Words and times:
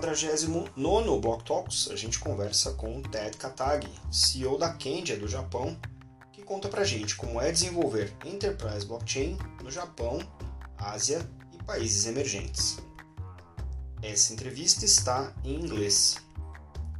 49 0.00 1.20
Block 1.20 1.42
Talks, 1.42 1.88
a 1.90 1.96
gente 1.96 2.18
conversa 2.18 2.72
com 2.72 3.00
Ted 3.00 3.34
Katagi, 3.38 3.88
CEO 4.12 4.58
da 4.58 4.74
Kendia 4.74 5.16
do 5.16 5.26
Japão, 5.26 5.74
que 6.32 6.42
conta 6.42 6.68
pra 6.68 6.84
gente 6.84 7.16
como 7.16 7.40
é 7.40 7.50
desenvolver 7.50 8.14
Enterprise 8.24 8.84
Blockchain 8.84 9.38
no 9.62 9.70
Japão, 9.70 10.18
Ásia 10.76 11.26
e 11.50 11.62
países 11.64 12.04
emergentes. 12.04 12.76
Essa 14.02 14.34
entrevista 14.34 14.84
está 14.84 15.32
em 15.42 15.54
inglês. 15.54 16.16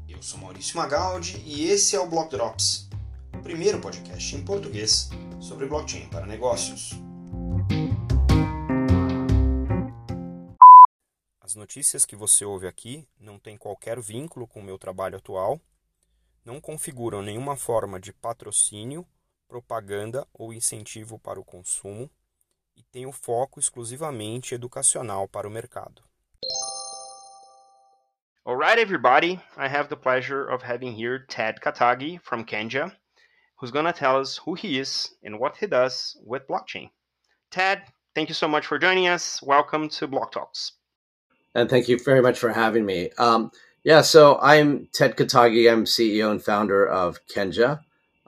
Eu 0.09 0.23
sou 0.23 0.41
Maurício 0.41 0.79
Magaldi 0.79 1.43
e 1.45 1.67
esse 1.67 1.95
é 1.95 2.01
o 2.01 2.09
Block 2.09 2.31
Drops, 2.31 2.89
o 3.35 3.43
primeiro 3.43 3.79
podcast 3.79 4.35
em 4.35 4.43
português 4.43 5.11
sobre 5.39 5.67
blockchain 5.67 6.09
para 6.09 6.25
negócios. 6.25 7.06
As 11.47 11.55
notícias 11.55 12.05
que 12.05 12.17
você 12.17 12.45
ouve 12.45 12.67
aqui 12.67 13.09
não 13.21 13.39
têm 13.39 13.57
qualquer 13.57 14.01
vínculo 14.01 14.49
com 14.49 14.59
o 14.59 14.63
meu 14.65 14.77
trabalho 14.77 15.17
atual, 15.17 15.61
não 16.45 16.61
configuram 16.61 17.23
nenhuma 17.23 17.55
forma 17.55 18.01
de 18.01 18.13
patrocínio, 18.13 19.07
propaganda 19.47 20.27
ou 20.35 20.53
incentivo 20.53 21.21
para 21.21 21.39
o 21.39 21.45
consumo 21.45 22.11
e 22.75 22.83
têm 22.83 23.07
o 23.07 23.13
foco 23.13 23.61
exclusivamente 23.61 24.57
educacional 24.57 25.29
para 25.29 25.47
o 25.47 25.51
mercado. 25.51 26.03
Alright, 28.45 28.81
everybody, 28.81 29.41
I 29.57 29.69
have 29.69 29.89
the 29.89 29.95
pleasure 29.95 30.53
of 30.53 30.65
having 30.65 31.01
here 31.01 31.25
Ted 31.29 31.61
Katagi 31.61 32.19
from 32.25 32.45
Kenja, 32.45 32.91
who's 33.61 33.71
going 33.71 33.87
to 33.87 33.93
tell 33.93 34.21
us 34.21 34.37
who 34.37 34.57
he 34.57 34.81
is 34.81 35.15
and 35.23 35.39
what 35.39 35.57
he 35.61 35.69
does 35.69 36.19
with 36.27 36.49
blockchain. 36.49 36.91
Ted, 37.53 37.85
thank 38.17 38.29
you 38.29 38.35
so 38.35 38.49
much 38.49 38.67
for 38.67 38.81
joining 38.81 39.07
us. 39.07 39.41
Welcome 39.45 39.89
to 39.91 40.09
Block 40.09 40.33
Talks 40.33 40.76
and 41.57 41.71
thank 41.71 41.89
you 41.89 41.99
very 41.99 42.21
much 42.21 42.39
for 42.39 42.51
having 42.53 42.85
me. 42.85 43.11
Um, 43.17 43.51
yeah, 43.83 44.03
so 44.03 44.39
I'm 44.43 44.89
Ted 44.93 45.17
Katagi. 45.17 45.73
I'm 45.73 45.87
CEO 45.87 46.31
and 46.31 46.43
founder 46.43 46.87
of 46.87 47.19
Kenja. 47.29 47.81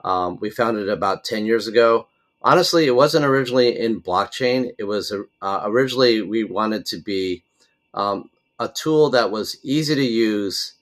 Um, 0.03 0.39
we 0.41 0.49
founded 0.49 0.87
it 0.87 0.91
about 0.91 1.25
10 1.25 1.45
years 1.45 1.67
ago. 1.67 2.07
Honestly, 2.41 2.87
it 2.87 2.95
wasn't 2.95 3.25
originally 3.25 3.77
in 3.77 4.01
blockchain. 4.01 4.71
It 4.79 4.85
was 4.85 5.13
uh, 5.41 5.61
originally 5.63 6.23
we 6.23 6.43
wanted 6.43 6.87
to 6.87 6.97
be 6.97 7.43
um, 7.93 8.31
a 8.57 8.67
tool 8.67 9.11
that 9.11 9.29
was 9.29 9.57
easy 9.61 9.93
to 9.93 10.03
use 10.03 10.73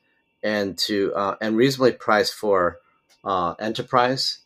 and 0.41 0.77
to 0.77 1.13
uh, 1.15 1.35
and 1.41 1.57
reasonably 1.57 1.91
priced 1.91 2.33
for 2.33 2.77
uh, 3.25 3.55
enterprise. 3.59 4.37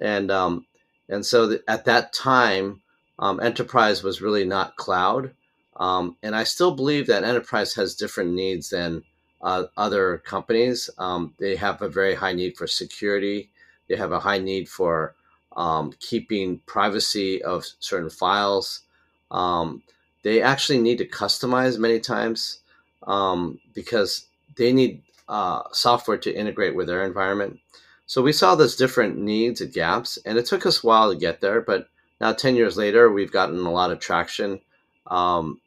And 0.00 0.30
um, 0.30 0.66
and 1.08 1.26
so 1.26 1.48
th- 1.48 1.62
at 1.66 1.86
that 1.86 2.12
time, 2.12 2.82
um, 3.18 3.40
enterprise 3.40 4.04
was 4.04 4.20
really 4.20 4.44
not 4.44 4.76
cloud. 4.76 5.32
Um, 5.78 6.16
and 6.22 6.34
I 6.34 6.44
still 6.44 6.74
believe 6.74 7.06
that 7.06 7.24
enterprise 7.24 7.74
has 7.74 7.94
different 7.94 8.32
needs 8.32 8.70
than 8.70 9.04
uh, 9.40 9.64
other 9.76 10.18
companies. 10.18 10.90
Um, 10.98 11.34
they 11.38 11.56
have 11.56 11.80
a 11.82 11.88
very 11.88 12.14
high 12.14 12.32
need 12.32 12.56
for 12.56 12.66
security. 12.66 13.50
They 13.88 13.96
have 13.96 14.12
a 14.12 14.20
high 14.20 14.38
need 14.38 14.68
for 14.68 15.14
um, 15.56 15.92
keeping 16.00 16.58
privacy 16.66 17.42
of 17.42 17.64
certain 17.78 18.10
files. 18.10 18.82
Um, 19.30 19.82
they 20.22 20.42
actually 20.42 20.80
need 20.80 20.98
to 20.98 21.06
customize 21.06 21.78
many 21.78 22.00
times 22.00 22.60
um, 23.04 23.60
because 23.74 24.26
they 24.56 24.72
need 24.72 25.02
uh, 25.28 25.62
software 25.72 26.18
to 26.18 26.34
integrate 26.34 26.74
with 26.74 26.88
their 26.88 27.04
environment. 27.04 27.60
So 28.06 28.22
we 28.22 28.32
saw 28.32 28.54
those 28.54 28.76
different 28.76 29.18
needs 29.18 29.60
and 29.60 29.72
gaps, 29.72 30.18
and 30.24 30.38
it 30.38 30.46
took 30.46 30.64
us 30.64 30.82
a 30.82 30.86
while 30.86 31.12
to 31.12 31.18
get 31.18 31.40
there. 31.40 31.60
But 31.60 31.88
now, 32.20 32.32
10 32.32 32.56
years 32.56 32.76
later, 32.76 33.12
we've 33.12 33.30
gotten 33.30 33.64
a 33.64 33.70
lot 33.70 33.92
of 33.92 34.00
traction. 34.00 34.60
Um, 35.06 35.60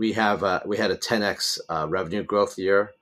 we 0.00 0.14
have 0.14 0.42
uh, 0.42 0.60
we 0.64 0.78
had 0.78 0.90
a 0.90 0.96
10x 0.96 1.60
uh, 1.68 1.86
revenue 1.86 2.22
growth 2.22 2.58
year 2.58 2.92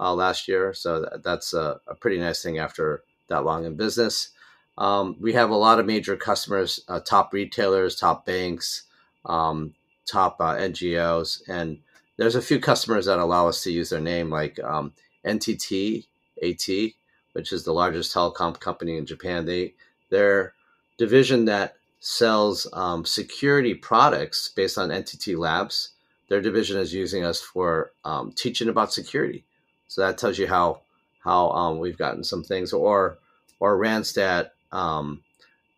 uh, 0.00 0.12
last 0.12 0.48
year, 0.48 0.74
so 0.74 1.02
that, 1.02 1.22
that's 1.22 1.54
a, 1.54 1.80
a, 1.86 1.94
pretty 1.94 2.18
nice 2.18 2.42
thing 2.42 2.58
after 2.58 3.04
that 3.28 3.44
long 3.44 3.64
in 3.64 3.76
business. 3.76 4.30
Um, 4.76 5.14
we 5.20 5.34
have 5.34 5.50
a 5.50 5.56
lot 5.56 5.78
of 5.78 5.86
major 5.86 6.16
customers, 6.16 6.80
uh, 6.88 6.98
top 6.98 7.32
retailers, 7.32 7.94
top 7.94 8.26
banks, 8.26 8.82
um, 9.24 9.72
top 10.04 10.40
uh, 10.40 10.56
NGOs, 10.56 11.42
and 11.48 11.78
there's 12.16 12.34
a 12.34 12.42
few 12.42 12.58
customers 12.58 13.06
that 13.06 13.20
allow 13.20 13.46
us 13.46 13.62
to 13.62 13.70
use 13.70 13.90
their 13.90 14.00
name, 14.00 14.28
like 14.28 14.58
um, 14.64 14.92
NTT 15.24 16.06
AT, 16.42 16.92
which 17.34 17.52
is 17.52 17.62
the 17.62 17.72
largest 17.72 18.12
telecom 18.12 18.58
company 18.58 18.96
in 18.96 19.06
Japan. 19.06 19.46
They 19.46 19.74
their 20.10 20.54
division 20.96 21.44
that 21.44 21.76
sells 22.00 22.66
um, 22.72 23.04
security 23.04 23.74
products 23.74 24.48
based 24.48 24.76
on 24.76 24.88
NTT 24.88 25.38
Labs 25.38 25.92
their 26.28 26.40
division 26.40 26.78
is 26.78 26.92
using 26.92 27.24
us 27.24 27.40
for 27.40 27.92
um, 28.04 28.32
teaching 28.32 28.68
about 28.68 28.92
security. 28.92 29.44
So 29.88 30.02
that 30.02 30.18
tells 30.18 30.38
you 30.38 30.46
how 30.46 30.82
how 31.20 31.50
um, 31.50 31.78
we've 31.78 31.98
gotten 31.98 32.24
some 32.24 32.44
things, 32.44 32.72
or 32.72 33.18
or 33.60 33.78
Randstad, 33.78 34.50
um, 34.70 35.22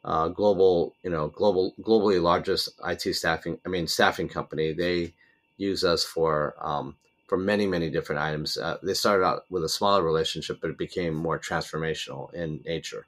uh, 0.04 0.28
global 0.28 0.94
you 1.02 1.10
know 1.10 1.28
global 1.28 1.74
globally 1.80 2.20
largest 2.20 2.70
IT 2.86 3.14
staffing 3.14 3.58
I 3.64 3.68
mean 3.68 3.86
staffing 3.86 4.28
company. 4.28 4.72
They 4.72 5.14
use 5.56 5.84
us 5.84 6.04
for 6.04 6.54
um, 6.60 6.96
for 7.26 7.38
many 7.38 7.66
many 7.66 7.90
different 7.90 8.20
items. 8.20 8.56
Uh, 8.56 8.78
they 8.82 8.94
started 8.94 9.24
out 9.24 9.44
with 9.50 9.64
a 9.64 9.68
smaller 9.68 10.02
relationship, 10.02 10.58
but 10.60 10.70
it 10.70 10.78
became 10.78 11.14
more 11.14 11.38
transformational 11.38 12.32
in 12.34 12.60
nature. 12.64 13.06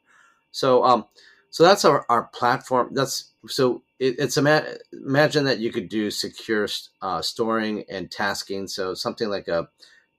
So 0.52 0.84
um, 0.84 1.06
so 1.50 1.64
that's 1.64 1.84
our, 1.84 2.06
our 2.08 2.24
platform. 2.24 2.90
That's 2.92 3.30
so 3.46 3.82
it, 4.02 4.16
it's 4.18 4.36
ima- 4.36 4.66
imagine 4.92 5.44
that 5.44 5.60
you 5.60 5.70
could 5.70 5.88
do 5.88 6.10
secure 6.10 6.66
uh, 7.00 7.22
storing 7.22 7.84
and 7.88 8.10
tasking. 8.10 8.66
So 8.66 8.94
something 8.94 9.28
like 9.28 9.46
a 9.46 9.68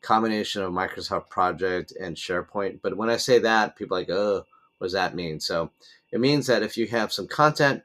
combination 0.02 0.64
of 0.64 0.72
Microsoft 0.72 1.30
Project 1.30 1.92
and 2.00 2.16
SharePoint. 2.16 2.80
But 2.82 2.96
when 2.96 3.10
I 3.10 3.18
say 3.18 3.40
that, 3.40 3.76
people 3.76 3.98
are 3.98 4.00
like, 4.00 4.10
oh, 4.10 4.46
what 4.78 4.86
does 4.86 4.94
that 4.94 5.16
mean? 5.16 5.42
So 5.42 5.72
it 6.14 6.22
means 6.22 6.48
that 6.48 6.64
if 6.64 6.78
you 6.78 6.88
have 6.88 7.12
some 7.12 7.28
content 7.28 7.84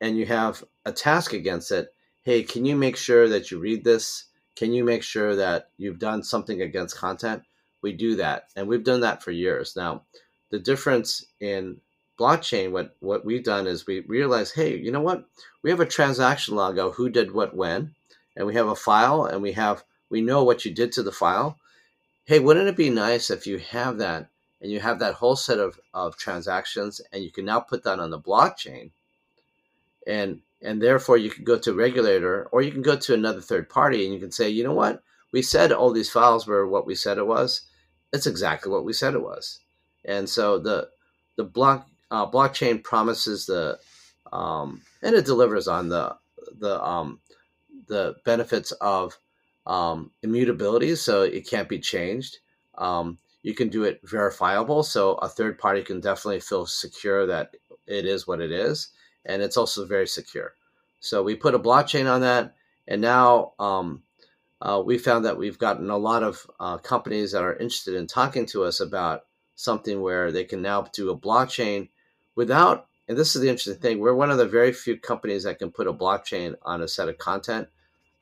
and 0.00 0.16
you 0.16 0.26
have 0.26 0.64
a 0.84 0.90
task 0.90 1.32
against 1.32 1.70
it, 1.70 1.94
hey, 2.24 2.42
can 2.42 2.64
you 2.64 2.74
make 2.74 2.96
sure 2.96 3.28
that 3.28 3.52
you 3.52 3.60
read 3.60 3.84
this? 3.84 4.24
Can 4.56 4.72
you 4.72 4.82
make 4.82 5.04
sure 5.04 5.36
that 5.36 5.70
you've 5.76 6.00
done 6.00 6.24
something 6.24 6.60
against 6.60 6.96
content? 6.96 7.42
We 7.82 7.92
do 7.92 8.16
that, 8.16 8.48
and 8.56 8.66
we've 8.66 8.82
done 8.82 9.00
that 9.02 9.22
for 9.22 9.30
years 9.30 9.76
now. 9.76 10.02
The 10.50 10.58
difference 10.58 11.24
in 11.40 11.80
blockchain, 12.18 12.72
what 12.72 12.96
what 13.00 13.24
we've 13.24 13.44
done 13.44 13.66
is 13.66 13.86
we 13.86 14.00
realize, 14.00 14.52
hey, 14.52 14.76
you 14.76 14.90
know 14.90 15.00
what? 15.00 15.26
We 15.62 15.70
have 15.70 15.80
a 15.80 15.86
transaction 15.86 16.56
log 16.56 16.78
of 16.78 16.94
who 16.94 17.08
did 17.08 17.32
what 17.32 17.54
when, 17.56 17.94
and 18.36 18.46
we 18.46 18.54
have 18.54 18.68
a 18.68 18.76
file, 18.76 19.24
and 19.24 19.42
we 19.42 19.52
have 19.52 19.84
we 20.10 20.20
know 20.20 20.44
what 20.44 20.64
you 20.64 20.72
did 20.72 20.92
to 20.92 21.02
the 21.02 21.12
file. 21.12 21.58
Hey, 22.24 22.38
wouldn't 22.38 22.68
it 22.68 22.76
be 22.76 22.90
nice 22.90 23.30
if 23.30 23.46
you 23.46 23.58
have 23.58 23.98
that 23.98 24.28
and 24.60 24.72
you 24.72 24.80
have 24.80 24.98
that 24.98 25.14
whole 25.14 25.36
set 25.36 25.58
of, 25.58 25.78
of 25.94 26.16
transactions 26.16 27.00
and 27.12 27.22
you 27.22 27.30
can 27.30 27.44
now 27.44 27.60
put 27.60 27.84
that 27.84 28.00
on 28.00 28.10
the 28.10 28.18
blockchain 28.18 28.90
and 30.06 30.40
and 30.62 30.80
therefore 30.80 31.18
you 31.18 31.30
can 31.30 31.44
go 31.44 31.58
to 31.58 31.70
a 31.70 31.74
regulator 31.74 32.48
or 32.50 32.62
you 32.62 32.72
can 32.72 32.82
go 32.82 32.96
to 32.96 33.14
another 33.14 33.40
third 33.40 33.68
party 33.68 34.04
and 34.04 34.14
you 34.14 34.18
can 34.18 34.32
say, 34.32 34.48
you 34.48 34.64
know 34.64 34.72
what? 34.72 35.02
We 35.32 35.42
said 35.42 35.70
all 35.70 35.92
these 35.92 36.10
files 36.10 36.46
were 36.46 36.66
what 36.66 36.86
we 36.86 36.94
said 36.94 37.18
it 37.18 37.26
was. 37.26 37.62
It's 38.12 38.26
exactly 38.26 38.72
what 38.72 38.84
we 38.84 38.92
said 38.92 39.14
it 39.14 39.22
was. 39.22 39.60
And 40.04 40.28
so 40.28 40.58
the 40.58 40.88
the 41.36 41.44
block 41.44 41.86
uh, 42.10 42.30
blockchain 42.30 42.82
promises 42.82 43.46
the 43.46 43.78
um, 44.32 44.82
and 45.02 45.14
it 45.14 45.24
delivers 45.24 45.68
on 45.68 45.88
the 45.88 46.16
the 46.58 46.82
um, 46.82 47.20
the 47.86 48.16
benefits 48.24 48.72
of 48.72 49.18
um, 49.66 50.10
immutability, 50.22 50.94
so 50.96 51.22
it 51.22 51.48
can't 51.48 51.68
be 51.68 51.78
changed. 51.78 52.38
Um, 52.76 53.18
you 53.42 53.54
can 53.54 53.68
do 53.68 53.84
it 53.84 54.00
verifiable, 54.04 54.82
so 54.82 55.14
a 55.14 55.28
third 55.28 55.58
party 55.58 55.82
can 55.82 56.00
definitely 56.00 56.40
feel 56.40 56.66
secure 56.66 57.26
that 57.26 57.54
it 57.86 58.04
is 58.04 58.26
what 58.26 58.40
it 58.40 58.50
is, 58.50 58.88
and 59.24 59.42
it's 59.42 59.56
also 59.56 59.86
very 59.86 60.06
secure. 60.06 60.54
So 61.00 61.22
we 61.22 61.36
put 61.36 61.54
a 61.54 61.58
blockchain 61.58 62.10
on 62.10 62.22
that, 62.22 62.54
and 62.88 63.00
now 63.00 63.52
um, 63.58 64.02
uh, 64.60 64.82
we 64.84 64.98
found 64.98 65.24
that 65.24 65.38
we've 65.38 65.58
gotten 65.58 65.90
a 65.90 65.96
lot 65.96 66.22
of 66.22 66.46
uh, 66.58 66.78
companies 66.78 67.32
that 67.32 67.42
are 67.42 67.54
interested 67.54 67.94
in 67.94 68.06
talking 68.06 68.46
to 68.46 68.64
us 68.64 68.80
about 68.80 69.24
something 69.54 70.00
where 70.00 70.32
they 70.32 70.44
can 70.44 70.62
now 70.62 70.82
do 70.92 71.10
a 71.10 71.18
blockchain 71.18 71.88
without 72.36 72.86
and 73.08 73.16
this 73.16 73.34
is 73.34 73.42
the 73.42 73.48
interesting 73.48 73.80
thing 73.80 73.98
we're 73.98 74.14
one 74.14 74.30
of 74.30 74.38
the 74.38 74.46
very 74.46 74.72
few 74.72 74.96
companies 74.96 75.44
that 75.44 75.58
can 75.58 75.70
put 75.70 75.88
a 75.88 75.92
blockchain 75.92 76.54
on 76.62 76.82
a 76.82 76.88
set 76.88 77.08
of 77.08 77.18
content. 77.18 77.68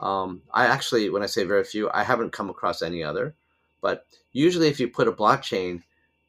Um, 0.01 0.43
i 0.53 0.67
actually 0.67 1.11
when 1.11 1.23
i 1.23 1.27
say 1.27 1.45
very 1.45 1.65
few 1.65 1.91
i 1.93 2.03
haven't 2.03 2.33
come 2.33 2.51
across 2.51 2.83
any 2.83 3.03
other 3.03 3.35
but 3.83 4.07
usually 4.33 4.69
if 4.69 4.81
you 4.81 4.89
put 4.89 5.09
a 5.09 5.13
blockchain 5.13 5.83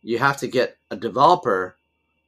you 0.04 0.20
have 0.20 0.38
to 0.38 0.48
get 0.48 0.78
a 0.92 0.96
developer 0.96 1.76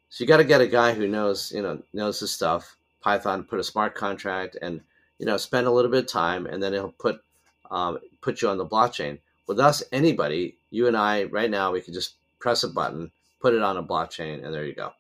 so 0.10 0.24
you 0.24 0.28
got 0.28 0.38
to 0.38 0.44
get 0.44 0.62
a 0.62 0.68
guy 0.68 0.94
who 0.94 1.08
knows 1.08 1.52
you 1.54 1.62
know 1.62 1.82
knows 1.94 2.20
the 2.20 2.28
stuff 2.28 2.76
python 3.02 3.44
put 3.44 3.60
a 3.60 3.64
smart 3.64 3.94
contract 3.94 4.58
and 4.62 4.82
you 5.20 5.26
know 5.26 5.38
spend 5.38 5.68
a 5.68 5.72
little 5.72 5.92
bit 5.92 6.04
of 6.04 6.12
time 6.12 6.46
and 6.46 6.62
then 6.62 6.74
it'll 6.74 6.92
put 6.92 7.22
um, 7.70 8.00
put 8.22 8.42
you 8.42 8.48
on 8.48 8.58
the 8.58 8.66
blockchain. 8.66 9.20
With 9.46 9.60
us 9.60 9.84
anybody 9.92 10.58
you 10.72 10.88
and 10.88 10.98
i 10.98 11.24
right 11.26 11.50
now 11.50 11.72
we 11.72 11.82
can 11.82 11.94
just 11.94 12.16
press 12.40 12.64
a 12.64 12.68
button 12.68 13.12
put 13.40 13.54
it 13.54 13.62
on 13.62 13.78
a 13.78 13.84
blockchain 13.84 14.44
and 14.44 14.54
there 14.54 14.66
you 14.66 14.76
go 14.76 14.92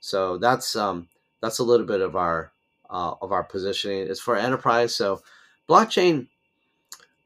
so 0.00 0.38
that's 0.38 0.76
um, 0.76 1.08
that's 1.40 1.58
a 1.58 1.64
little 1.64 1.86
bit 1.86 2.00
of 2.00 2.16
our 2.16 2.52
uh, 2.90 3.14
of 3.20 3.32
our 3.32 3.44
positioning. 3.44 4.06
It's 4.08 4.20
for 4.20 4.36
enterprise. 4.36 4.94
So 4.94 5.22
blockchain, 5.68 6.28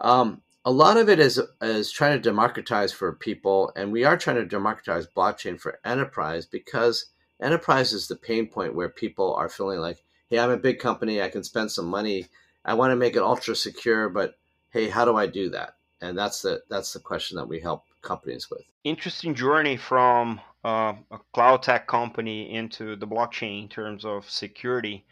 um, 0.01 0.43
a 0.65 0.71
lot 0.71 0.97
of 0.97 1.09
it 1.09 1.19
is 1.19 1.41
is 1.61 1.91
trying 1.91 2.17
to 2.17 2.23
democratize 2.23 2.93
for 2.93 3.13
people, 3.13 3.73
and 3.77 3.93
we 3.93 4.05
are 4.05 4.17
trying 4.17 4.37
to 4.37 4.47
democratize 4.47 5.07
blockchain 5.07 5.59
for 5.59 5.79
enterprise 5.85 6.47
because 6.47 7.07
enterprise 7.41 7.93
is 7.93 8.09
the 8.09 8.17
pain 8.17 8.47
point 8.47 8.75
where 8.75 8.89
people 8.89 9.35
are 9.35 9.49
feeling 9.49 9.81
like, 9.81 10.03
hey, 10.29 10.39
I'm 10.39 10.51
a 10.51 10.57
big 10.57 10.79
company, 10.79 11.21
I 11.21 11.29
can 11.29 11.45
spend 11.45 11.71
some 11.71 11.87
money, 11.87 12.29
I 12.65 12.75
want 12.75 12.93
to 12.93 12.97
make 12.97 13.17
it 13.17 13.23
ultra 13.23 13.57
secure, 13.57 14.09
but 14.09 14.37
hey, 14.71 14.89
how 14.89 15.05
do 15.05 15.17
I 15.17 15.27
do 15.27 15.51
that? 15.51 15.77
And 16.01 16.17
that's 16.17 16.43
the 16.43 16.63
that's 16.69 16.93
the 16.93 17.01
question 17.01 17.37
that 17.37 17.49
we 17.49 17.61
help 17.61 17.85
companies 18.03 18.51
with. 18.51 18.63
Interesting 18.85 19.35
journey 19.35 19.77
from 19.77 20.41
uh, 20.65 20.95
a 21.11 21.19
cloud 21.35 21.63
tech 21.63 21.87
company 21.87 22.55
into 22.55 22.97
the 22.97 23.07
blockchain 23.07 23.63
in 23.63 23.69
terms 23.69 24.05
of 24.05 24.29
security, 24.31 25.05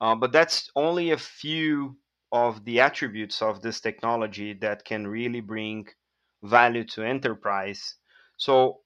uh, 0.00 0.14
but 0.14 0.32
that's 0.32 0.70
only 0.76 1.10
a 1.10 1.18
few 1.18 1.96
of 2.32 2.64
the 2.64 2.80
attributes 2.80 3.40
of 3.40 3.62
this 3.62 3.80
technology 3.80 4.52
that 4.52 4.84
can 4.84 5.06
really 5.06 5.40
bring 5.40 5.86
value 6.42 6.84
to 6.84 7.02
enterprise. 7.02 7.94
So 8.36 8.80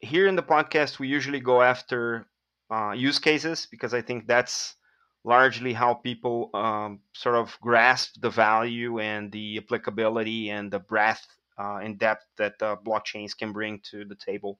here 0.00 0.26
in 0.26 0.36
the 0.36 0.42
podcast, 0.42 0.98
we 0.98 1.08
usually 1.08 1.40
go 1.40 1.62
after 1.62 2.26
uh, 2.70 2.92
use 2.92 3.18
cases 3.18 3.66
because 3.70 3.94
I 3.94 4.02
think 4.02 4.26
that's 4.26 4.76
largely 5.24 5.72
how 5.72 5.94
people 5.94 6.50
um, 6.54 7.00
sort 7.14 7.36
of 7.36 7.56
grasp 7.60 8.20
the 8.20 8.30
value 8.30 9.00
and 9.00 9.32
the 9.32 9.58
applicability 9.58 10.50
and 10.50 10.70
the 10.70 10.78
breadth 10.78 11.26
uh, 11.58 11.76
and 11.76 11.98
depth 11.98 12.26
that 12.36 12.54
uh, 12.60 12.76
blockchains 12.84 13.36
can 13.36 13.52
bring 13.52 13.80
to 13.90 14.04
the 14.04 14.14
table. 14.16 14.58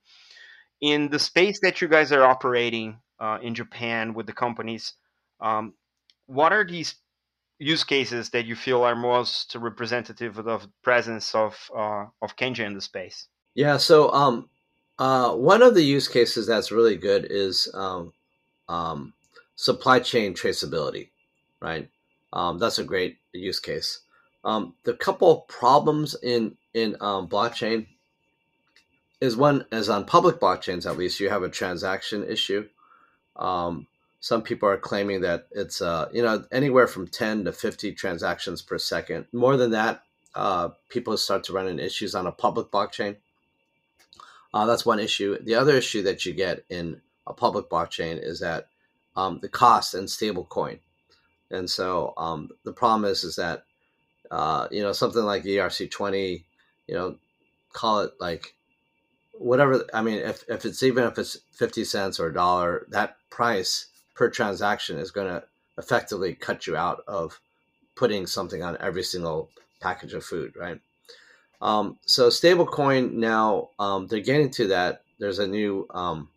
In 0.84 1.08
the 1.08 1.19
space 1.19 1.60
that 1.62 1.81
you 1.81 1.88
guys 1.88 2.12
are 2.12 2.22
operating 2.22 2.98
uh, 3.19 3.38
in 3.40 3.54
Japan 3.54 4.12
with 4.12 4.26
the 4.26 4.34
companies, 4.34 4.92
um, 5.40 5.72
what 6.26 6.52
are 6.52 6.62
these 6.62 6.96
use 7.58 7.84
cases 7.84 8.28
that 8.31 8.44
you 8.44 8.54
feel 8.54 8.82
are 8.82 8.94
most 8.94 9.54
representative 9.54 10.36
of 10.36 10.44
the 10.44 10.70
presence 10.82 11.34
of 11.34 11.70
uh, 11.75 12.04
of 12.20 12.36
Kenja 12.36 12.66
in 12.66 12.75
the 12.75 12.82
space? 12.82 13.28
Yeah, 13.54 13.78
so 13.78 14.12
um, 14.12 14.50
uh, 14.98 15.32
one 15.32 15.62
of 15.62 15.75
the 15.75 15.82
use 15.82 16.06
cases 16.06 16.46
that's 16.46 16.70
really 16.70 16.96
good 16.96 17.28
is 17.30 17.66
um, 17.72 18.12
um, 18.69 19.14
supply 19.56 20.00
chain 20.00 20.34
traceability, 20.34 21.08
right? 21.62 21.88
Um, 22.34 22.58
that's 22.58 22.78
a 22.78 22.84
great 22.84 23.16
use 23.32 23.58
case. 23.58 24.00
Um, 24.44 24.75
the 24.84 24.92
couple 24.92 25.46
problems 25.48 26.14
in 26.22 26.58
in 26.75 26.96
um, 27.00 27.26
blockchain 27.26 27.87
is 29.20 29.37
one 29.37 29.64
is 29.72 29.88
on 29.88 30.05
public 30.05 30.40
blockchains 30.40 30.87
at 30.87 30.99
least 30.99 31.20
you 31.20 31.31
have 31.31 31.43
a 31.43 31.49
transaction 31.49 32.25
issue. 32.28 32.69
Um, 33.37 33.87
some 34.20 34.43
people 34.43 34.69
are 34.69 34.78
claiming 34.78 35.20
that 35.22 35.49
it's 35.52 35.81
uh, 35.81 36.08
you 36.12 36.22
know 36.22 36.44
anywhere 36.50 36.87
from 36.87 37.08
10 37.08 37.44
to 37.44 37.52
50 37.52 37.93
transactions 37.93 38.62
per 38.62 38.78
second. 38.78 39.26
More 39.32 39.56
than 39.56 39.70
that 39.72 40.02
uh, 40.34 40.70
people 40.88 41.16
start 41.16 41.44
to 41.44 41.52
run 41.52 41.69
into 41.69 41.84
issues 41.84 42.14
on 42.14 42.26
a 42.26 42.32
public 42.32 42.70
blockchain. 42.70 43.16
Uh, 44.52 44.66
that's 44.66 44.87
one 44.87 45.00
issue. 45.00 45.38
The 45.43 45.56
other 45.56 45.75
issue 45.75 46.02
that 46.02 46.25
you 46.25 46.32
get 46.32 46.64
in 46.69 47.00
a 47.26 47.32
public 47.32 47.69
blockchain 47.69 48.22
is 48.22 48.40
that 48.40 48.69
um, 49.16 49.38
the 49.43 49.49
cost 49.49 49.94
and 49.94 50.08
stable 50.08 50.44
coin. 50.44 50.78
And 51.50 51.69
so 51.69 52.14
um, 52.16 52.50
the 52.64 52.72
problem 52.72 53.11
is 53.11 53.25
is 53.25 53.37
that 53.37 53.64
uh, 54.31 54.69
you 54.70 54.82
know 54.82 54.93
something 54.93 55.22
like 55.22 55.44
erc20 55.44 56.44
you 56.87 56.94
know 56.94 57.16
call 57.72 58.00
it 58.00 58.12
like 58.20 58.55
whatever 59.38 59.84
i 59.92 60.00
mean 60.00 60.19
if, 60.19 60.44
if 60.48 60.64
it's 60.64 60.82
even 60.82 61.04
if 61.04 61.19
it's 61.19 61.38
50 61.52 61.84
cents 61.84 62.20
or 62.20 62.28
a 62.28 62.34
dollar 62.34 62.86
that 62.90 63.16
price 63.31 63.86
per 64.14 64.31
transaction 64.31 64.98
is 64.98 65.10
going 65.10 65.26
to 65.26 65.42
effectively 65.76 66.34
cut 66.34 66.66
you 66.66 66.76
out 66.76 67.02
of 67.06 67.40
putting 67.96 68.26
something 68.26 68.62
on 68.62 68.76
every 68.81 69.02
single 69.02 69.50
package 69.81 70.14
of 70.14 70.25
food, 70.25 70.54
right? 70.56 70.81
Um, 71.60 71.98
so 72.04 72.28
stablecoin 72.28 73.12
now 73.12 73.70
um, 73.78 74.06
they're 74.06 74.20
getting 74.20 74.50
to 74.52 74.69
that. 74.69 75.02
There's 75.19 75.38
a 75.38 75.46
new 75.46 75.87
um, 75.90 76.28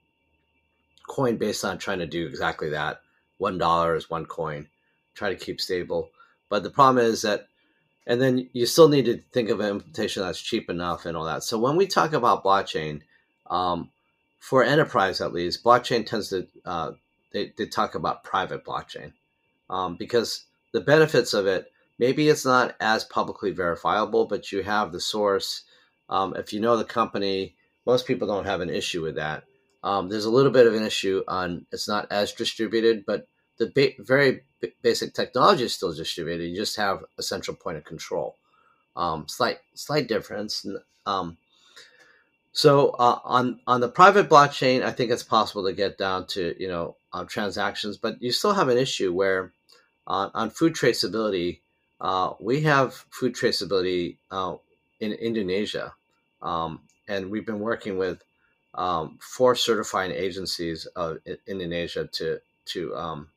coin 1.07 1.37
based 1.37 1.65
on 1.65 1.77
trying 1.77 1.99
to 1.99 2.07
do 2.07 2.27
exactly 2.27 2.69
that. 2.69 3.01
One 3.37 3.57
dollar 3.57 3.95
is 3.95 4.09
one 4.09 4.25
coin. 4.25 4.67
Try 5.15 5.29
to 5.29 5.35
keep 5.35 5.59
stable, 5.59 6.09
but 6.49 6.63
the 6.63 6.69
problem 6.69 7.03
is 7.03 7.23
that, 7.23 7.47
and 8.07 8.19
then 8.21 8.49
you 8.53 8.65
still 8.65 8.87
need 8.87 9.05
to 9.05 9.21
think 9.33 9.49
of 9.49 9.59
an 9.59 9.67
implementation 9.67 10.23
that's 10.23 10.41
cheap 10.41 10.69
enough 10.69 11.05
and 11.05 11.15
all 11.15 11.25
that. 11.25 11.43
So 11.43 11.59
when 11.59 11.75
we 11.75 11.85
talk 11.85 12.13
about 12.13 12.43
blockchain, 12.43 13.01
um, 13.49 13.91
for 14.39 14.63
enterprise 14.63 15.21
at 15.21 15.33
least, 15.33 15.63
blockchain 15.63 16.05
tends 16.05 16.29
to 16.29 16.47
uh, 16.65 16.91
they, 17.33 17.53
they 17.57 17.65
talk 17.65 17.95
about 17.95 18.23
private 18.23 18.65
blockchain 18.65 19.11
um, 19.69 19.95
because 19.97 20.45
the 20.73 20.81
benefits 20.81 21.33
of 21.33 21.45
it 21.45 21.71
maybe 21.99 22.29
it's 22.29 22.45
not 22.45 22.75
as 22.79 23.03
publicly 23.03 23.51
verifiable 23.51 24.25
but 24.25 24.51
you 24.51 24.63
have 24.63 24.91
the 24.91 24.99
source 24.99 25.63
um, 26.09 26.35
if 26.35 26.53
you 26.53 26.59
know 26.59 26.77
the 26.77 26.83
company 26.83 27.55
most 27.85 28.05
people 28.07 28.27
don't 28.27 28.45
have 28.45 28.61
an 28.61 28.69
issue 28.69 29.01
with 29.01 29.15
that 29.15 29.43
um, 29.83 30.09
there's 30.09 30.25
a 30.25 30.31
little 30.31 30.51
bit 30.51 30.67
of 30.67 30.73
an 30.73 30.83
issue 30.83 31.23
on 31.27 31.65
it's 31.71 31.87
not 31.87 32.07
as 32.11 32.31
distributed 32.31 33.03
but 33.05 33.27
the 33.57 33.71
ba- 33.73 34.03
very 34.03 34.41
basic 34.81 35.13
technology 35.13 35.63
is 35.63 35.73
still 35.73 35.93
distributed 35.93 36.45
you 36.45 36.55
just 36.55 36.77
have 36.77 37.03
a 37.17 37.23
central 37.23 37.55
point 37.55 37.77
of 37.77 37.83
control. 37.85 38.35
Um, 38.95 39.27
slight 39.27 39.59
slight 39.75 40.07
difference 40.07 40.65
um, 41.05 41.37
so 42.57 42.89
uh, 42.97 43.19
on 43.23 43.59
on 43.67 43.81
the 43.81 43.87
private 43.87 44.29
blockchain, 44.29 44.81
I 44.81 44.89
think 44.89 45.11
it's 45.11 45.21
possible 45.21 45.63
to 45.65 45.73
get 45.73 45.99
down 45.99 46.25
to 46.33 46.55
you 46.59 46.67
know 46.67 46.95
uh, 47.13 47.23
transactions, 47.25 47.97
but 47.97 48.19
you 48.19 48.31
still 48.31 48.53
have 48.53 48.67
an 48.67 48.79
issue 48.79 49.13
where 49.13 49.53
uh, 50.07 50.31
on 50.33 50.49
food 50.49 50.73
traceability, 50.73 51.59
uh, 52.01 52.33
we 52.39 52.61
have 52.61 52.95
food 53.11 53.35
traceability 53.35 54.17
uh, 54.31 54.55
in 54.99 55.13
Indonesia, 55.13 55.93
um, 56.41 56.81
and 57.07 57.29
we've 57.29 57.45
been 57.45 57.59
working 57.59 57.99
with 57.99 58.23
um, 58.73 59.19
four 59.21 59.53
certifying 59.53 60.09
agencies 60.09 60.87
of 60.95 61.19
Indonesia 61.45 62.07
to 62.13 62.39
to 62.73 62.95
um, 62.95 63.29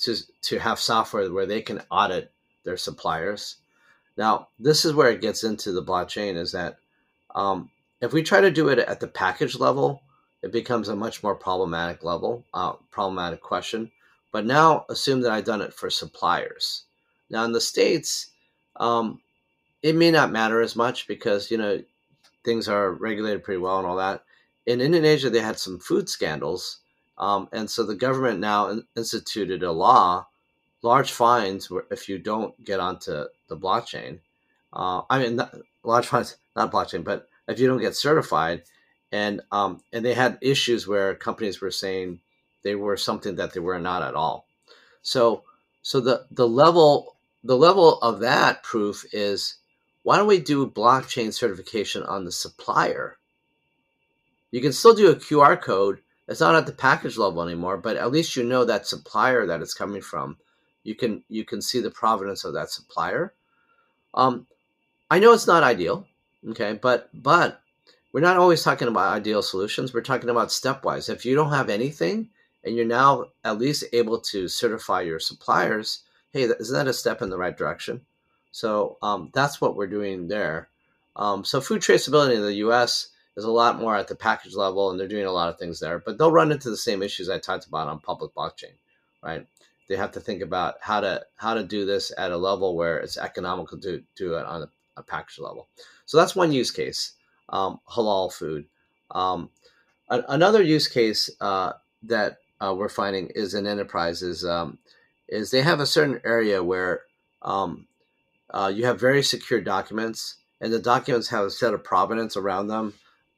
to 0.00 0.16
to 0.42 0.58
have 0.58 0.78
software 0.78 1.32
where 1.32 1.46
they 1.46 1.62
can 1.62 1.82
audit 1.90 2.32
their 2.64 2.76
suppliers. 2.76 3.56
Now, 4.16 4.48
this 4.58 4.84
is 4.84 4.92
where 4.92 5.10
it 5.10 5.20
gets 5.20 5.44
into 5.44 5.72
the 5.72 5.82
blockchain 5.82 6.36
is 6.36 6.52
that 6.52 6.76
um, 7.34 7.70
if 8.00 8.12
we 8.12 8.22
try 8.22 8.40
to 8.40 8.50
do 8.50 8.68
it 8.68 8.78
at 8.78 9.00
the 9.00 9.08
package 9.08 9.58
level, 9.58 10.02
it 10.42 10.52
becomes 10.52 10.88
a 10.88 10.96
much 10.96 11.22
more 11.22 11.34
problematic 11.34 12.02
level, 12.02 12.44
uh, 12.52 12.72
problematic 12.90 13.40
question. 13.40 13.90
But 14.32 14.46
now 14.46 14.84
assume 14.88 15.20
that 15.22 15.32
I've 15.32 15.44
done 15.44 15.60
it 15.60 15.72
for 15.72 15.90
suppliers. 15.90 16.84
Now 17.28 17.44
in 17.44 17.52
the 17.52 17.60
states, 17.60 18.30
um, 18.76 19.20
it 19.82 19.94
may 19.94 20.10
not 20.10 20.32
matter 20.32 20.60
as 20.60 20.76
much 20.76 21.06
because 21.06 21.50
you 21.50 21.58
know 21.58 21.82
things 22.44 22.68
are 22.68 22.92
regulated 22.92 23.44
pretty 23.44 23.60
well 23.60 23.78
and 23.78 23.86
all 23.86 23.96
that. 23.96 24.24
In 24.66 24.80
Indonesia, 24.80 25.30
they 25.30 25.40
had 25.40 25.58
some 25.58 25.78
food 25.78 26.08
scandals, 26.08 26.80
um, 27.20 27.48
and 27.52 27.70
so 27.70 27.84
the 27.84 27.94
government 27.94 28.40
now 28.40 28.80
instituted 28.96 29.62
a 29.62 29.70
law, 29.70 30.26
large 30.82 31.12
fines 31.12 31.70
if 31.90 32.08
you 32.08 32.18
don't 32.18 32.64
get 32.64 32.80
onto 32.80 33.26
the 33.48 33.56
blockchain. 33.56 34.20
Uh, 34.72 35.02
I 35.10 35.18
mean, 35.18 35.36
not, 35.36 35.54
large 35.84 36.06
fines, 36.06 36.38
not 36.56 36.72
blockchain, 36.72 37.04
but 37.04 37.28
if 37.46 37.58
you 37.58 37.68
don't 37.68 37.80
get 37.80 37.94
certified, 37.94 38.62
and 39.12 39.42
um, 39.52 39.82
and 39.92 40.04
they 40.04 40.14
had 40.14 40.38
issues 40.40 40.88
where 40.88 41.14
companies 41.14 41.60
were 41.60 41.70
saying 41.70 42.20
they 42.62 42.74
were 42.74 42.96
something 42.96 43.36
that 43.36 43.52
they 43.52 43.60
were 43.60 43.78
not 43.78 44.02
at 44.02 44.14
all. 44.14 44.46
So 45.02 45.44
so 45.82 46.00
the 46.00 46.26
the 46.30 46.48
level 46.48 47.16
the 47.44 47.56
level 47.56 47.98
of 48.00 48.20
that 48.20 48.62
proof 48.62 49.04
is 49.12 49.56
why 50.04 50.16
don't 50.16 50.26
we 50.26 50.40
do 50.40 50.66
blockchain 50.66 51.34
certification 51.34 52.02
on 52.04 52.24
the 52.24 52.32
supplier? 52.32 53.18
You 54.50 54.62
can 54.62 54.72
still 54.72 54.94
do 54.94 55.10
a 55.10 55.16
QR 55.16 55.60
code. 55.60 56.00
It's 56.30 56.40
not 56.40 56.54
at 56.54 56.64
the 56.64 56.72
package 56.72 57.18
level 57.18 57.42
anymore, 57.42 57.76
but 57.76 57.96
at 57.96 58.12
least 58.12 58.36
you 58.36 58.44
know 58.44 58.64
that 58.64 58.86
supplier 58.86 59.46
that 59.46 59.60
it's 59.60 59.74
coming 59.74 60.00
from. 60.00 60.36
You 60.84 60.94
can 60.94 61.24
you 61.28 61.44
can 61.44 61.60
see 61.60 61.80
the 61.80 61.90
provenance 61.90 62.44
of 62.44 62.54
that 62.54 62.70
supplier. 62.70 63.34
Um, 64.14 64.46
I 65.10 65.18
know 65.18 65.32
it's 65.32 65.48
not 65.48 65.64
ideal, 65.64 66.06
okay, 66.50 66.78
but 66.80 67.10
but 67.12 67.60
we're 68.12 68.20
not 68.20 68.36
always 68.36 68.62
talking 68.62 68.86
about 68.86 69.12
ideal 69.12 69.42
solutions. 69.42 69.92
We're 69.92 70.02
talking 70.02 70.30
about 70.30 70.48
stepwise. 70.48 71.10
If 71.10 71.26
you 71.26 71.34
don't 71.34 71.52
have 71.52 71.68
anything 71.68 72.30
and 72.62 72.76
you're 72.76 72.86
now 72.86 73.26
at 73.44 73.58
least 73.58 73.84
able 73.92 74.20
to 74.20 74.46
certify 74.46 75.00
your 75.00 75.18
suppliers, 75.18 76.04
hey, 76.32 76.42
isn't 76.42 76.74
that 76.76 76.88
a 76.88 76.92
step 76.92 77.22
in 77.22 77.30
the 77.30 77.38
right 77.38 77.56
direction? 77.56 78.02
So 78.52 78.98
um, 79.02 79.30
that's 79.34 79.60
what 79.60 79.74
we're 79.74 79.88
doing 79.88 80.28
there. 80.28 80.68
Um, 81.16 81.44
so 81.44 81.60
food 81.60 81.82
traceability 81.82 82.36
in 82.36 82.42
the 82.42 82.54
U.S. 82.66 83.08
is 83.36 83.44
a 83.44 83.50
lot 83.50 83.78
more 83.78 83.96
at 83.96 84.08
the 84.08 84.14
package 84.14 84.54
level, 84.54 84.90
and 84.90 84.98
they're 84.98 85.08
doing 85.08 85.26
a 85.26 85.32
lot 85.32 85.48
of 85.48 85.58
things 85.58 85.80
there. 85.80 85.98
But 85.98 86.18
they'll 86.18 86.32
run 86.32 86.52
into 86.52 86.70
the 86.70 86.76
same 86.76 87.02
issues 87.02 87.28
I 87.28 87.38
talked 87.38 87.66
about 87.66 87.88
on 87.88 88.00
public 88.00 88.34
blockchain, 88.34 88.74
right? 89.22 89.46
They 89.88 89.96
have 89.96 90.12
to 90.12 90.20
think 90.20 90.42
about 90.42 90.76
how 90.80 91.00
to 91.00 91.24
how 91.36 91.54
to 91.54 91.64
do 91.64 91.84
this 91.84 92.12
at 92.16 92.32
a 92.32 92.36
level 92.36 92.76
where 92.76 92.98
it's 92.98 93.18
economical 93.18 93.78
to 93.80 94.02
do 94.16 94.34
it 94.34 94.44
on 94.44 94.62
a, 94.62 94.70
a 94.96 95.02
package 95.02 95.38
level. 95.38 95.68
So 96.06 96.16
that's 96.16 96.36
one 96.36 96.52
use 96.52 96.70
case 96.70 97.14
um, 97.48 97.80
halal 97.88 98.32
food. 98.32 98.66
Um, 99.10 99.50
a- 100.08 100.24
another 100.28 100.62
use 100.62 100.88
case 100.88 101.30
uh, 101.40 101.72
that 102.04 102.38
uh, 102.60 102.74
we're 102.76 102.88
finding 102.88 103.28
is 103.28 103.54
in 103.54 103.66
enterprises 103.66 104.44
um, 104.44 104.78
is 105.28 105.50
they 105.50 105.62
have 105.62 105.80
a 105.80 105.86
certain 105.86 106.20
area 106.24 106.62
where 106.62 107.02
um, 107.42 107.86
uh, 108.50 108.70
you 108.74 108.84
have 108.86 109.00
very 109.00 109.22
secure 109.22 109.60
documents 109.60 110.36
and 110.60 110.72
the 110.72 110.78
documents 110.78 111.28
have 111.28 111.46
a 111.46 111.50
set 111.50 111.74
of 111.74 111.84
provenance 111.84 112.36
around 112.36 112.68
them 112.68 112.94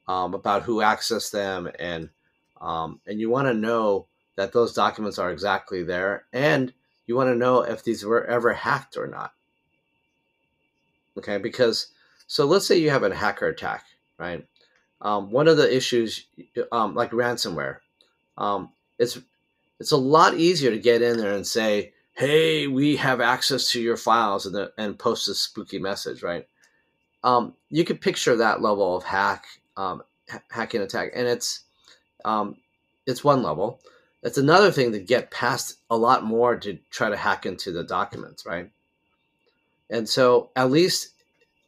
um, 0.07 0.33
about 0.33 0.63
who 0.63 0.77
accessed 0.77 1.31
them, 1.31 1.69
and 1.79 2.09
um, 2.61 2.99
and 3.07 3.19
you 3.19 3.29
want 3.29 3.47
to 3.47 3.53
know 3.53 4.07
that 4.35 4.53
those 4.53 4.73
documents 4.73 5.19
are 5.19 5.31
exactly 5.31 5.83
there, 5.83 6.25
and 6.33 6.73
you 7.05 7.15
want 7.15 7.29
to 7.29 7.35
know 7.35 7.61
if 7.61 7.83
these 7.83 8.05
were 8.05 8.25
ever 8.25 8.53
hacked 8.53 8.97
or 8.97 9.07
not. 9.07 9.33
Okay, 11.17 11.37
because 11.37 11.87
so 12.27 12.45
let's 12.45 12.65
say 12.65 12.77
you 12.77 12.89
have 12.89 13.03
a 13.03 13.13
hacker 13.13 13.47
attack, 13.47 13.85
right? 14.17 14.45
Um, 15.01 15.31
one 15.31 15.47
of 15.47 15.57
the 15.57 15.75
issues, 15.75 16.25
um, 16.71 16.95
like 16.95 17.11
ransomware, 17.11 17.77
um, 18.37 18.71
it's 18.97 19.19
it's 19.79 19.91
a 19.91 19.97
lot 19.97 20.35
easier 20.35 20.71
to 20.71 20.79
get 20.79 21.01
in 21.01 21.17
there 21.17 21.33
and 21.33 21.45
say, 21.45 21.93
"Hey, 22.13 22.67
we 22.67 22.95
have 22.95 23.21
access 23.21 23.69
to 23.71 23.81
your 23.81 23.97
files," 23.97 24.45
and, 24.45 24.55
the, 24.55 24.71
and 24.77 24.97
post 24.97 25.27
a 25.27 25.35
spooky 25.35 25.79
message, 25.79 26.23
right? 26.23 26.47
Um, 27.23 27.53
you 27.69 27.85
could 27.85 28.01
picture 28.01 28.35
that 28.35 28.61
level 28.61 28.95
of 28.95 29.03
hack 29.03 29.45
um, 29.77 30.03
hacking 30.49 30.81
attack, 30.81 31.11
and 31.15 31.27
it's 31.27 31.61
um, 32.25 32.57
it's 33.05 33.23
one 33.23 33.43
level. 33.43 33.79
It's 34.21 34.37
another 34.37 34.71
thing 34.71 34.93
to 34.93 34.99
get 34.99 35.31
past 35.31 35.79
a 35.89 35.97
lot 35.97 36.23
more 36.23 36.55
to 36.55 36.79
try 36.89 37.09
to 37.09 37.17
hack 37.17 37.45
into 37.45 37.71
the 37.71 37.83
documents, 37.83 38.45
right? 38.45 38.69
And 39.89 40.07
so, 40.07 40.49
at 40.55 40.71
least 40.71 41.09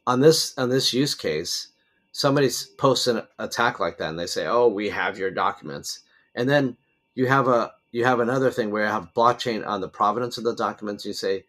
on 0.06 0.20
this 0.20 0.56
on 0.56 0.70
this 0.70 0.92
use 0.92 1.14
case, 1.14 1.68
somebody 2.12 2.48
posts 2.78 3.06
an 3.06 3.22
attack 3.38 3.78
like 3.78 3.98
that, 3.98 4.10
and 4.10 4.18
they 4.18 4.26
say, 4.26 4.46
"Oh, 4.46 4.68
we 4.68 4.88
have 4.88 5.18
your 5.18 5.30
documents," 5.30 6.00
and 6.34 6.48
then 6.48 6.76
you 7.14 7.26
have 7.26 7.48
a 7.48 7.72
you 7.92 8.04
have 8.04 8.20
another 8.20 8.50
thing 8.50 8.70
where 8.70 8.84
you 8.84 8.92
have 8.92 9.14
blockchain 9.14 9.66
on 9.66 9.80
the 9.80 9.88
provenance 9.88 10.38
of 10.38 10.44
the 10.44 10.54
documents. 10.54 11.04
You 11.04 11.12
say 11.12 11.44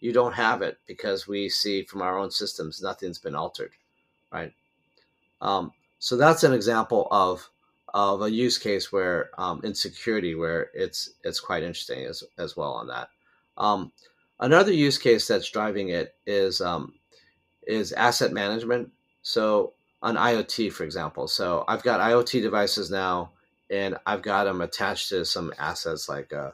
you 0.00 0.12
don't 0.12 0.34
have 0.34 0.62
it 0.62 0.78
because 0.86 1.28
we 1.28 1.48
see 1.48 1.84
from 1.84 2.02
our 2.02 2.18
own 2.18 2.30
systems 2.30 2.82
nothing's 2.82 3.18
been 3.18 3.36
altered, 3.36 3.72
right? 4.32 4.52
Um, 5.40 5.72
so 6.02 6.16
that's 6.16 6.42
an 6.42 6.52
example 6.52 7.06
of 7.12 7.48
of 7.94 8.22
a 8.22 8.30
use 8.30 8.58
case 8.58 8.90
where 8.90 9.30
um, 9.38 9.60
in 9.62 9.72
security 9.72 10.34
where 10.34 10.68
it's 10.74 11.10
it's 11.22 11.38
quite 11.38 11.62
interesting 11.62 12.04
as 12.06 12.24
as 12.38 12.56
well 12.56 12.72
on 12.72 12.88
that. 12.88 13.08
Um, 13.56 13.92
another 14.40 14.72
use 14.72 14.98
case 14.98 15.28
that's 15.28 15.48
driving 15.48 15.90
it 15.90 16.16
is 16.26 16.60
um, 16.60 16.94
is 17.68 17.92
asset 17.92 18.32
management. 18.32 18.90
So 19.22 19.74
on 20.02 20.16
IoT, 20.16 20.72
for 20.72 20.82
example, 20.82 21.28
so 21.28 21.64
I've 21.68 21.84
got 21.84 22.00
IoT 22.00 22.42
devices 22.42 22.90
now, 22.90 23.30
and 23.70 23.96
I've 24.04 24.22
got 24.22 24.44
them 24.44 24.60
attached 24.60 25.10
to 25.10 25.24
some 25.24 25.52
assets 25.56 26.08
like 26.08 26.32
a 26.32 26.52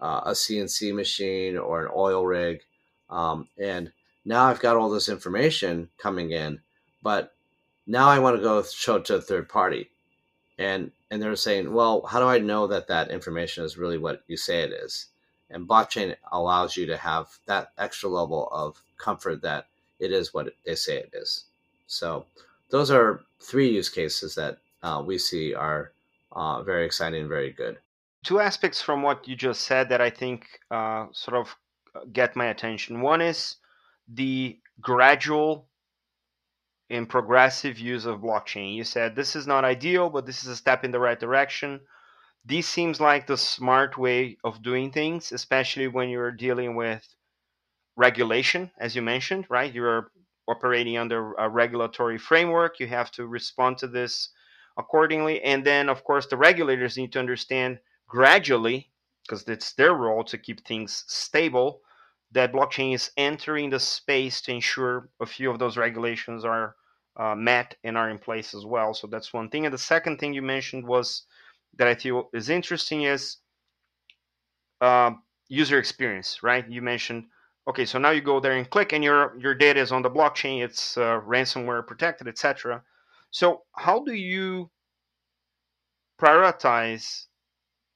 a 0.00 0.32
CNC 0.32 0.92
machine 0.92 1.56
or 1.56 1.84
an 1.84 1.92
oil 1.94 2.26
rig, 2.26 2.62
um, 3.10 3.46
and 3.62 3.92
now 4.24 4.46
I've 4.46 4.58
got 4.58 4.74
all 4.74 4.90
this 4.90 5.08
information 5.08 5.88
coming 5.98 6.32
in, 6.32 6.58
but 7.00 7.32
now 7.88 8.08
I 8.08 8.20
want 8.20 8.36
to 8.36 8.42
go 8.42 8.62
show 8.62 8.96
it 8.96 9.06
to 9.06 9.16
a 9.16 9.20
third 9.20 9.48
party 9.48 9.90
and 10.58 10.92
and 11.10 11.22
they're 11.22 11.36
saying, 11.36 11.72
well, 11.72 12.04
how 12.04 12.20
do 12.20 12.26
I 12.26 12.38
know 12.38 12.66
that 12.66 12.88
that 12.88 13.10
information 13.10 13.64
is 13.64 13.78
really 13.78 13.96
what 13.96 14.22
you 14.26 14.36
say 14.36 14.60
it 14.60 14.72
is? 14.72 15.06
And 15.48 15.66
blockchain 15.66 16.14
allows 16.30 16.76
you 16.76 16.84
to 16.86 16.98
have 16.98 17.28
that 17.46 17.72
extra 17.78 18.10
level 18.10 18.48
of 18.52 18.82
comfort 18.98 19.40
that 19.40 19.68
it 19.98 20.12
is 20.12 20.34
what 20.34 20.52
they 20.66 20.74
say 20.74 20.98
it 20.98 21.10
is. 21.14 21.46
So 21.86 22.26
those 22.68 22.90
are 22.90 23.22
three 23.40 23.70
use 23.70 23.88
cases 23.88 24.34
that 24.34 24.58
uh, 24.82 25.02
we 25.04 25.16
see 25.16 25.54
are 25.54 25.92
uh, 26.32 26.62
very 26.62 26.84
exciting 26.84 27.20
and 27.20 27.28
very 27.28 27.52
good. 27.52 27.78
Two 28.22 28.40
aspects 28.40 28.82
from 28.82 29.00
what 29.00 29.26
you 29.26 29.34
just 29.34 29.62
said 29.62 29.88
that 29.88 30.02
I 30.02 30.10
think 30.10 30.46
uh, 30.70 31.06
sort 31.12 31.38
of 31.38 31.56
get 32.12 32.36
my 32.36 32.46
attention. 32.46 33.00
One 33.00 33.22
is 33.22 33.56
the 34.08 34.58
gradual 34.82 35.67
in 36.90 37.06
progressive 37.06 37.78
use 37.78 38.06
of 38.06 38.20
blockchain. 38.20 38.74
You 38.74 38.84
said 38.84 39.14
this 39.14 39.36
is 39.36 39.46
not 39.46 39.64
ideal, 39.64 40.10
but 40.10 40.26
this 40.26 40.42
is 40.42 40.48
a 40.48 40.56
step 40.56 40.84
in 40.84 40.90
the 40.90 40.98
right 40.98 41.18
direction. 41.18 41.80
This 42.44 42.66
seems 42.66 43.00
like 43.00 43.26
the 43.26 43.36
smart 43.36 43.98
way 43.98 44.38
of 44.42 44.62
doing 44.62 44.90
things, 44.90 45.32
especially 45.32 45.88
when 45.88 46.08
you're 46.08 46.32
dealing 46.32 46.76
with 46.76 47.06
regulation, 47.96 48.70
as 48.78 48.96
you 48.96 49.02
mentioned, 49.02 49.46
right? 49.50 49.74
You're 49.74 50.10
operating 50.46 50.96
under 50.96 51.34
a 51.34 51.48
regulatory 51.48 52.16
framework. 52.16 52.80
You 52.80 52.86
have 52.86 53.10
to 53.12 53.26
respond 53.26 53.76
to 53.78 53.86
this 53.86 54.30
accordingly. 54.78 55.42
And 55.42 55.62
then, 55.62 55.90
of 55.90 56.04
course, 56.04 56.26
the 56.26 56.38
regulators 56.38 56.96
need 56.96 57.12
to 57.12 57.18
understand 57.18 57.80
gradually, 58.06 58.88
because 59.26 59.46
it's 59.46 59.74
their 59.74 59.92
role 59.92 60.24
to 60.24 60.38
keep 60.38 60.64
things 60.64 61.04
stable, 61.06 61.82
that 62.32 62.52
blockchain 62.52 62.94
is 62.94 63.10
entering 63.18 63.68
the 63.68 63.80
space 63.80 64.40
to 64.42 64.52
ensure 64.52 65.10
a 65.20 65.26
few 65.26 65.50
of 65.50 65.58
those 65.58 65.76
regulations 65.76 66.44
are 66.44 66.76
uh, 67.18 67.34
met 67.34 67.76
and 67.84 67.98
are 67.98 68.10
in 68.10 68.18
place 68.18 68.54
as 68.54 68.64
well. 68.64 68.94
So 68.94 69.06
that's 69.06 69.32
one 69.32 69.48
thing. 69.50 69.64
And 69.64 69.74
the 69.74 69.78
second 69.78 70.18
thing 70.18 70.34
you 70.34 70.42
mentioned 70.42 70.86
was 70.86 71.24
that 71.76 71.88
I 71.88 71.94
feel 71.94 72.30
is 72.32 72.48
interesting 72.48 73.02
is 73.02 73.38
uh, 74.80 75.12
user 75.48 75.78
experience, 75.78 76.42
right? 76.42 76.68
You 76.68 76.82
mentioned 76.82 77.24
okay, 77.68 77.84
so 77.84 77.98
now 77.98 78.10
you 78.10 78.22
go 78.22 78.40
there 78.40 78.56
and 78.56 78.68
click, 78.70 78.92
and 78.92 79.04
your 79.04 79.36
your 79.38 79.54
data 79.54 79.80
is 79.80 79.92
on 79.92 80.02
the 80.02 80.10
blockchain. 80.10 80.62
It's 80.62 80.96
uh, 80.96 81.20
ransomware 81.20 81.86
protected, 81.86 82.28
etc. 82.28 82.82
So 83.30 83.62
how 83.76 84.04
do 84.04 84.12
you 84.12 84.70
prioritize 86.20 87.24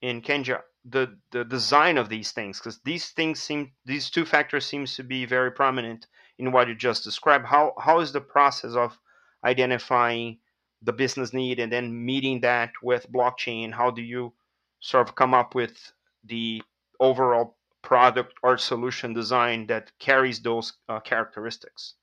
in 0.03 0.21
Kenja 0.21 0.61
the 0.85 1.17
the 1.31 1.45
design 1.45 1.97
of 1.97 2.09
these 2.09 2.33
things 2.33 2.59
because 2.59 2.81
these 2.85 3.11
things 3.11 3.41
seem 3.41 3.73
these 3.85 4.11
two 4.11 4.25
factors 4.25 4.67
seems 4.67 4.97
to 4.97 5.05
be 5.05 5.25
very 5.25 5.53
prominent 5.53 6.07
in 6.39 6.51
what 6.51 6.67
you 6.67 6.75
just 6.75 7.05
described 7.05 7.47
how 7.47 7.73
how 7.79 8.01
is 8.01 8.13
the 8.13 8.21
process 8.21 8.75
of 8.75 8.99
identifying 9.45 10.39
the 10.83 10.93
business 10.93 11.33
need 11.33 11.59
and 11.59 11.73
then 11.73 12.05
meeting 12.05 12.41
that 12.41 12.71
with 12.83 13.11
blockchain 13.13 13.73
how 13.73 13.91
do 13.91 14.03
you 14.03 14.33
sort 14.81 15.09
of 15.09 15.15
come 15.15 15.35
up 15.35 15.55
with 15.55 15.93
the 16.25 16.63
overall 17.01 17.57
product 17.83 18.35
or 18.43 18.57
solution 18.57 19.13
design 19.13 19.67
that 19.67 19.91
carries 19.99 20.41
those 20.41 20.75
uh, 20.89 21.01
characteristics 21.01 21.95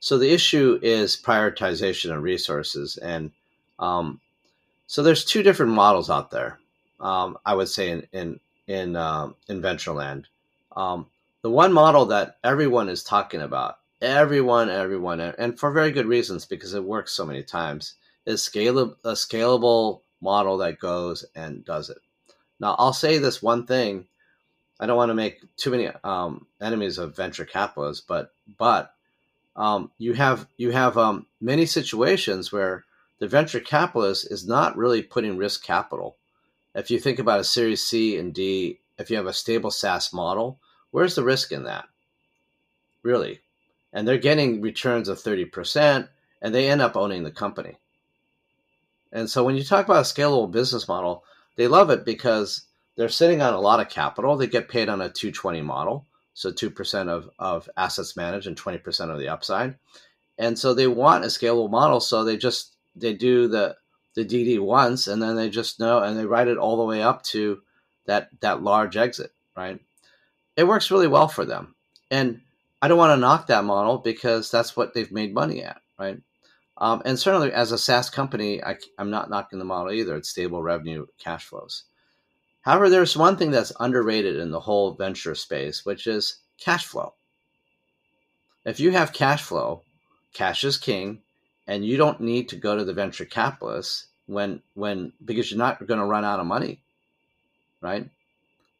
so 0.00 0.18
the 0.18 0.30
issue 0.30 0.78
is 0.82 1.20
prioritization 1.20 2.14
of 2.14 2.22
resources 2.22 2.96
and 2.98 3.30
um, 3.78 4.20
so 4.86 5.02
there's 5.02 5.24
two 5.24 5.42
different 5.42 5.72
models 5.72 6.10
out 6.10 6.30
there 6.30 6.58
um, 7.00 7.38
I 7.44 7.54
would 7.54 7.68
say 7.68 7.90
in 7.90 8.06
in 8.12 8.40
in 8.66 8.96
um, 8.96 9.34
in 9.48 9.60
Ventureland. 9.60 10.24
Um, 10.76 11.06
the 11.42 11.50
one 11.50 11.72
model 11.72 12.06
that 12.06 12.36
everyone 12.44 12.88
is 12.88 13.02
talking 13.02 13.40
about, 13.40 13.77
everyone, 14.00 14.70
everyone, 14.70 15.20
and 15.20 15.58
for 15.58 15.70
very 15.72 15.90
good 15.90 16.06
reasons 16.06 16.46
because 16.46 16.74
it 16.74 16.84
works 16.84 17.12
so 17.12 17.26
many 17.26 17.42
times, 17.42 17.94
is 18.26 18.40
scalable 18.40 18.96
a 19.04 19.12
scalable 19.12 20.02
model 20.20 20.58
that 20.58 20.78
goes 20.78 21.24
and 21.34 21.64
does 21.64 21.90
it. 21.90 21.98
Now, 22.60 22.74
I'll 22.78 22.92
say 22.92 23.18
this 23.18 23.42
one 23.42 23.66
thing. 23.66 24.06
I 24.80 24.86
don't 24.86 24.96
want 24.96 25.10
to 25.10 25.14
make 25.14 25.40
too 25.56 25.70
many 25.70 25.88
um, 26.04 26.46
enemies 26.60 26.98
of 26.98 27.16
venture 27.16 27.44
capitalists, 27.44 28.04
but 28.06 28.32
but 28.58 28.94
um, 29.56 29.90
you 29.98 30.12
have 30.14 30.46
you 30.56 30.70
have 30.70 30.96
um, 30.96 31.26
many 31.40 31.66
situations 31.66 32.52
where 32.52 32.84
the 33.18 33.28
venture 33.28 33.60
capitalist 33.60 34.30
is 34.30 34.46
not 34.46 34.76
really 34.76 35.02
putting 35.02 35.36
risk 35.36 35.64
capital 35.64 36.16
if 36.78 36.90
you 36.90 36.98
think 37.00 37.18
about 37.18 37.40
a 37.40 37.44
Series 37.44 37.84
C 37.84 38.16
and 38.18 38.32
D, 38.32 38.78
if 38.98 39.10
you 39.10 39.16
have 39.16 39.26
a 39.26 39.32
stable 39.32 39.70
SaaS 39.70 40.12
model, 40.12 40.60
where's 40.92 41.14
the 41.16 41.24
risk 41.24 41.50
in 41.50 41.64
that? 41.64 41.86
Really? 43.02 43.40
And 43.92 44.06
they're 44.06 44.18
getting 44.18 44.60
returns 44.60 45.08
of 45.08 45.18
30% 45.18 46.08
and 46.42 46.54
they 46.54 46.68
end 46.68 46.80
up 46.80 46.96
owning 46.96 47.22
the 47.22 47.30
company. 47.30 47.76
And 49.12 49.28
so 49.28 49.44
when 49.44 49.56
you 49.56 49.64
talk 49.64 49.86
about 49.86 49.98
a 49.98 50.00
scalable 50.00 50.50
business 50.50 50.86
model, 50.86 51.24
they 51.56 51.66
love 51.66 51.90
it 51.90 52.04
because 52.04 52.62
they're 52.96 53.08
sitting 53.08 53.40
on 53.40 53.54
a 53.54 53.60
lot 53.60 53.80
of 53.80 53.88
capital. 53.88 54.36
They 54.36 54.46
get 54.46 54.68
paid 54.68 54.88
on 54.88 55.00
a 55.00 55.08
220 55.08 55.62
model. 55.62 56.06
So 56.34 56.52
2% 56.52 57.08
of, 57.08 57.30
of 57.38 57.68
assets 57.76 58.16
managed 58.16 58.46
and 58.46 58.56
20% 58.56 59.10
of 59.10 59.18
the 59.18 59.28
upside. 59.28 59.76
And 60.36 60.56
so 60.58 60.72
they 60.72 60.86
want 60.86 61.24
a 61.24 61.28
scalable 61.28 61.70
model. 61.70 62.00
So 62.00 62.22
they 62.22 62.36
just, 62.36 62.76
they 62.94 63.14
do 63.14 63.48
the, 63.48 63.76
the 64.18 64.24
DD 64.24 64.60
once, 64.60 65.06
and 65.06 65.22
then 65.22 65.36
they 65.36 65.48
just 65.48 65.78
know 65.78 66.02
and 66.02 66.18
they 66.18 66.26
write 66.26 66.48
it 66.48 66.58
all 66.58 66.76
the 66.76 66.84
way 66.84 67.02
up 67.02 67.22
to 67.22 67.62
that 68.06 68.28
that 68.40 68.62
large 68.62 68.96
exit, 68.96 69.32
right? 69.56 69.78
It 70.56 70.66
works 70.66 70.90
really 70.90 71.06
well 71.06 71.28
for 71.28 71.44
them, 71.44 71.76
and 72.10 72.40
I 72.80 72.88
don't 72.88 72.98
want 72.98 73.16
to 73.16 73.20
knock 73.20 73.48
that 73.48 73.64
model 73.64 73.98
because 73.98 74.50
that's 74.50 74.76
what 74.76 74.94
they've 74.94 75.10
made 75.10 75.34
money 75.34 75.62
at, 75.62 75.80
right? 75.98 76.18
Um, 76.76 77.02
and 77.04 77.18
certainly, 77.18 77.52
as 77.52 77.72
a 77.72 77.78
SaaS 77.78 78.08
company, 78.08 78.62
I, 78.62 78.76
I'm 78.98 79.10
not 79.10 79.30
knocking 79.30 79.58
the 79.58 79.64
model 79.64 79.92
either. 79.92 80.16
It's 80.16 80.28
stable 80.28 80.62
revenue, 80.62 81.06
cash 81.18 81.44
flows. 81.46 81.84
However, 82.62 82.88
there's 82.88 83.16
one 83.16 83.36
thing 83.36 83.50
that's 83.50 83.72
underrated 83.80 84.36
in 84.36 84.50
the 84.50 84.60
whole 84.60 84.94
venture 84.94 85.34
space, 85.34 85.84
which 85.84 86.06
is 86.06 86.38
cash 86.58 86.86
flow. 86.86 87.14
If 88.64 88.78
you 88.78 88.92
have 88.92 89.12
cash 89.12 89.42
flow, 89.42 89.82
cash 90.32 90.62
is 90.62 90.76
king, 90.76 91.22
and 91.68 91.84
you 91.84 91.96
don't 91.96 92.20
need 92.20 92.48
to 92.48 92.56
go 92.56 92.76
to 92.76 92.84
the 92.84 92.92
venture 92.92 93.24
capitalists 93.24 94.06
when 94.26 94.62
when 94.74 95.12
because 95.24 95.50
you're 95.50 95.58
not 95.58 95.86
going 95.86 96.00
to 96.00 96.06
run 96.06 96.24
out 96.24 96.40
of 96.40 96.46
money 96.46 96.80
right 97.80 98.08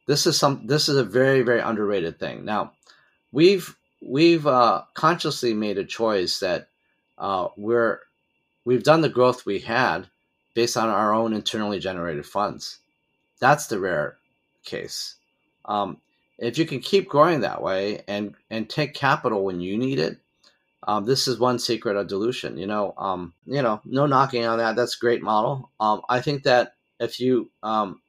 this 0.07 0.27
is 0.27 0.37
some 0.37 0.65
this 0.67 0.89
is 0.89 0.97
a 0.97 1.03
very 1.03 1.41
very 1.41 1.59
underrated 1.59 2.19
thing 2.19 2.45
now 2.45 2.71
we've 3.31 3.75
we've 4.01 4.47
uh, 4.47 4.83
consciously 4.93 5.53
made 5.53 5.77
a 5.77 5.85
choice 5.85 6.39
that 6.39 6.69
uh, 7.17 7.49
we're 7.57 7.99
we've 8.65 8.83
done 8.83 9.01
the 9.01 9.09
growth 9.09 9.45
we 9.45 9.59
had 9.59 10.07
based 10.53 10.77
on 10.77 10.89
our 10.89 11.13
own 11.13 11.33
internally 11.33 11.79
generated 11.79 12.25
funds. 12.25 12.79
That's 13.39 13.67
the 13.67 13.79
rare 13.79 14.17
case. 14.63 15.15
Um, 15.65 15.97
if 16.37 16.57
you 16.57 16.65
can 16.65 16.79
keep 16.79 17.09
growing 17.09 17.41
that 17.41 17.61
way 17.61 18.03
and 18.07 18.35
and 18.49 18.69
take 18.69 18.93
capital 18.93 19.43
when 19.43 19.59
you 19.59 19.77
need 19.77 19.99
it, 19.99 20.17
um, 20.87 21.05
this 21.05 21.27
is 21.27 21.39
one 21.39 21.59
secret 21.59 21.97
of 21.97 22.07
dilution. 22.07 22.57
You 22.57 22.67
know, 22.67 22.93
um, 22.97 23.33
you 23.45 23.61
know, 23.61 23.81
no 23.85 24.05
knocking 24.05 24.45
on 24.45 24.57
that. 24.59 24.75
That's 24.75 24.95
a 24.95 24.99
great 24.99 25.21
model. 25.21 25.71
Um, 25.79 26.01
I 26.09 26.21
think 26.21 26.43
that 26.43 26.75
if 26.99 27.19
you 27.19 27.49
um, 27.63 28.01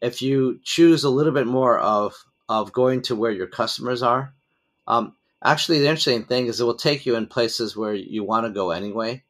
if 0.00 0.20
you 0.20 0.60
choose 0.62 1.04
a 1.04 1.10
little 1.10 1.32
bit 1.32 1.46
more 1.46 1.78
of 1.78 2.14
of 2.48 2.72
going 2.72 3.00
to 3.02 3.16
where 3.16 3.30
your 3.30 3.46
customers 3.46 4.02
are, 4.02 4.34
um, 4.86 5.14
actually 5.42 5.80
the 5.80 5.88
interesting 5.88 6.24
thing 6.24 6.46
is 6.46 6.60
it 6.60 6.64
will 6.64 6.74
take 6.74 7.06
you 7.06 7.16
in 7.16 7.26
places 7.26 7.76
where 7.76 7.94
you 7.94 8.24
want 8.24 8.46
to 8.46 8.50
go 8.50 8.70
anyway. 8.70 9.22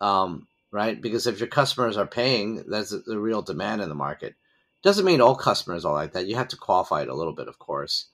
Um, 0.00 0.46
right? 0.72 1.00
Because 1.00 1.26
if 1.26 1.38
your 1.38 1.48
customers 1.48 1.96
are 1.96 2.06
paying, 2.06 2.64
that's 2.66 2.90
the 2.90 3.18
real 3.18 3.42
demand 3.42 3.82
in 3.82 3.88
the 3.88 3.94
market. 3.94 4.34
Doesn't 4.82 5.04
mean 5.04 5.20
all 5.20 5.36
customers 5.36 5.84
are 5.84 5.92
like 5.92 6.12
that. 6.12 6.26
You 6.26 6.34
have 6.36 6.48
to 6.48 6.56
qualify 6.56 7.02
it 7.02 7.08
a 7.08 7.14
little 7.14 7.34
bit, 7.34 7.46
of 7.46 7.58
course. 7.58 8.06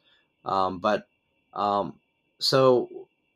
Um, 0.45 0.81
but 0.81 1.07
um, 1.55 1.95
so 2.38 2.88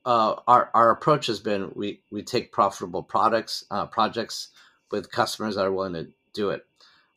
uh, 0.05 0.35
our 0.47 0.71
our 0.75 0.91
approach 0.91 1.27
has 1.29 1.41
been 1.41 1.73
we 1.75 2.01
we 2.11 2.23
take 2.23 2.53
profitable 2.53 3.03
products 3.03 3.65
uh, 3.71 3.87
projects 3.87 4.49
with 4.91 5.11
customers 5.11 5.55
that 5.55 5.65
are 5.65 5.73
willing 5.73 5.95
to 5.95 6.09
do 6.35 6.51
it, 6.51 6.67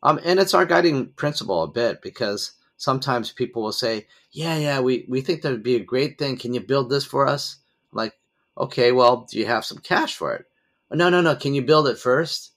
um, 0.02 0.18
and 0.24 0.38
it's 0.38 0.54
our 0.54 0.64
guiding 0.64 1.08
principle 1.08 1.62
a 1.62 1.68
bit 1.68 2.00
because 2.00 2.52
sometimes 2.76 3.32
people 3.32 3.62
will 3.62 3.72
say, 3.72 4.06
"Yeah, 4.32 4.56
yeah, 4.58 4.80
we 4.80 5.06
we 5.08 5.20
think 5.20 5.42
that 5.42 5.52
would 5.52 5.62
be 5.62 5.76
a 5.76 5.84
great 5.84 6.18
thing. 6.18 6.36
Can 6.38 6.54
you 6.54 6.60
build 6.60 6.90
this 6.90 7.04
for 7.04 7.26
us?" 7.26 7.56
I'm 7.92 7.96
like, 7.98 8.18
okay, 8.58 8.92
well, 8.92 9.26
do 9.30 9.38
you 9.38 9.46
have 9.46 9.64
some 9.64 9.78
cash 9.78 10.16
for 10.16 10.34
it? 10.34 10.46
No, 10.90 11.08
no, 11.08 11.20
no. 11.20 11.36
Can 11.36 11.54
you 11.54 11.62
build 11.62 11.88
it 11.88 11.98
first? 11.98 12.52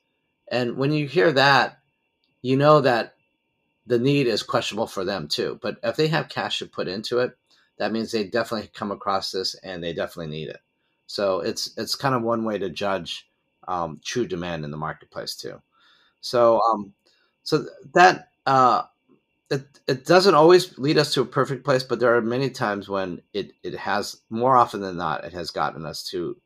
And 0.50 0.78
when 0.78 0.92
you 0.92 1.08
hear 1.08 1.32
that, 1.34 1.80
you 2.42 2.58
know 2.58 2.82
that 2.82 3.16
the 3.86 4.00
need 4.00 4.28
is 4.28 4.44
questionable 4.44 4.88
for 4.88 5.04
them 5.04 5.28
too. 5.28 5.60
But 5.62 5.78
if 5.84 5.96
they 5.96 6.08
have 6.08 6.30
cash 6.30 6.60
to 6.60 6.66
put 6.68 6.88
into 6.88 7.20
it, 7.20 7.38
that 7.78 7.92
means 7.92 8.12
they 8.12 8.26
definitely 8.26 8.70
come 8.74 8.92
across 8.92 9.32
this 9.32 9.56
and 9.64 9.84
they 9.84 9.94
definitely 9.94 10.32
need 10.32 10.50
it. 10.50 10.60
So 11.08 11.40
it's 11.40 11.76
it's 11.78 11.96
kind 11.96 12.14
of 12.16 12.22
one 12.24 12.44
way 12.44 12.58
to 12.60 12.70
judge 12.70 13.28
um, 13.68 14.00
true 14.04 14.28
demand 14.28 14.64
in 14.66 14.72
the 14.72 14.78
marketplace 14.78 15.36
too. 15.36 15.62
So 16.22 16.62
um, 16.72 16.94
so 17.44 17.66
that 17.94 18.30
uh, 18.46 18.84
it 19.50 19.80
it 19.88 20.06
doesn't 20.06 20.36
always 20.36 20.78
lead 20.78 20.98
us 20.98 21.14
to 21.14 21.22
a 21.22 21.26
perfect 21.26 21.66
place, 21.66 21.84
but 21.84 22.00
there 22.00 22.16
are 22.16 22.22
many 22.22 22.50
times 22.50 22.88
when 22.88 23.22
it 23.34 23.54
it 23.64 23.76
has 23.76 24.22
more 24.30 24.56
often 24.56 24.82
than 24.82 24.98
not 24.98 25.24
it 25.24 25.34
has 25.34 25.52
gotten 25.52 25.86
us 25.86 26.04
to 26.10 26.38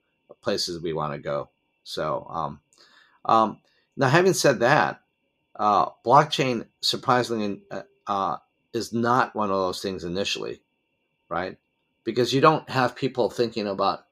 places 0.42 0.82
we 0.82 0.94
want 0.94 1.14
to 1.14 1.20
go. 1.20 1.50
So 1.84 2.26
um, 2.30 2.60
um, 3.26 3.60
now 3.98 4.08
having 4.08 4.34
said 4.34 4.60
that, 4.62 5.02
uh, 5.56 5.90
blockchain 6.06 6.66
surprisingly 6.82 7.62
uh, 7.70 7.82
uh, 8.08 8.38
is 8.74 8.94
not 8.94 9.36
one 9.36 9.50
of 9.52 9.58
those 9.58 9.82
things 9.82 10.04
initially, 10.04 10.62
right? 11.30 11.58
Because 12.04 12.34
you 12.34 12.42
don't 12.42 12.70
have 12.70 12.96
people 12.96 13.30
thinking 13.30 13.68
about, 13.68 14.06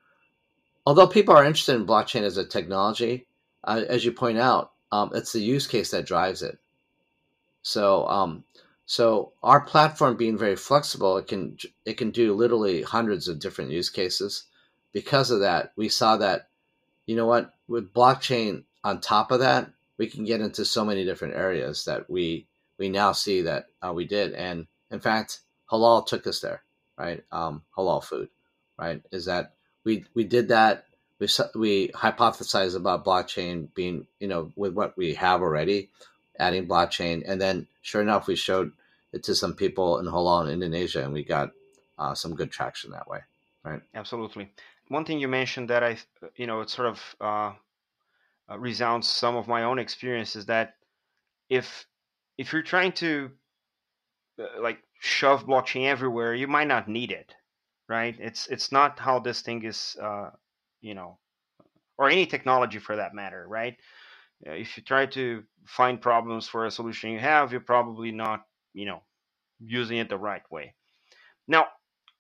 although 0.86 1.07
people 1.07 1.36
are 1.36 1.45
interested 1.45 1.75
in 1.75 1.88
blockchain 1.88 2.21
as 2.21 2.38
a 2.38 2.45
technology, 2.45 3.27
uh, 3.63 3.83
as 3.88 4.05
you 4.05 4.12
point 4.12 4.38
out, 4.38 4.71
um, 4.91 5.12
it's 5.13 5.33
the 5.33 5.41
use 5.41 5.67
case 5.67 5.91
that 5.91 6.05
drives 6.05 6.41
it. 6.41 6.57
So, 7.63 8.07
um, 8.07 8.43
so 8.91 9.31
our 9.41 9.62
platform 9.62 10.17
being 10.17 10.38
very 10.38 10.57
flexible, 10.57 11.15
it 11.15 11.25
can 11.25 11.57
it 11.86 11.93
can 11.93 12.12
do 12.12 12.33
literally 12.33 12.81
hundreds 12.81 13.29
of 13.29 13.39
different 13.39 13.71
use 13.71 13.89
cases. 13.89 14.43
Because 14.91 15.31
of 15.31 15.39
that, 15.39 15.71
we 15.77 15.87
saw 15.87 16.18
that, 16.18 16.50
you 17.05 17.15
know 17.15 17.25
what, 17.25 17.53
with 17.70 17.94
blockchain 17.94 18.65
on 18.83 19.00
top 19.00 19.31
of 19.31 19.39
that, 19.39 19.70
we 19.98 20.07
can 20.07 20.25
get 20.25 20.42
into 20.42 20.65
so 20.65 20.83
many 20.83 21.05
different 21.05 21.35
areas 21.35 21.85
that 21.85 22.09
we 22.09 22.48
we 22.77 22.89
now 22.89 23.13
see 23.13 23.44
that 23.44 23.68
uh, 23.81 23.94
we 23.94 24.03
did. 24.03 24.33
And 24.33 24.68
in 24.92 25.00
fact, 25.00 25.39
halal 25.72 26.05
took 26.05 26.27
us 26.27 26.42
there, 26.42 26.61
right? 26.98 27.24
Um, 27.31 27.63
halal 27.77 28.03
food, 28.03 28.27
right? 28.77 29.01
Is 29.09 29.24
that 29.24 29.53
we 29.85 30.03
we 30.13 30.25
did 30.25 30.50
that. 30.50 30.83
We 31.18 31.29
we 31.55 31.87
hypothesized 31.96 32.75
about 32.75 33.05
blockchain 33.05 33.74
being, 33.74 34.07
you 34.20 34.27
know, 34.27 34.51
with 34.57 34.74
what 34.74 34.98
we 34.98 35.13
have 35.13 35.42
already, 35.42 35.92
adding 36.37 36.68
blockchain, 36.68 37.24
and 37.25 37.39
then 37.39 37.68
sure 37.81 38.01
enough, 38.01 38.27
we 38.27 38.35
showed 38.35 38.74
to 39.19 39.35
some 39.35 39.53
people 39.53 40.00
in 40.00 40.05
halal 40.05 40.45
in 40.45 40.53
Indonesia, 40.53 41.03
and 41.03 41.13
we 41.13 41.24
got 41.24 41.51
uh, 41.97 42.13
some 42.13 42.35
good 42.35 42.51
traction 42.51 42.91
that 42.91 43.07
way, 43.07 43.19
right? 43.63 43.81
Absolutely. 43.93 44.51
One 44.87 45.05
thing 45.05 45.19
you 45.19 45.27
mentioned 45.27 45.69
that 45.69 45.83
I, 45.83 45.97
you 46.35 46.47
know, 46.47 46.61
it 46.61 46.69
sort 46.69 46.87
of 46.87 47.15
uh, 47.19 47.53
uh, 48.50 48.57
resounds 48.57 49.07
some 49.07 49.35
of 49.35 49.47
my 49.47 49.63
own 49.63 49.79
experiences 49.79 50.45
that 50.47 50.75
if 51.50 51.85
if 52.37 52.51
you're 52.51 52.63
trying 52.63 52.91
to 52.93 53.31
uh, 54.39 54.61
like 54.61 54.79
shove 55.00 55.45
blockchain 55.45 55.85
everywhere, 55.85 56.33
you 56.33 56.47
might 56.47 56.67
not 56.67 56.87
need 56.87 57.11
it, 57.11 57.33
right? 57.87 58.15
It's 58.19 58.47
it's 58.47 58.71
not 58.71 59.00
how 59.00 59.19
this 59.19 59.41
thing 59.41 59.63
is, 59.63 59.95
uh, 60.01 60.31
you 60.81 60.93
know, 60.95 61.17
or 61.97 62.09
any 62.09 62.25
technology 62.25 62.79
for 62.79 62.95
that 62.95 63.13
matter, 63.13 63.45
right? 63.47 63.75
Uh, 64.47 64.53
if 64.53 64.75
you 64.75 64.83
try 64.83 65.05
to 65.05 65.43
find 65.65 66.01
problems 66.01 66.47
for 66.47 66.65
a 66.65 66.71
solution 66.71 67.11
you 67.11 67.19
have, 67.19 67.51
you're 67.51 67.61
probably 67.61 68.11
not, 68.11 68.45
you 68.74 68.86
know, 68.86 69.01
using 69.60 69.98
it 69.98 70.10
the 70.10 70.18
right 70.18 70.44
way. 70.51 70.74
Now, 71.48 71.68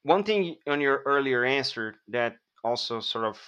one 0.03 0.23
thing 0.23 0.55
on 0.67 0.81
your 0.81 1.03
earlier 1.05 1.45
answer 1.45 1.95
that 2.09 2.35
also 2.63 2.99
sort 2.99 3.25
of 3.25 3.39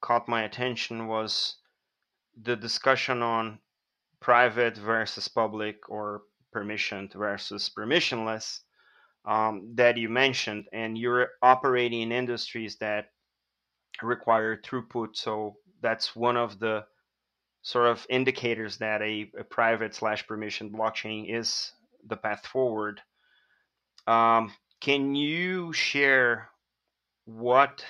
caught 0.00 0.28
my 0.28 0.44
attention 0.44 1.06
was 1.06 1.56
the 2.42 2.56
discussion 2.56 3.22
on 3.22 3.58
private 4.20 4.76
versus 4.76 5.28
public 5.28 5.88
or 5.88 6.22
permissioned 6.54 7.12
versus 7.14 7.70
permissionless 7.76 8.60
um, 9.26 9.72
that 9.74 9.96
you 9.96 10.08
mentioned, 10.08 10.66
and 10.72 10.96
you're 10.96 11.30
operating 11.42 12.02
in 12.02 12.12
industries 12.12 12.76
that 12.76 13.06
require 14.02 14.56
throughput. 14.56 15.16
So 15.16 15.56
that's 15.80 16.14
one 16.14 16.36
of 16.36 16.58
the 16.58 16.84
sort 17.62 17.88
of 17.88 18.06
indicators 18.08 18.78
that 18.78 19.02
a, 19.02 19.30
a 19.38 19.44
private 19.44 19.94
slash 19.94 20.26
permission 20.26 20.70
blockchain 20.70 21.26
is 21.28 21.72
the 22.08 22.16
path 22.16 22.46
forward. 22.46 23.00
Um, 24.06 24.52
can 24.80 25.14
you 25.14 25.72
share 25.72 26.50
what 27.24 27.84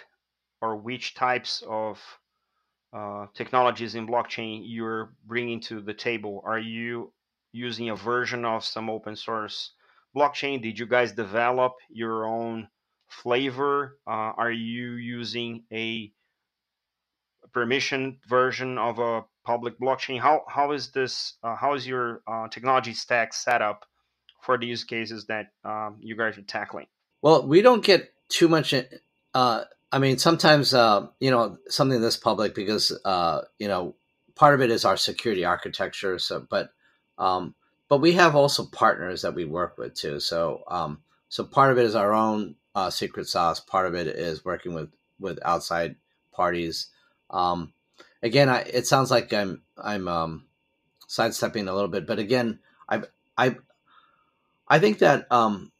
or 0.62 0.76
which 0.76 1.14
types 1.14 1.62
of 1.68 2.00
uh, 2.92 3.26
technologies 3.34 3.94
in 3.94 4.06
blockchain 4.06 4.62
you're 4.64 5.12
bringing 5.26 5.60
to 5.60 5.80
the 5.80 5.94
table? 5.94 6.42
Are 6.44 6.58
you 6.58 7.12
using 7.52 7.90
a 7.90 7.96
version 7.96 8.44
of 8.44 8.64
some 8.64 8.88
open 8.88 9.16
source 9.16 9.72
blockchain? 10.16 10.62
Did 10.62 10.78
you 10.78 10.86
guys 10.86 11.12
develop 11.12 11.74
your 11.90 12.26
own 12.26 12.68
flavor? 13.08 13.98
Uh, 14.06 14.32
are 14.36 14.52
you 14.52 14.92
using 14.92 15.64
a 15.72 16.12
permission 17.52 18.18
version 18.28 18.78
of 18.78 18.98
a 18.98 19.24
public 19.44 19.78
blockchain? 19.78 20.20
How 20.20 20.44
how 20.48 20.72
is 20.72 20.90
this? 20.90 21.34
Uh, 21.42 21.56
how 21.56 21.74
is 21.74 21.86
your 21.86 22.22
uh, 22.26 22.48
technology 22.48 22.94
stack 22.94 23.34
set 23.34 23.62
up 23.62 23.84
for 24.46 24.56
the 24.56 24.66
use 24.66 24.84
cases 24.84 25.26
that 25.26 25.52
um, 25.64 25.96
you 26.00 26.16
guys 26.16 26.38
are 26.38 26.42
tackling? 26.42 26.86
Well, 27.20 27.46
we 27.46 27.60
don't 27.60 27.84
get 27.84 28.12
too 28.28 28.48
much 28.48 28.72
uh, 29.34 29.64
I 29.92 29.98
mean, 29.98 30.16
sometimes 30.18 30.72
uh, 30.72 31.08
you 31.20 31.30
know 31.30 31.58
something 31.68 32.00
this 32.00 32.16
public 32.16 32.54
because 32.54 32.98
uh, 33.04 33.42
you 33.58 33.68
know 33.68 33.94
part 34.34 34.54
of 34.54 34.62
it 34.62 34.70
is 34.70 34.84
our 34.84 34.96
security 34.96 35.44
architecture. 35.44 36.18
So, 36.18 36.46
but 36.48 36.70
um, 37.18 37.54
but 37.88 37.98
we 37.98 38.12
have 38.12 38.34
also 38.34 38.64
partners 38.64 39.22
that 39.22 39.34
we 39.34 39.44
work 39.44 39.76
with 39.76 39.94
too. 39.94 40.20
So 40.20 40.64
um, 40.68 41.02
so 41.28 41.44
part 41.44 41.70
of 41.70 41.78
it 41.78 41.84
is 41.84 41.94
our 41.94 42.14
own 42.14 42.56
uh, 42.74 42.90
secret 42.90 43.28
sauce. 43.28 43.60
Part 43.60 43.86
of 43.86 43.94
it 43.94 44.06
is 44.06 44.44
working 44.44 44.74
with 44.74 44.90
with 45.20 45.38
outside 45.44 45.96
parties. 46.32 46.88
Um, 47.28 47.74
again, 48.22 48.48
I, 48.48 48.60
it 48.60 48.86
sounds 48.86 49.10
like 49.10 49.34
I'm 49.34 49.62
I'm 49.76 50.08
um, 50.08 50.46
sidestepping 51.08 51.68
a 51.68 51.74
little 51.74 51.88
bit, 51.88 52.06
but 52.06 52.18
again, 52.18 52.58
I 52.88 53.02
I 53.36 53.56
I 54.68 54.78
think 54.78 54.98
that 54.98 55.30
um, 55.30 55.72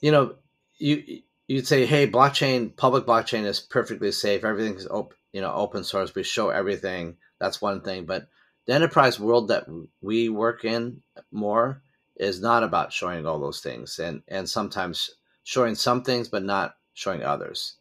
you 0.00 0.12
know 0.12 0.34
you 0.78 1.22
you'd 1.48 1.66
say, 1.66 1.86
hey, 1.86 2.08
blockchain, 2.08 2.76
public 2.76 3.06
blockchain 3.06 3.44
is 3.44 3.60
perfectly 3.60 4.12
safe. 4.12 4.44
Everything's 4.44 4.86
open, 4.90 5.16
you 5.32 5.40
know, 5.40 5.52
open 5.52 5.82
source. 5.82 6.14
We 6.14 6.22
show 6.22 6.50
everything. 6.50 7.16
That's 7.40 7.62
one 7.62 7.80
thing. 7.80 8.04
But 8.04 8.28
the 8.66 8.74
enterprise 8.74 9.18
world 9.18 9.48
that 9.48 9.66
we 10.02 10.28
work 10.28 10.64
in 10.64 11.02
more 11.32 11.82
is 12.16 12.40
not 12.40 12.62
about 12.62 12.92
showing 12.92 13.26
all 13.26 13.40
those 13.40 13.60
things, 13.60 13.98
and 13.98 14.22
and 14.28 14.48
sometimes 14.48 15.10
showing 15.44 15.74
some 15.74 16.02
things, 16.02 16.28
but 16.28 16.44
not 16.44 16.76
showing 16.94 17.22
others. 17.22 17.76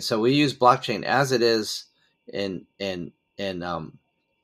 So 0.00 0.20
we 0.20 0.34
use 0.34 0.52
blockchain 0.56 1.02
as 1.02 1.32
it 1.32 1.42
is 1.42 1.86
in 2.32 2.66
in 2.78 3.12
in 3.38 3.62
um 3.62 3.98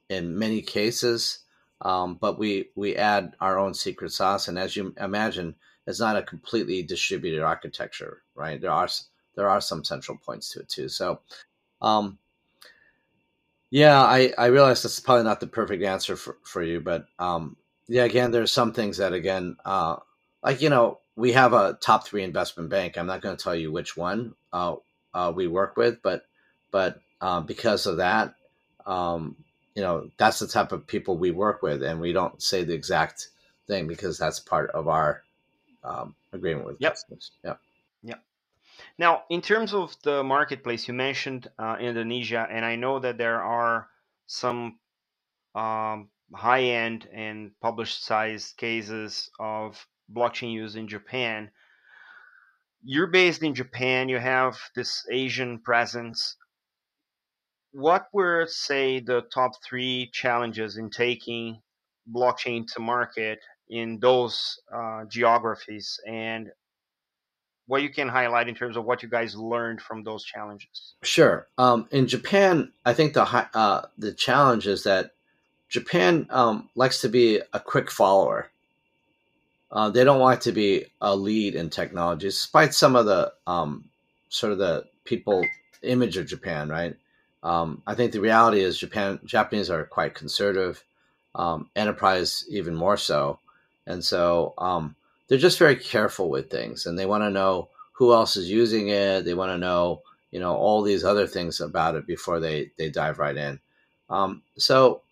in 0.09 0.38
many 0.38 0.62
cases, 0.62 1.40
um, 1.83 2.17
but 2.17 2.38
we 2.38 2.71
we 2.75 2.97
add 2.97 3.35
our 3.41 3.59
own 3.59 3.75
secret 3.75 4.12
sauce, 4.12 4.49
and 4.49 4.59
as 4.59 4.77
you 4.77 4.95
imagine 5.01 5.55
it's 5.87 6.01
not 6.01 6.17
a 6.17 6.23
completely 6.23 6.83
distributed 6.83 7.43
architecture, 7.43 8.23
right? 8.35 8.61
There 8.61 8.71
are 8.73 8.88
there 9.37 9.49
are 9.49 9.61
some 9.61 9.85
central 9.85 10.19
points 10.19 10.51
to 10.51 10.61
it 10.61 10.69
too. 10.69 10.88
So, 10.88 11.21
um, 11.83 12.19
Yeah, 13.71 14.01
I, 14.01 14.33
I 14.38 14.47
realize 14.47 14.83
that's 14.83 15.01
probably 15.01 15.25
not 15.25 15.41
the 15.41 15.47
perfect 15.47 15.83
answer 15.83 16.17
for, 16.17 16.38
for 16.43 16.62
you, 16.62 16.81
but 16.81 17.07
um, 17.19 17.57
yeah, 17.87 18.05
again, 18.05 18.31
there's 18.31 18.53
some 18.53 18.73
things 18.73 18.97
that 18.97 19.12
again, 19.12 19.57
uh, 19.64 19.97
like 20.43 20.62
you 20.62 20.71
know, 20.71 21.01
we 21.17 21.33
have 21.33 21.53
a 21.53 21.79
top 21.81 22.07
three 22.07 22.23
investment 22.23 22.71
bank. 22.71 22.97
I'm 22.97 23.07
not 23.07 23.21
going 23.21 23.37
to 23.37 23.43
tell 23.43 23.55
you 23.55 23.71
which 23.71 23.97
one 23.97 24.35
uh, 24.53 24.77
uh, 25.12 25.33
we 25.35 25.47
work 25.49 25.77
with, 25.77 26.01
but 26.03 26.23
but 26.71 27.01
uh, 27.21 27.41
because 27.41 27.87
of 27.87 27.99
that, 27.99 28.35
um, 28.87 29.37
you 29.79 29.85
know, 29.85 30.11
that's 30.17 30.41
the 30.41 30.49
type 30.49 30.73
of 30.73 30.88
people 30.88 31.17
we 31.17 31.31
work 31.31 31.62
with, 31.62 31.85
and 31.85 32.01
we 32.01 32.12
don't 32.12 32.43
say 32.43 32.64
the 32.64 32.75
exact 32.75 33.29
thing 33.69 33.87
because 33.87 34.19
that's 34.19 34.41
part 34.41 34.73
of 34.73 34.88
our 34.88 35.23
um, 35.85 36.17
agreement 36.33 36.67
with 36.67 36.79
Yep. 36.81 36.93
customers. 36.95 37.31
Yeah. 37.45 37.55
Yeah. 38.03 38.17
Now, 38.99 39.23
in 39.31 39.41
terms 39.41 39.73
of 39.73 39.95
the 40.03 40.25
marketplace, 40.25 40.88
you 40.88 40.95
mentioned 40.95 41.47
uh, 41.61 41.77
Indonesia, 41.79 42.45
and 42.51 42.64
I 42.64 42.75
know 42.75 42.99
that 42.99 43.19
there 43.19 43.41
are 43.41 43.88
some 44.27 44.81
um, 45.55 46.09
high 46.35 46.64
end 46.64 47.09
and 47.12 47.53
published 47.61 48.03
sized 48.03 48.57
cases 48.57 49.31
of 49.38 49.87
blockchain 50.12 50.51
use 50.51 50.75
in 50.75 50.88
Japan. 50.88 51.53
You're 52.83 53.07
based 53.07 53.45
in 53.45 53.55
Japan, 53.55 54.09
you 54.09 54.19
have 54.19 54.59
this 54.75 55.07
Asian 55.09 55.61
presence. 55.61 56.35
What 57.72 58.09
were, 58.12 58.46
say, 58.48 59.00
the 59.00 59.22
top 59.33 59.52
three 59.62 60.11
challenges 60.12 60.76
in 60.76 60.90
taking 60.90 61.61
blockchain 62.12 62.66
to 62.74 62.81
market 62.81 63.40
in 63.68 63.98
those 64.00 64.61
uh, 64.74 65.04
geographies? 65.04 66.00
And 66.07 66.50
what 67.68 67.83
you 67.83 67.90
can 67.90 68.09
highlight 68.09 68.48
in 68.48 68.54
terms 68.54 68.76
of 68.76 68.85
what 68.87 69.02
you 69.02 69.09
guys 69.09 69.37
learned 69.37 69.81
from 69.81 70.02
those 70.02 70.24
challenges. 70.24 70.94
Sure. 71.02 71.46
Um, 71.59 71.87
in 71.90 72.09
Japan, 72.09 72.72
I 72.85 72.94
think 72.94 73.12
the 73.12 73.22
uh, 73.54 73.83
the 73.98 74.12
challenge 74.12 74.66
is 74.66 74.83
that 74.85 75.12
Japan 75.68 76.26
um, 76.31 76.70
likes 76.74 77.02
to 77.02 77.09
be 77.09 77.40
a 77.52 77.61
quick 77.61 77.90
follower. 77.90 78.50
Uh, 79.70 79.90
they 79.90 80.02
don't 80.02 80.18
want 80.18 80.40
to 80.40 80.52
be 80.52 80.87
a 81.02 81.14
lead 81.14 81.54
in 81.54 81.68
technology, 81.68 82.26
despite 82.26 82.72
some 82.72 82.96
of 82.96 83.04
the 83.04 83.31
um, 83.46 83.85
sort 84.31 84.52
of 84.52 84.59
the 84.59 84.87
people 85.04 85.44
image 85.83 86.16
of 86.16 86.26
Japan. 86.26 86.70
Right. 86.70 86.96
Um, 87.42 87.83
I 87.87 87.94
think 87.94 88.12
the 88.12 88.20
reality 88.20 88.61
is 88.61 88.79
Japan 88.79 89.20
Japanese 89.24 89.70
are 89.70 89.85
quite 89.85 90.14
conservative, 90.14 90.83
um, 91.35 91.70
enterprise 91.77 92.44
even 92.48 92.74
more 92.74 92.96
so, 92.96 93.38
and 93.87 94.05
so 94.05 94.55
um, 94.59 94.96
they're 95.29 95.38
just 95.38 95.59
very 95.59 95.77
careful 95.77 96.29
with 96.29 96.51
things 96.51 96.87
and 96.87 96.98
they 96.98 97.07
want 97.07 97.22
to 97.22 97.31
know 97.31 97.68
who 97.92 98.12
else 98.12 98.37
is 98.37 98.51
using 98.51 98.88
it. 98.88 99.24
They 99.24 99.35
want 99.35 99.53
to 99.53 99.59
know, 99.59 100.03
you 100.31 100.40
know, 100.40 100.55
all 100.55 100.83
these 100.83 101.05
other 101.05 101.27
things 101.27 101.61
about 101.61 101.94
it 101.94 102.07
before 102.07 102.40
they, 102.40 102.70
they 102.77 102.90
dive 102.90 103.18
right 103.18 103.37
in. 103.37 103.61
Um, 104.11 104.42
so, 104.57 105.03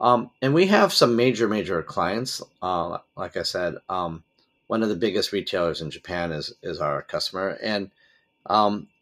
um, 0.00 0.30
and 0.40 0.52
we 0.52 0.66
have 0.66 0.92
some 0.92 1.14
major, 1.14 1.48
major 1.48 1.82
clients. 1.82 2.42
Uh, 2.60 2.98
like 3.16 3.36
I 3.36 3.44
said, 3.44 3.76
um, 3.88 4.24
one 4.66 4.82
of 4.82 4.88
the 4.88 4.96
biggest 4.96 5.32
retailers 5.32 5.80
in 5.80 5.90
Japan 5.90 6.32
is, 6.32 6.52
is 6.62 6.80
our 6.80 7.02
customer. 7.02 7.56
And 7.62 7.90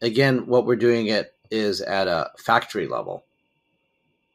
again, 0.01 0.45
what 0.45 0.65
we're 0.65 0.75
doing 0.75 1.07
it 1.07 1.33
is 1.51 1.81
at 1.81 2.07
a 2.07 2.31
factory 2.37 2.87
level. 2.87 3.25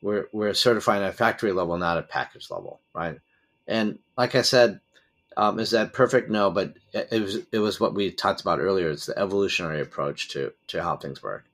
We're, 0.03 0.27
we're 0.33 0.55
certifying 0.55 1.03
at 1.03 1.11
a 1.11 1.17
factory 1.17 1.53
level, 1.53 1.77
not 1.79 1.99
at 1.99 2.09
package 2.09 2.51
level, 2.51 2.81
right? 2.95 3.19
And 3.67 3.99
like 4.17 4.35
I 4.35 4.43
said, 4.43 4.81
um, 5.37 5.59
is 5.59 5.71
that 5.73 5.93
perfect? 5.93 6.31
No, 6.31 6.51
but 6.51 6.75
it 6.95 7.21
was 7.21 7.39
it 7.53 7.59
was 7.59 7.79
what 7.79 7.95
we 7.95 8.11
talked 8.11 8.41
about 8.41 8.59
earlier. 8.59 8.89
It's 8.89 9.07
the 9.07 9.19
evolutionary 9.19 9.83
approach 9.83 10.29
to 10.29 10.53
to 10.69 10.83
how 10.83 10.97
things 10.97 11.23
work. 11.23 11.45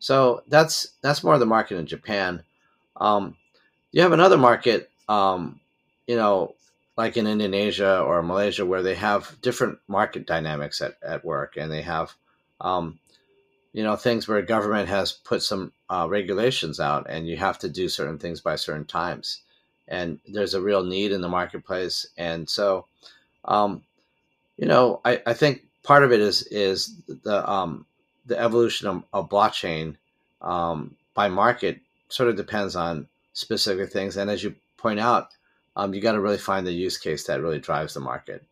So 0.00 0.42
that's 0.48 0.92
that's 1.02 1.22
more 1.22 1.38
the 1.38 1.46
market 1.46 1.76
in 1.76 1.86
Japan. 1.86 2.42
Um, 2.96 3.36
you 3.92 4.02
have 4.02 4.12
another 4.12 4.38
market, 4.38 4.90
um, 5.08 5.60
you 6.06 6.16
know, 6.16 6.54
like 6.96 7.16
in 7.16 7.28
Indonesia 7.28 8.00
or 8.00 8.22
Malaysia, 8.22 8.66
where 8.66 8.82
they 8.82 8.96
have 8.96 9.36
different 9.40 9.78
market 9.86 10.26
dynamics 10.26 10.80
at, 10.80 10.96
at 11.02 11.24
work, 11.24 11.56
and 11.56 11.70
they 11.70 11.82
have, 11.82 12.12
um, 12.60 12.98
you 13.78 13.84
know, 13.84 13.94
things 13.94 14.26
where 14.26 14.42
government 14.42 14.88
has 14.88 15.12
put 15.12 15.40
some 15.40 15.70
uh, 15.88 16.04
regulations 16.10 16.80
out, 16.80 17.06
and 17.08 17.28
you 17.28 17.36
have 17.36 17.60
to 17.60 17.68
do 17.68 17.88
certain 17.88 18.18
things 18.18 18.40
by 18.40 18.56
certain 18.56 18.84
times, 18.84 19.42
and 19.86 20.18
there's 20.26 20.54
a 20.54 20.60
real 20.60 20.82
need 20.82 21.12
in 21.12 21.20
the 21.20 21.28
marketplace, 21.28 22.04
and 22.16 22.50
so 22.50 22.86
um, 23.44 23.84
you 24.56 24.66
know, 24.66 25.00
I, 25.04 25.22
I 25.24 25.32
think 25.32 25.62
part 25.84 26.02
of 26.02 26.10
it 26.10 26.18
is 26.18 26.42
is 26.48 26.92
the 27.06 27.48
um, 27.48 27.86
the 28.26 28.36
evolution 28.36 28.88
of, 28.88 29.04
of 29.12 29.28
blockchain 29.28 29.94
um, 30.42 30.96
by 31.14 31.28
market 31.28 31.78
sort 32.08 32.30
of 32.30 32.34
depends 32.34 32.74
on 32.74 33.06
specific 33.32 33.92
things, 33.92 34.16
and 34.16 34.28
as 34.28 34.42
you 34.42 34.56
point 34.76 34.98
out, 34.98 35.28
um, 35.76 35.94
you 35.94 36.00
got 36.00 36.14
to 36.14 36.20
really 36.20 36.36
find 36.36 36.66
the 36.66 36.72
use 36.72 36.98
case 36.98 37.28
that 37.28 37.40
really 37.40 37.60
drives 37.60 37.94
the 37.94 38.00
market. 38.00 38.44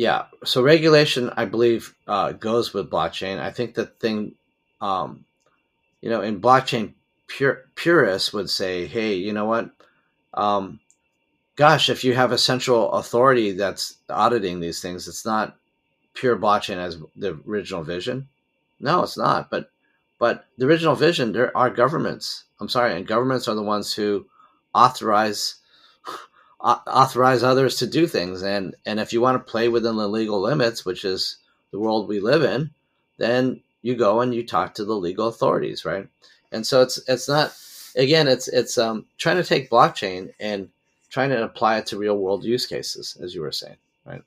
Yeah, 0.00 0.28
so 0.44 0.62
regulation, 0.62 1.30
I 1.36 1.44
believe, 1.44 1.94
uh, 2.08 2.32
goes 2.32 2.72
with 2.72 2.88
blockchain. 2.90 3.38
I 3.38 3.50
think 3.50 3.74
the 3.74 3.84
thing, 3.84 4.34
um, 4.80 5.26
you 6.00 6.08
know, 6.08 6.22
in 6.22 6.40
blockchain, 6.40 6.94
pure, 7.26 7.66
purists 7.74 8.32
would 8.32 8.48
say, 8.48 8.86
hey, 8.86 9.12
you 9.12 9.34
know 9.34 9.44
what? 9.44 9.70
Um, 10.32 10.80
gosh, 11.54 11.90
if 11.90 12.02
you 12.02 12.14
have 12.14 12.32
a 12.32 12.38
central 12.38 12.90
authority 12.92 13.52
that's 13.52 13.96
auditing 14.08 14.58
these 14.58 14.80
things, 14.80 15.06
it's 15.06 15.26
not 15.26 15.58
pure 16.14 16.38
blockchain 16.38 16.78
as 16.78 16.96
the 17.14 17.38
original 17.46 17.82
vision. 17.82 18.26
No, 18.80 19.02
it's 19.02 19.18
not. 19.18 19.50
But 19.50 19.70
but 20.18 20.46
the 20.56 20.66
original 20.66 20.94
vision, 20.94 21.32
there 21.32 21.54
are 21.54 21.68
governments. 21.68 22.44
I'm 22.58 22.70
sorry, 22.70 22.96
and 22.96 23.06
governments 23.06 23.48
are 23.48 23.54
the 23.54 23.62
ones 23.62 23.92
who 23.92 24.24
authorize 24.74 25.56
authorize 26.62 27.42
others 27.42 27.76
to 27.76 27.86
do 27.86 28.06
things. 28.06 28.42
And 28.42 28.74
and 28.86 29.00
if 29.00 29.12
you 29.12 29.20
want 29.20 29.44
to 29.44 29.50
play 29.50 29.68
within 29.68 29.96
the 29.96 30.08
legal 30.08 30.40
limits, 30.40 30.84
which 30.84 31.04
is 31.04 31.36
the 31.70 31.78
world 31.78 32.08
we 32.08 32.20
live 32.20 32.42
in, 32.42 32.70
then 33.18 33.62
you 33.82 33.96
go 33.96 34.20
and 34.20 34.34
you 34.34 34.46
talk 34.46 34.74
to 34.74 34.84
the 34.84 34.96
legal 34.96 35.28
authorities, 35.28 35.84
right? 35.84 36.08
And 36.52 36.66
so 36.66 36.82
it's 36.82 36.98
it's 37.08 37.28
not 37.28 37.54
again, 37.96 38.28
it's 38.28 38.48
it's 38.48 38.78
um, 38.78 39.06
trying 39.18 39.36
to 39.36 39.44
take 39.44 39.70
blockchain 39.70 40.32
and 40.40 40.68
trying 41.10 41.30
to 41.30 41.42
apply 41.42 41.78
it 41.78 41.86
to 41.86 41.98
real 41.98 42.16
world 42.16 42.44
use 42.44 42.66
cases, 42.66 43.16
as 43.22 43.34
you 43.34 43.40
were 43.40 43.52
saying, 43.52 43.76
right? 44.04 44.22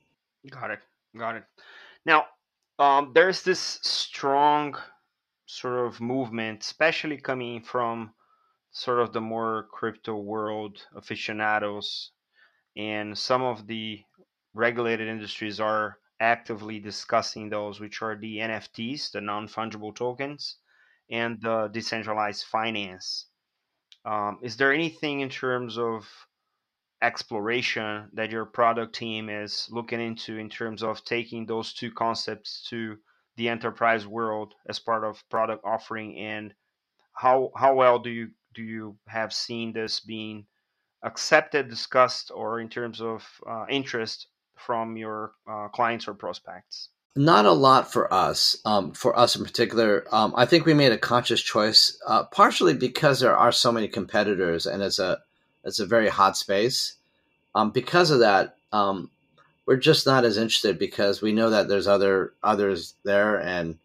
Got 0.49 0.71
it. 0.71 0.79
Got 1.17 1.37
it. 1.37 1.43
Now, 2.05 2.25
um, 2.79 3.11
there's 3.13 3.43
this 3.43 3.59
strong 3.59 4.75
sort 5.45 5.85
of 5.85 6.01
movement, 6.01 6.63
especially 6.63 7.17
coming 7.17 7.61
from 7.61 8.11
sort 8.71 8.99
of 8.99 9.13
the 9.13 9.21
more 9.21 9.67
crypto 9.71 10.15
world 10.15 10.85
aficionados, 10.95 12.11
and 12.75 13.17
some 13.17 13.41
of 13.41 13.67
the 13.67 14.03
regulated 14.53 15.07
industries 15.07 15.59
are 15.59 15.97
actively 16.19 16.79
discussing 16.79 17.49
those, 17.49 17.79
which 17.79 18.01
are 18.01 18.15
the 18.15 18.37
NFTs, 18.37 19.11
the 19.11 19.21
non 19.21 19.47
fungible 19.47 19.95
tokens, 19.95 20.57
and 21.09 21.41
the 21.41 21.69
decentralized 21.71 22.45
finance. 22.45 23.27
Um, 24.05 24.39
is 24.41 24.57
there 24.57 24.73
anything 24.73 25.21
in 25.21 25.29
terms 25.29 25.77
of 25.77 26.07
exploration 27.01 28.09
that 28.13 28.31
your 28.31 28.45
product 28.45 28.95
team 28.95 29.29
is 29.29 29.67
looking 29.69 29.99
into 29.99 30.37
in 30.37 30.49
terms 30.49 30.81
of 30.81 31.03
taking 31.03 31.45
those 31.45 31.73
two 31.73 31.91
concepts 31.91 32.65
to 32.69 32.97
the 33.35 33.49
enterprise 33.49 34.07
world 34.07 34.53
as 34.69 34.79
part 34.79 35.03
of 35.03 35.27
product 35.29 35.63
offering 35.65 36.17
and 36.17 36.53
how 37.13 37.51
how 37.55 37.75
well 37.75 37.99
do 37.99 38.09
you 38.09 38.29
do 38.53 38.63
you 38.63 38.97
have 39.07 39.33
seen 39.33 39.73
this 39.73 39.99
being 39.99 40.45
accepted 41.03 41.69
discussed 41.69 42.31
or 42.33 42.59
in 42.59 42.69
terms 42.69 43.01
of 43.01 43.23
uh, 43.47 43.65
interest 43.69 44.27
from 44.55 44.97
your 44.97 45.33
uh, 45.47 45.67
clients 45.69 46.07
or 46.07 46.13
prospects 46.13 46.89
not 47.15 47.45
a 47.45 47.51
lot 47.51 47.91
for 47.91 48.11
us 48.13 48.57
um, 48.65 48.91
for 48.93 49.17
us 49.17 49.35
in 49.35 49.43
particular 49.43 50.05
um, 50.11 50.33
i 50.35 50.45
think 50.45 50.65
we 50.65 50.73
made 50.73 50.91
a 50.91 50.97
conscious 50.97 51.41
choice 51.41 51.99
uh, 52.07 52.23
partially 52.25 52.73
because 52.73 53.19
there 53.19 53.37
are 53.37 53.51
so 53.51 53.71
many 53.71 53.87
competitors 53.87 54.65
and 54.65 54.81
it's 54.81 54.99
a 54.99 55.19
it's 55.63 55.79
a 55.79 55.85
very 55.85 56.09
hot 56.09 56.37
space. 56.37 56.95
Um, 57.55 57.71
because 57.71 58.11
of 58.11 58.19
that, 58.19 58.57
um, 58.71 59.09
we're 59.65 59.77
just 59.77 60.05
not 60.05 60.25
as 60.25 60.37
interested 60.37 60.77
because 60.77 61.21
we 61.21 61.31
know 61.31 61.49
that 61.51 61.67
there's 61.67 61.87
other 61.87 62.33
others 62.43 62.95
there, 63.03 63.39
and 63.39 63.77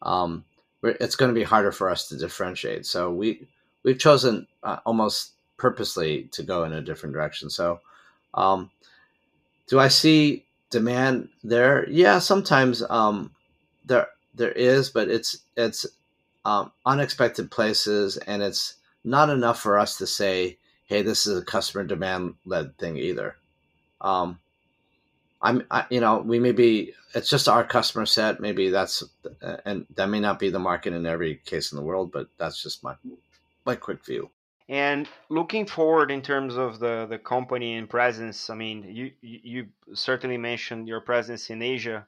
um, 0.00 0.44
it's 0.82 1.16
going 1.16 1.28
to 1.28 1.38
be 1.38 1.44
harder 1.44 1.72
for 1.72 1.90
us 1.90 2.08
to 2.08 2.16
differentiate. 2.16 2.86
So 2.86 3.12
we 3.12 3.46
we've 3.82 3.98
chosen 3.98 4.46
uh, 4.62 4.78
almost 4.86 5.32
purposely 5.56 6.24
to 6.32 6.42
go 6.42 6.64
in 6.64 6.72
a 6.72 6.82
different 6.82 7.14
direction. 7.14 7.50
So, 7.50 7.80
um, 8.34 8.70
do 9.66 9.78
I 9.78 9.88
see 9.88 10.44
demand 10.70 11.28
there? 11.42 11.88
Yeah, 11.88 12.18
sometimes 12.18 12.82
um, 12.88 13.32
there 13.84 14.08
there 14.34 14.52
is, 14.52 14.90
but 14.90 15.08
it's 15.08 15.38
it's 15.56 15.86
um, 16.44 16.72
unexpected 16.84 17.50
places, 17.50 18.16
and 18.16 18.42
it's 18.42 18.74
not 19.04 19.30
enough 19.30 19.60
for 19.60 19.78
us 19.78 19.98
to 19.98 20.06
say 20.06 20.58
hey, 20.86 21.02
this 21.02 21.26
is 21.26 21.38
a 21.38 21.44
customer 21.44 21.84
demand 21.84 22.34
led 22.44 22.76
thing 22.78 22.96
either. 22.96 23.36
Um, 24.00 24.38
I'm, 25.42 25.64
I, 25.70 25.84
you 25.90 26.00
know, 26.00 26.18
we 26.18 26.38
may 26.38 26.52
be, 26.52 26.94
it's 27.14 27.28
just 27.28 27.48
our 27.48 27.64
customer 27.64 28.06
set. 28.06 28.40
Maybe 28.40 28.70
that's, 28.70 29.02
and 29.64 29.86
that 29.94 30.08
may 30.08 30.20
not 30.20 30.38
be 30.38 30.50
the 30.50 30.58
market 30.58 30.92
in 30.92 31.04
every 31.06 31.36
case 31.44 31.72
in 31.72 31.76
the 31.76 31.84
world, 31.84 32.12
but 32.12 32.28
that's 32.38 32.62
just 32.62 32.82
my, 32.82 32.94
my 33.64 33.74
quick 33.74 34.04
view. 34.04 34.30
And 34.68 35.08
looking 35.28 35.66
forward 35.66 36.10
in 36.10 36.22
terms 36.22 36.56
of 36.56 36.80
the, 36.80 37.06
the 37.08 37.18
company 37.18 37.76
and 37.76 37.88
presence, 37.88 38.50
I 38.50 38.56
mean, 38.56 38.82
you 38.82 39.12
you 39.20 39.68
certainly 39.94 40.38
mentioned 40.38 40.88
your 40.88 41.00
presence 41.00 41.50
in 41.50 41.62
Asia. 41.62 42.06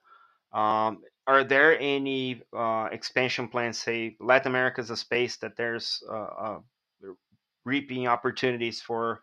Um, 0.52 1.02
are 1.28 1.44
there 1.44 1.78
any 1.78 2.42
uh, 2.56 2.88
expansion 2.90 3.48
plans? 3.48 3.78
Say 3.78 4.16
Latin 4.18 4.50
America 4.50 4.80
is 4.80 4.90
a 4.90 4.96
space 4.96 5.36
that 5.36 5.56
there's 5.56 6.02
uh, 6.10 6.14
uh, 6.14 6.58
reaping 7.64 8.08
opportunities 8.08 8.80
for 8.80 9.20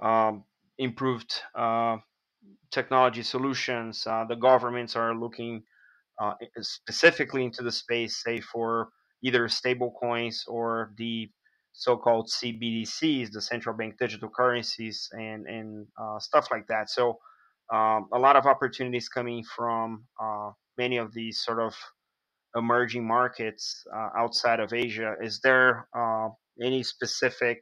um, 0.00 0.44
improved 0.78 1.42
uh, 1.56 1.96
technology 2.70 3.22
solutions. 3.22 4.06
Uh, 4.06 4.24
the 4.28 4.36
governments 4.36 4.94
are 4.94 5.14
looking 5.14 5.62
uh, 6.20 6.34
specifically 6.60 7.44
into 7.44 7.62
the 7.62 7.72
space, 7.72 8.22
say 8.22 8.40
for 8.40 8.90
either 9.22 9.48
stable 9.48 9.92
coins 9.98 10.44
or 10.46 10.92
the 10.98 11.28
so-called 11.76 12.28
CBDCs, 12.28 13.30
the 13.30 13.40
central 13.40 13.76
bank 13.76 13.98
digital 13.98 14.30
currencies, 14.30 15.08
and 15.12 15.46
and 15.46 15.86
uh, 16.00 16.18
stuff 16.18 16.48
like 16.50 16.66
that. 16.68 16.88
So 16.90 17.18
um, 17.72 18.08
a 18.12 18.18
lot 18.18 18.36
of 18.36 18.46
opportunities 18.46 19.08
coming 19.08 19.44
from 19.44 20.04
uh, 20.20 20.50
many 20.78 20.96
of 20.96 21.12
these 21.12 21.40
sort 21.44 21.60
of 21.60 21.74
emerging 22.56 23.06
markets 23.06 23.84
uh, 23.94 24.08
outside 24.16 24.58
of 24.58 24.72
Asia. 24.72 25.14
Is 25.22 25.40
there 25.40 25.86
uh, 25.94 26.28
any 26.62 26.82
specific 26.82 27.60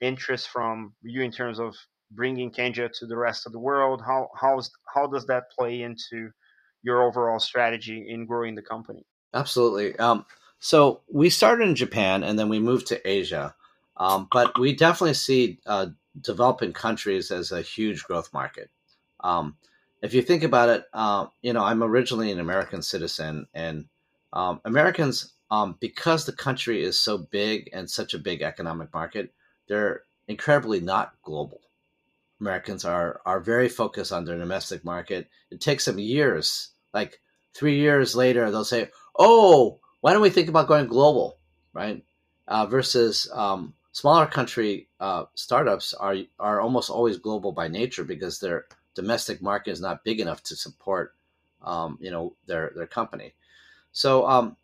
interest 0.00 0.48
from 0.48 0.94
you 1.02 1.22
in 1.22 1.32
terms 1.32 1.58
of 1.58 1.74
bringing 2.12 2.52
Kenja 2.52 2.88
to 2.98 3.06
the 3.06 3.16
rest 3.16 3.46
of 3.46 3.52
the 3.52 3.58
world? 3.58 4.00
How 4.06 4.28
how's 4.40 4.70
how 4.94 5.08
does 5.08 5.26
that 5.26 5.50
play 5.58 5.82
into 5.82 6.30
your 6.82 7.02
overall 7.02 7.40
strategy 7.40 8.06
in 8.08 8.26
growing 8.26 8.54
the 8.54 8.62
company? 8.62 9.04
Absolutely. 9.34 9.98
Um, 9.98 10.24
so 10.60 11.00
we 11.10 11.30
started 11.30 11.68
in 11.68 11.74
Japan 11.74 12.22
and 12.22 12.38
then 12.38 12.48
we 12.48 12.58
moved 12.58 12.86
to 12.88 13.08
Asia. 13.08 13.54
Um, 13.96 14.28
but 14.30 14.58
we 14.58 14.74
definitely 14.74 15.14
see 15.14 15.58
uh, 15.66 15.86
developing 16.20 16.72
countries 16.72 17.30
as 17.30 17.52
a 17.52 17.62
huge 17.62 18.04
growth 18.04 18.32
market. 18.32 18.70
Um, 19.20 19.56
if 20.02 20.14
you 20.14 20.22
think 20.22 20.42
about 20.42 20.68
it, 20.68 20.84
uh, 20.94 21.26
you 21.42 21.52
know, 21.52 21.62
I'm 21.62 21.82
originally 21.82 22.30
an 22.30 22.40
American 22.40 22.80
citizen, 22.80 23.46
and 23.52 23.86
um, 24.32 24.60
Americans, 24.64 25.34
um, 25.50 25.76
because 25.80 26.24
the 26.24 26.32
country 26.32 26.82
is 26.82 26.98
so 27.00 27.18
big 27.18 27.68
and 27.74 27.90
such 27.90 28.14
a 28.14 28.18
big 28.18 28.40
economic 28.40 28.92
market, 28.94 29.34
they're 29.68 30.04
incredibly 30.28 30.80
not 30.80 31.12
global. 31.22 31.60
Americans 32.40 32.86
are 32.86 33.20
are 33.26 33.40
very 33.40 33.68
focused 33.68 34.12
on 34.12 34.24
their 34.24 34.38
domestic 34.38 34.84
market. 34.84 35.28
It 35.50 35.60
takes 35.60 35.84
them 35.84 35.98
years, 35.98 36.70
like 36.94 37.20
three 37.52 37.78
years 37.78 38.16
later, 38.16 38.50
they'll 38.50 38.64
say, 38.64 38.88
"Oh, 39.18 39.80
why 40.00 40.12
don't 40.12 40.22
we 40.22 40.30
think 40.30 40.48
about 40.48 40.68
going 40.68 40.86
global, 40.86 41.38
right? 41.72 42.02
Uh, 42.48 42.66
versus 42.66 43.28
um, 43.32 43.74
smaller 43.92 44.26
country 44.26 44.88
uh, 44.98 45.24
startups 45.34 45.94
are 45.94 46.16
are 46.38 46.60
almost 46.60 46.90
always 46.90 47.18
global 47.18 47.52
by 47.52 47.68
nature 47.68 48.04
because 48.04 48.40
their 48.40 48.66
domestic 48.94 49.40
market 49.40 49.70
is 49.70 49.80
not 49.80 50.04
big 50.04 50.20
enough 50.20 50.42
to 50.44 50.56
support, 50.56 51.14
um, 51.62 51.98
you 52.00 52.10
know, 52.10 52.34
their 52.46 52.72
their 52.74 52.86
company. 52.86 53.34
So, 53.92 54.26
um, 54.26 54.56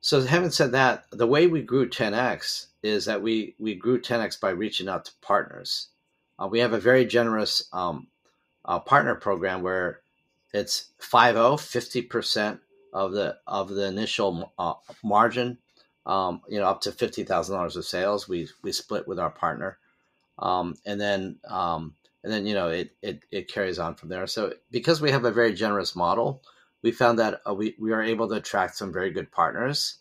so 0.00 0.22
having 0.22 0.50
said 0.50 0.72
that, 0.72 1.04
the 1.10 1.26
way 1.26 1.46
we 1.46 1.62
grew 1.62 1.88
10x 1.88 2.66
is 2.82 3.04
that 3.06 3.22
we 3.22 3.54
we 3.58 3.74
grew 3.74 4.00
10x 4.00 4.40
by 4.40 4.50
reaching 4.50 4.88
out 4.88 5.04
to 5.06 5.12
partners. 5.20 5.88
Uh, 6.38 6.46
we 6.46 6.60
have 6.60 6.72
a 6.72 6.80
very 6.80 7.04
generous 7.04 7.68
um, 7.72 8.06
uh, 8.64 8.78
partner 8.78 9.16
program 9.16 9.62
where 9.62 10.00
it's 10.54 10.90
50 11.00 12.02
percent 12.02 12.60
of 12.92 13.12
the 13.12 13.36
of 13.46 13.68
the 13.68 13.86
initial 13.86 14.52
uh, 14.58 14.74
margin, 15.02 15.58
um, 16.06 16.42
you 16.48 16.58
know, 16.58 16.66
up 16.66 16.80
to 16.82 16.92
fifty 16.92 17.24
thousand 17.24 17.56
dollars 17.56 17.76
of 17.76 17.84
sales, 17.84 18.28
we 18.28 18.48
we 18.62 18.72
split 18.72 19.06
with 19.06 19.18
our 19.18 19.30
partner, 19.30 19.78
um, 20.38 20.74
and 20.86 21.00
then 21.00 21.38
um, 21.48 21.94
and 22.22 22.32
then 22.32 22.46
you 22.46 22.54
know 22.54 22.68
it, 22.68 22.90
it 23.02 23.20
it 23.30 23.52
carries 23.52 23.78
on 23.78 23.94
from 23.94 24.08
there. 24.08 24.26
So 24.26 24.54
because 24.70 25.00
we 25.00 25.10
have 25.10 25.24
a 25.24 25.30
very 25.30 25.54
generous 25.54 25.94
model, 25.94 26.42
we 26.82 26.90
found 26.92 27.18
that 27.18 27.40
uh, 27.48 27.54
we 27.54 27.74
we 27.78 27.92
are 27.92 28.02
able 28.02 28.28
to 28.28 28.34
attract 28.34 28.76
some 28.76 28.92
very 28.92 29.10
good 29.10 29.30
partners. 29.30 29.98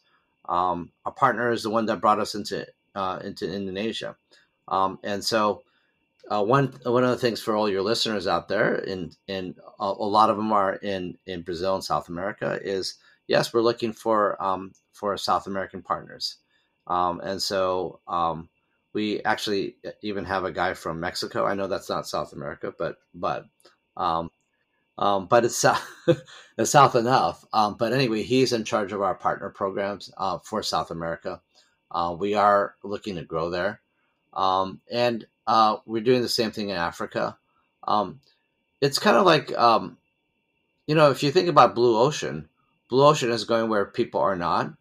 Um, 0.47 0.91
our 1.06 1.12
partner 1.12 1.52
is 1.52 1.63
the 1.63 1.69
one 1.69 1.86
that 1.88 2.02
brought 2.02 2.19
us 2.19 2.36
into 2.36 2.65
uh, 2.95 3.19
into 3.23 3.52
Indonesia, 3.52 4.15
um, 4.67 5.00
and 5.04 5.23
so 5.23 5.63
uh, 6.30 6.44
one 6.44 6.74
one 6.84 7.04
of 7.04 7.10
the 7.10 7.18
things 7.18 7.42
for 7.42 7.56
all 7.56 7.70
your 7.70 7.82
listeners 7.82 8.28
out 8.28 8.48
there, 8.48 8.76
and 8.76 9.16
and 9.28 9.56
a, 9.80 9.86
a, 9.86 9.88
lot 9.88 10.30
of 10.30 10.38
them 10.38 10.52
are 10.52 10.76
in 10.76 11.18
in 11.26 11.42
Brazil 11.42 11.76
and 11.76 11.84
South 11.84 12.10
America, 12.10 12.60
is 12.62 12.96
yes, 13.28 13.54
we're 13.54 13.62
looking 13.62 13.94
for 13.94 14.42
um, 14.44 14.74
for 14.92 15.16
South 15.18 15.48
American 15.48 15.82
partners, 15.82 16.38
um, 16.88 17.22
and 17.22 17.42
so 17.42 18.02
um, 18.08 18.50
we 18.94 19.22
actually 19.24 19.78
even 20.02 20.26
have 20.26 20.44
a 20.44 20.52
guy 20.52 20.74
from 20.74 21.00
Mexico. 21.00 21.46
I 21.46 21.54
know 21.54 21.68
that's 21.68 21.90
not 21.90 22.08
South 22.08 22.34
America, 22.34 22.74
but 22.78 22.98
but 23.13 23.46
um, 23.96 24.30
um, 24.98 25.28
but 25.28 25.46
it's 25.46 25.56
south, 25.56 25.88
it's 26.58 26.72
south 26.72 26.96
enough. 26.96 27.46
Um, 27.54 27.78
but 27.78 27.94
anyway, 27.94 28.24
he's 28.24 28.52
in 28.52 28.66
charge 28.66 28.92
of 28.92 29.02
our 29.02 29.16
partner 29.16 29.50
programs 29.50 30.12
uh, 30.18 30.40
for 30.40 30.62
South 30.62 30.92
America. 30.92 31.42
Uh, 31.90 32.18
we 32.20 32.34
are 32.34 32.76
looking 32.84 33.16
to 33.16 33.24
grow 33.24 33.50
there, 33.50 33.80
and 34.36 35.26
uh, 35.47 35.77
we're 35.86 36.03
doing 36.03 36.21
the 36.21 36.29
same 36.29 36.51
thing 36.51 36.69
in 36.69 36.75
Africa. 36.75 37.38
Um, 37.88 38.19
it's 38.81 38.99
kind 38.99 39.17
of 39.17 39.25
like, 39.25 39.57
um, 39.57 39.97
you 40.86 40.93
know, 40.93 41.10
if 41.10 41.23
you 41.23 41.31
think 41.31 41.49
about 41.49 41.73
Blue 41.73 41.97
Ocean, 41.97 42.49
Blue 42.89 43.05
Ocean 43.05 43.31
is 43.31 43.45
going 43.45 43.69
where 43.69 43.86
people 43.86 44.21
are 44.21 44.36
not, 44.36 44.73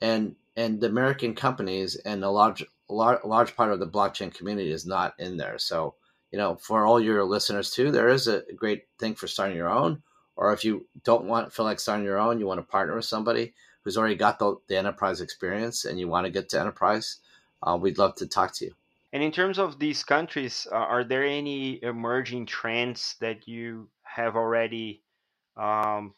and 0.00 0.36
and 0.56 0.80
the 0.80 0.86
American 0.86 1.34
companies 1.34 1.96
and 1.96 2.24
a 2.24 2.30
large 2.30 2.64
large, 2.88 3.24
large 3.24 3.56
part 3.56 3.72
of 3.72 3.80
the 3.80 3.86
blockchain 3.86 4.34
community 4.34 4.70
is 4.70 4.86
not 4.86 5.14
in 5.18 5.36
there. 5.36 5.58
So, 5.58 5.94
you 6.30 6.38
know, 6.38 6.56
for 6.56 6.86
all 6.86 7.00
your 7.00 7.24
listeners 7.24 7.70
too, 7.70 7.90
there 7.90 8.08
is 8.08 8.28
a 8.28 8.42
great 8.56 8.84
thing 8.98 9.14
for 9.14 9.26
starting 9.26 9.56
your 9.56 9.70
own. 9.70 10.02
Or 10.36 10.52
if 10.52 10.64
you 10.64 10.86
don't 11.04 11.26
want 11.26 11.52
feel 11.52 11.64
like 11.64 11.78
starting 11.78 12.06
your 12.06 12.18
own, 12.18 12.38
you 12.40 12.46
want 12.46 12.58
to 12.58 12.66
partner 12.66 12.96
with 12.96 13.04
somebody 13.04 13.54
who's 13.82 13.98
already 13.98 14.14
got 14.14 14.38
the, 14.38 14.56
the 14.68 14.76
enterprise 14.76 15.20
experience, 15.20 15.84
and 15.84 15.98
you 15.98 16.08
want 16.08 16.24
to 16.24 16.30
get 16.32 16.48
to 16.48 16.60
enterprise, 16.60 17.18
uh, 17.62 17.76
we'd 17.80 17.98
love 17.98 18.14
to 18.16 18.26
talk 18.26 18.52
to 18.54 18.66
you. 18.66 18.74
And 19.12 19.22
in 19.22 19.30
terms 19.30 19.58
of 19.58 19.78
these 19.78 20.04
countries, 20.04 20.66
uh, 20.72 20.76
are 20.76 21.04
there 21.04 21.24
any 21.24 21.82
emerging 21.82 22.46
trends 22.46 23.16
that 23.20 23.46
you 23.46 23.90
have 24.02 24.36
already 24.36 25.02
um, 25.56 26.14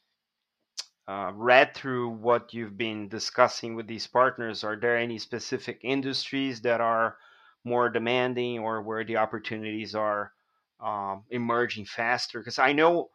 uh, 1.08 1.32
read 1.34 1.74
through 1.74 2.10
what 2.10 2.54
you've 2.54 2.78
been 2.78 3.08
discussing 3.08 3.74
with 3.74 3.88
these 3.88 4.06
partners? 4.06 4.62
Are 4.62 4.76
there 4.76 4.96
any 4.96 5.18
specific 5.18 5.80
industries 5.82 6.60
that 6.62 6.80
are 6.80 7.16
more 7.64 7.88
demanding 7.88 8.60
or 8.60 8.80
where 8.82 9.04
the 9.04 9.16
opportunities 9.16 9.96
are 9.96 10.32
um, 10.80 11.24
emerging 11.30 11.86
faster? 11.86 12.38
Because 12.38 12.60
I 12.60 12.72
know 12.72 13.10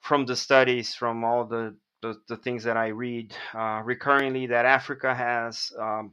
from 0.00 0.26
the 0.26 0.36
studies, 0.36 0.94
from 0.94 1.24
all 1.24 1.46
the 1.46 1.74
the, 2.02 2.20
the 2.28 2.36
things 2.36 2.64
that 2.64 2.76
I 2.76 2.88
read 2.88 3.34
uh, 3.54 3.80
recurringly, 3.82 4.46
that 4.50 4.66
Africa 4.66 5.14
has 5.14 5.72
um, 5.80 6.12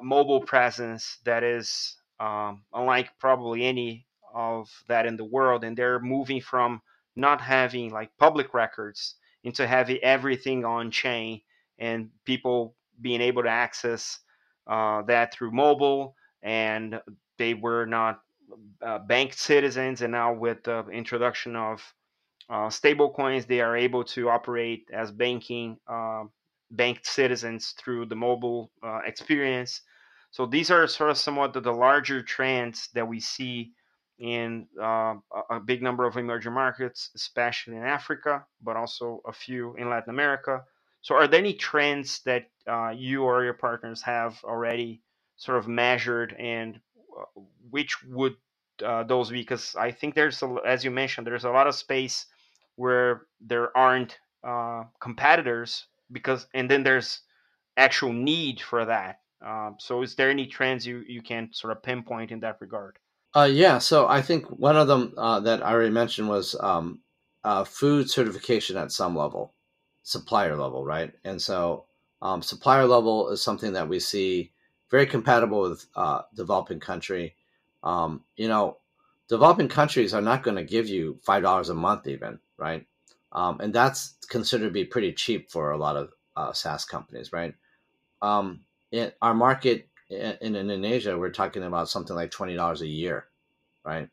a 0.00 0.04
mobile 0.04 0.40
presence 0.40 1.18
that 1.24 1.42
is 1.42 1.96
um, 2.22 2.62
unlike 2.72 3.10
probably 3.18 3.64
any 3.64 4.06
of 4.34 4.70
that 4.88 5.06
in 5.06 5.16
the 5.16 5.24
world. 5.24 5.64
And 5.64 5.76
they're 5.76 6.00
moving 6.00 6.40
from 6.40 6.80
not 7.16 7.40
having 7.40 7.90
like 7.90 8.16
public 8.18 8.54
records 8.54 9.16
into 9.44 9.66
having 9.66 9.98
everything 10.02 10.64
on 10.64 10.90
chain 10.90 11.40
and 11.78 12.10
people 12.24 12.76
being 13.00 13.20
able 13.20 13.42
to 13.42 13.48
access 13.48 14.20
uh, 14.68 15.02
that 15.02 15.34
through 15.34 15.50
mobile. 15.50 16.14
And 16.42 17.00
they 17.38 17.54
were 17.54 17.86
not 17.86 18.20
uh, 18.80 18.98
banked 19.00 19.38
citizens. 19.38 20.02
And 20.02 20.12
now 20.12 20.32
with 20.32 20.62
the 20.64 20.86
introduction 20.92 21.56
of 21.56 21.82
uh, 22.48 22.70
stable 22.70 23.12
coins, 23.12 23.46
they 23.46 23.60
are 23.60 23.76
able 23.76 24.04
to 24.04 24.28
operate 24.28 24.88
as 24.92 25.10
banking 25.10 25.78
uh, 25.88 26.24
banked 26.70 27.06
citizens 27.06 27.74
through 27.78 28.06
the 28.06 28.16
mobile 28.16 28.70
uh, 28.82 29.00
experience. 29.06 29.82
So 30.32 30.46
these 30.46 30.70
are 30.70 30.86
sort 30.88 31.10
of 31.10 31.18
somewhat 31.18 31.52
the, 31.52 31.60
the 31.60 31.72
larger 31.72 32.22
trends 32.22 32.88
that 32.94 33.06
we 33.06 33.20
see 33.20 33.72
in 34.18 34.66
uh, 34.80 35.14
a 35.50 35.60
big 35.60 35.82
number 35.82 36.06
of 36.06 36.16
emerging 36.16 36.54
markets, 36.54 37.10
especially 37.14 37.76
in 37.76 37.82
Africa, 37.82 38.44
but 38.62 38.76
also 38.76 39.20
a 39.26 39.32
few 39.32 39.74
in 39.76 39.90
Latin 39.90 40.10
America. 40.10 40.62
So, 41.02 41.14
are 41.16 41.28
there 41.28 41.40
any 41.40 41.52
trends 41.52 42.20
that 42.24 42.46
uh, 42.66 42.90
you 42.96 43.24
or 43.24 43.44
your 43.44 43.54
partners 43.54 44.00
have 44.02 44.40
already 44.44 45.02
sort 45.36 45.58
of 45.58 45.68
measured, 45.68 46.34
and 46.38 46.80
uh, 47.18 47.40
which 47.70 48.02
would 48.04 48.36
uh, 48.82 49.02
those 49.02 49.30
be? 49.30 49.40
Because 49.40 49.76
I 49.76 49.90
think 49.90 50.14
there's, 50.14 50.42
a, 50.42 50.56
as 50.64 50.82
you 50.82 50.90
mentioned, 50.90 51.26
there's 51.26 51.44
a 51.44 51.50
lot 51.50 51.66
of 51.66 51.74
space 51.74 52.26
where 52.76 53.26
there 53.40 53.76
aren't 53.76 54.18
uh, 54.44 54.84
competitors, 55.00 55.86
because 56.10 56.46
and 56.54 56.70
then 56.70 56.84
there's 56.84 57.20
actual 57.76 58.12
need 58.12 58.60
for 58.60 58.84
that. 58.86 59.18
Um, 59.44 59.76
so, 59.78 60.02
is 60.02 60.14
there 60.14 60.30
any 60.30 60.46
trends 60.46 60.86
you 60.86 61.04
you 61.06 61.22
can 61.22 61.52
sort 61.52 61.76
of 61.76 61.82
pinpoint 61.82 62.30
in 62.30 62.40
that 62.40 62.58
regard? 62.60 62.98
Uh, 63.34 63.48
yeah. 63.50 63.78
So, 63.78 64.06
I 64.06 64.22
think 64.22 64.46
one 64.46 64.76
of 64.76 64.88
them 64.88 65.14
uh, 65.16 65.40
that 65.40 65.64
I 65.64 65.72
already 65.72 65.90
mentioned 65.90 66.28
was 66.28 66.54
um, 66.60 67.00
uh, 67.44 67.64
food 67.64 68.10
certification 68.10 68.76
at 68.76 68.92
some 68.92 69.16
level, 69.16 69.54
supplier 70.02 70.56
level, 70.56 70.84
right? 70.84 71.12
And 71.24 71.40
so, 71.40 71.86
um, 72.20 72.42
supplier 72.42 72.86
level 72.86 73.30
is 73.30 73.42
something 73.42 73.72
that 73.72 73.88
we 73.88 73.98
see 73.98 74.52
very 74.90 75.06
compatible 75.06 75.62
with 75.62 75.86
uh, 75.96 76.22
developing 76.34 76.78
country. 76.78 77.34
Um, 77.82 78.22
you 78.36 78.46
know, 78.46 78.78
developing 79.28 79.68
countries 79.68 80.14
are 80.14 80.20
not 80.20 80.44
going 80.44 80.56
to 80.56 80.64
give 80.64 80.88
you 80.88 81.18
five 81.24 81.42
dollars 81.42 81.68
a 81.68 81.74
month, 81.74 82.06
even 82.06 82.38
right, 82.58 82.86
um, 83.32 83.58
and 83.60 83.74
that's 83.74 84.14
considered 84.28 84.66
to 84.66 84.72
be 84.72 84.84
pretty 84.84 85.12
cheap 85.12 85.50
for 85.50 85.72
a 85.72 85.78
lot 85.78 85.96
of 85.96 86.12
uh, 86.36 86.52
SaaS 86.52 86.84
companies, 86.84 87.32
right? 87.32 87.54
In 88.92 89.12
our 89.20 89.34
market 89.34 89.88
in, 90.10 90.36
in 90.40 90.56
Indonesia, 90.56 91.18
we're 91.18 91.30
talking 91.30 91.64
about 91.64 91.88
something 91.88 92.14
like 92.14 92.30
twenty 92.30 92.54
dollars 92.54 92.82
a 92.82 92.86
year, 92.86 93.26
right? 93.84 94.08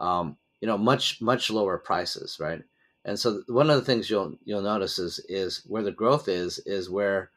Um, 0.00 0.36
you 0.60 0.66
know, 0.66 0.76
much 0.78 1.20
much 1.22 1.50
lower 1.50 1.78
prices, 1.78 2.38
right? 2.40 2.62
And 3.04 3.18
so 3.18 3.42
one 3.46 3.70
of 3.70 3.76
the 3.76 3.84
things 3.84 4.10
you'll 4.10 4.36
you'll 4.44 4.62
notice 4.62 4.98
is 4.98 5.20
is 5.28 5.62
where 5.66 5.82
the 5.82 5.92
growth 5.92 6.28
is 6.28 6.58
is 6.60 6.90
where 6.90 7.30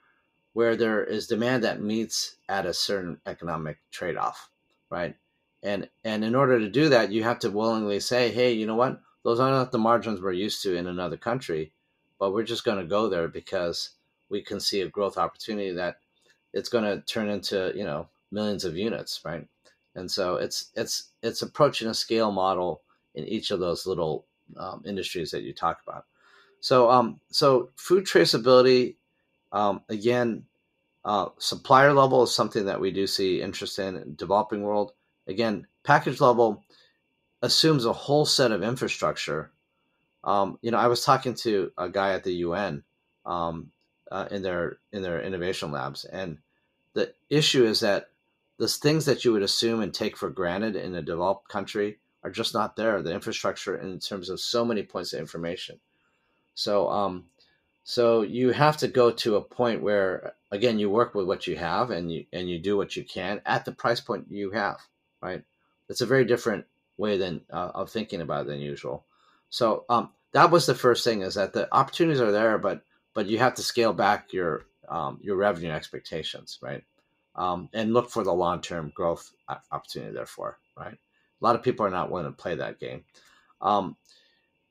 where 0.54 0.76
there 0.76 1.04
is 1.04 1.28
demand 1.28 1.64
that 1.64 1.82
meets 1.82 2.36
at 2.50 2.66
a 2.66 2.74
certain 2.74 3.20
economic 3.26 3.78
trade 3.92 4.18
off, 4.18 4.50
right? 4.90 5.16
And 5.64 5.90
and 6.04 6.24
in 6.26 6.36
order 6.36 6.60
to 6.60 6.70
do 6.70 6.90
that, 6.90 7.12
you 7.12 7.24
have 7.24 7.40
to 7.40 7.52
willingly 7.52 8.00
say, 8.00 8.32
hey, 8.32 8.54
you 8.54 8.66
know 8.66 8.76
what? 8.76 9.00
Those 9.24 9.40
are 9.40 9.52
not 9.52 9.72
the 9.72 9.78
margins 9.78 10.20
we're 10.20 10.34
used 10.34 10.64
to 10.64 10.76
in 10.76 10.88
another 10.88 11.18
country, 11.18 11.74
but 12.20 12.34
we're 12.34 12.44
just 12.44 12.66
going 12.66 12.80
to 12.80 12.86
go 12.86 13.08
there 13.08 13.28
because 13.28 13.92
we 14.30 14.42
can 14.42 14.60
see 14.60 14.82
a 14.82 14.90
growth 14.90 15.18
opportunity 15.18 15.72
that 15.74 15.98
it's 16.54 16.70
going 16.70 16.84
to 16.84 17.02
turn 17.06 17.30
into 17.30 17.72
you 17.76 17.84
know 17.84 18.08
millions 18.32 18.66
of 18.66 18.78
units, 18.78 19.22
right? 19.26 19.48
And 19.96 20.10
so 20.10 20.36
it's 20.36 20.72
it's 20.76 21.12
it's 21.22 21.42
approaching 21.42 21.90
a 21.90 21.94
scale 21.94 22.32
model 22.32 22.82
in 23.16 23.26
each 23.26 23.52
of 23.52 23.60
those 23.60 23.86
little 23.86 24.26
um, 24.58 24.84
industries 24.86 25.32
that 25.32 25.44
you 25.44 25.54
talk 25.54 25.80
about. 25.88 26.06
So 26.60 26.90
um, 26.90 27.20
so 27.30 27.72
food 27.76 28.06
traceability 28.06 28.96
um, 29.52 29.82
again, 29.90 30.46
uh, 31.04 31.30
supplier 31.38 31.94
level 31.94 32.24
is 32.24 32.34
something 32.34 32.66
that 32.66 32.80
we 32.80 32.92
do 32.92 33.08
see 33.08 33.42
interest 33.42 33.80
in, 33.80 33.96
in 33.96 34.16
developing 34.16 34.62
world. 34.62 34.94
Again, 35.28 35.68
package 35.84 36.22
level 36.22 36.64
assumes 37.42 37.86
a 37.86 37.94
whole 37.94 38.26
set 38.26 38.52
of 38.52 38.64
infrastructure. 38.64 39.52
Um, 40.24 40.58
you 40.62 40.72
know, 40.72 40.78
I 40.78 40.88
was 40.88 41.04
talking 41.04 41.34
to 41.36 41.72
a 41.78 41.90
guy 41.90 42.14
at 42.14 42.24
the 42.24 42.34
UN 42.34 42.84
um, 43.26 43.72
uh, 44.12 44.28
in 44.30 44.42
their 44.42 44.78
in 44.92 45.02
their 45.02 45.22
innovation 45.22 45.72
labs, 45.72 46.06
and 46.06 46.38
the 46.94 47.14
issue 47.30 47.64
is 47.64 47.80
that 47.80 48.10
the 48.58 48.68
things 48.68 49.06
that 49.06 49.26
you 49.26 49.34
would 49.34 49.42
assume 49.42 49.82
and 49.82 49.94
take 49.94 50.16
for 50.16 50.30
granted 50.30 50.76
in 50.76 50.94
a 50.94 51.02
developed 51.02 51.48
country 51.50 51.98
are 52.24 52.30
just 52.30 52.54
not 52.54 52.76
there. 52.76 53.02
The 53.02 53.14
infrastructure 53.14 53.76
in 53.76 54.00
terms 54.00 54.30
of 54.30 54.40
so 54.40 54.64
many 54.64 54.84
points 54.84 55.14
of 55.14 55.20
information. 55.20 55.80
So, 56.54 56.90
um, 56.90 57.26
so 57.84 58.22
you 58.22 58.52
have 58.52 58.78
to 58.78 58.88
go 58.88 59.10
to 59.12 59.38
a 59.38 59.42
point 59.42 59.82
where, 59.82 60.36
again, 60.52 60.78
you 60.78 60.90
work 60.90 61.16
with 61.16 61.26
what 61.26 61.48
you 61.48 61.56
have 61.56 61.90
and 61.90 62.12
you 62.12 62.26
and 62.32 62.50
you 62.50 62.60
do 62.60 62.78
what 62.78 62.96
you 62.96 63.04
can 63.04 63.42
at 63.46 63.66
the 63.66 63.72
price 63.72 64.00
point 64.00 64.28
you 64.30 64.52
have. 64.52 64.80
Right. 65.22 65.44
It's 65.90 66.02
a 66.02 66.06
very 66.06 66.26
different 66.26 66.66
way 66.98 67.18
than 67.18 67.42
uh, 67.52 67.72
of 67.74 67.90
thinking 67.90 68.22
about 68.22 68.42
it 68.42 68.50
than 68.50 68.60
usual. 68.60 69.06
So 69.50 69.86
um, 69.90 70.12
that 70.34 70.52
was 70.52 70.66
the 70.66 70.76
first 70.76 71.04
thing 71.04 71.22
is 71.22 71.36
that 71.36 71.54
the 71.54 71.68
opportunities 71.74 72.22
are 72.22 72.32
there, 72.32 72.58
but 72.58 72.84
but 73.14 73.28
you 73.28 73.38
have 73.40 73.56
to 73.56 73.64
scale 73.64 73.94
back 73.94 74.34
your 74.34 74.66
um, 74.90 75.20
your 75.22 75.36
revenue 75.36 75.72
expectations, 75.72 76.60
right? 76.62 76.84
Um, 77.36 77.70
and 77.74 77.94
look 77.94 78.10
for 78.10 78.24
the 78.24 78.34
long 78.34 78.62
term 78.62 78.92
growth 78.96 79.32
opportunity. 79.72 80.14
Therefore, 80.14 80.60
right? 80.78 80.94
A 80.94 81.44
lot 81.44 81.56
of 81.56 81.64
people 81.64 81.86
are 81.86 81.92
not 81.92 82.12
willing 82.12 82.26
to 82.26 82.32
play 82.32 82.56
that 82.56 82.80
game. 82.80 83.04
Um, 83.62 83.96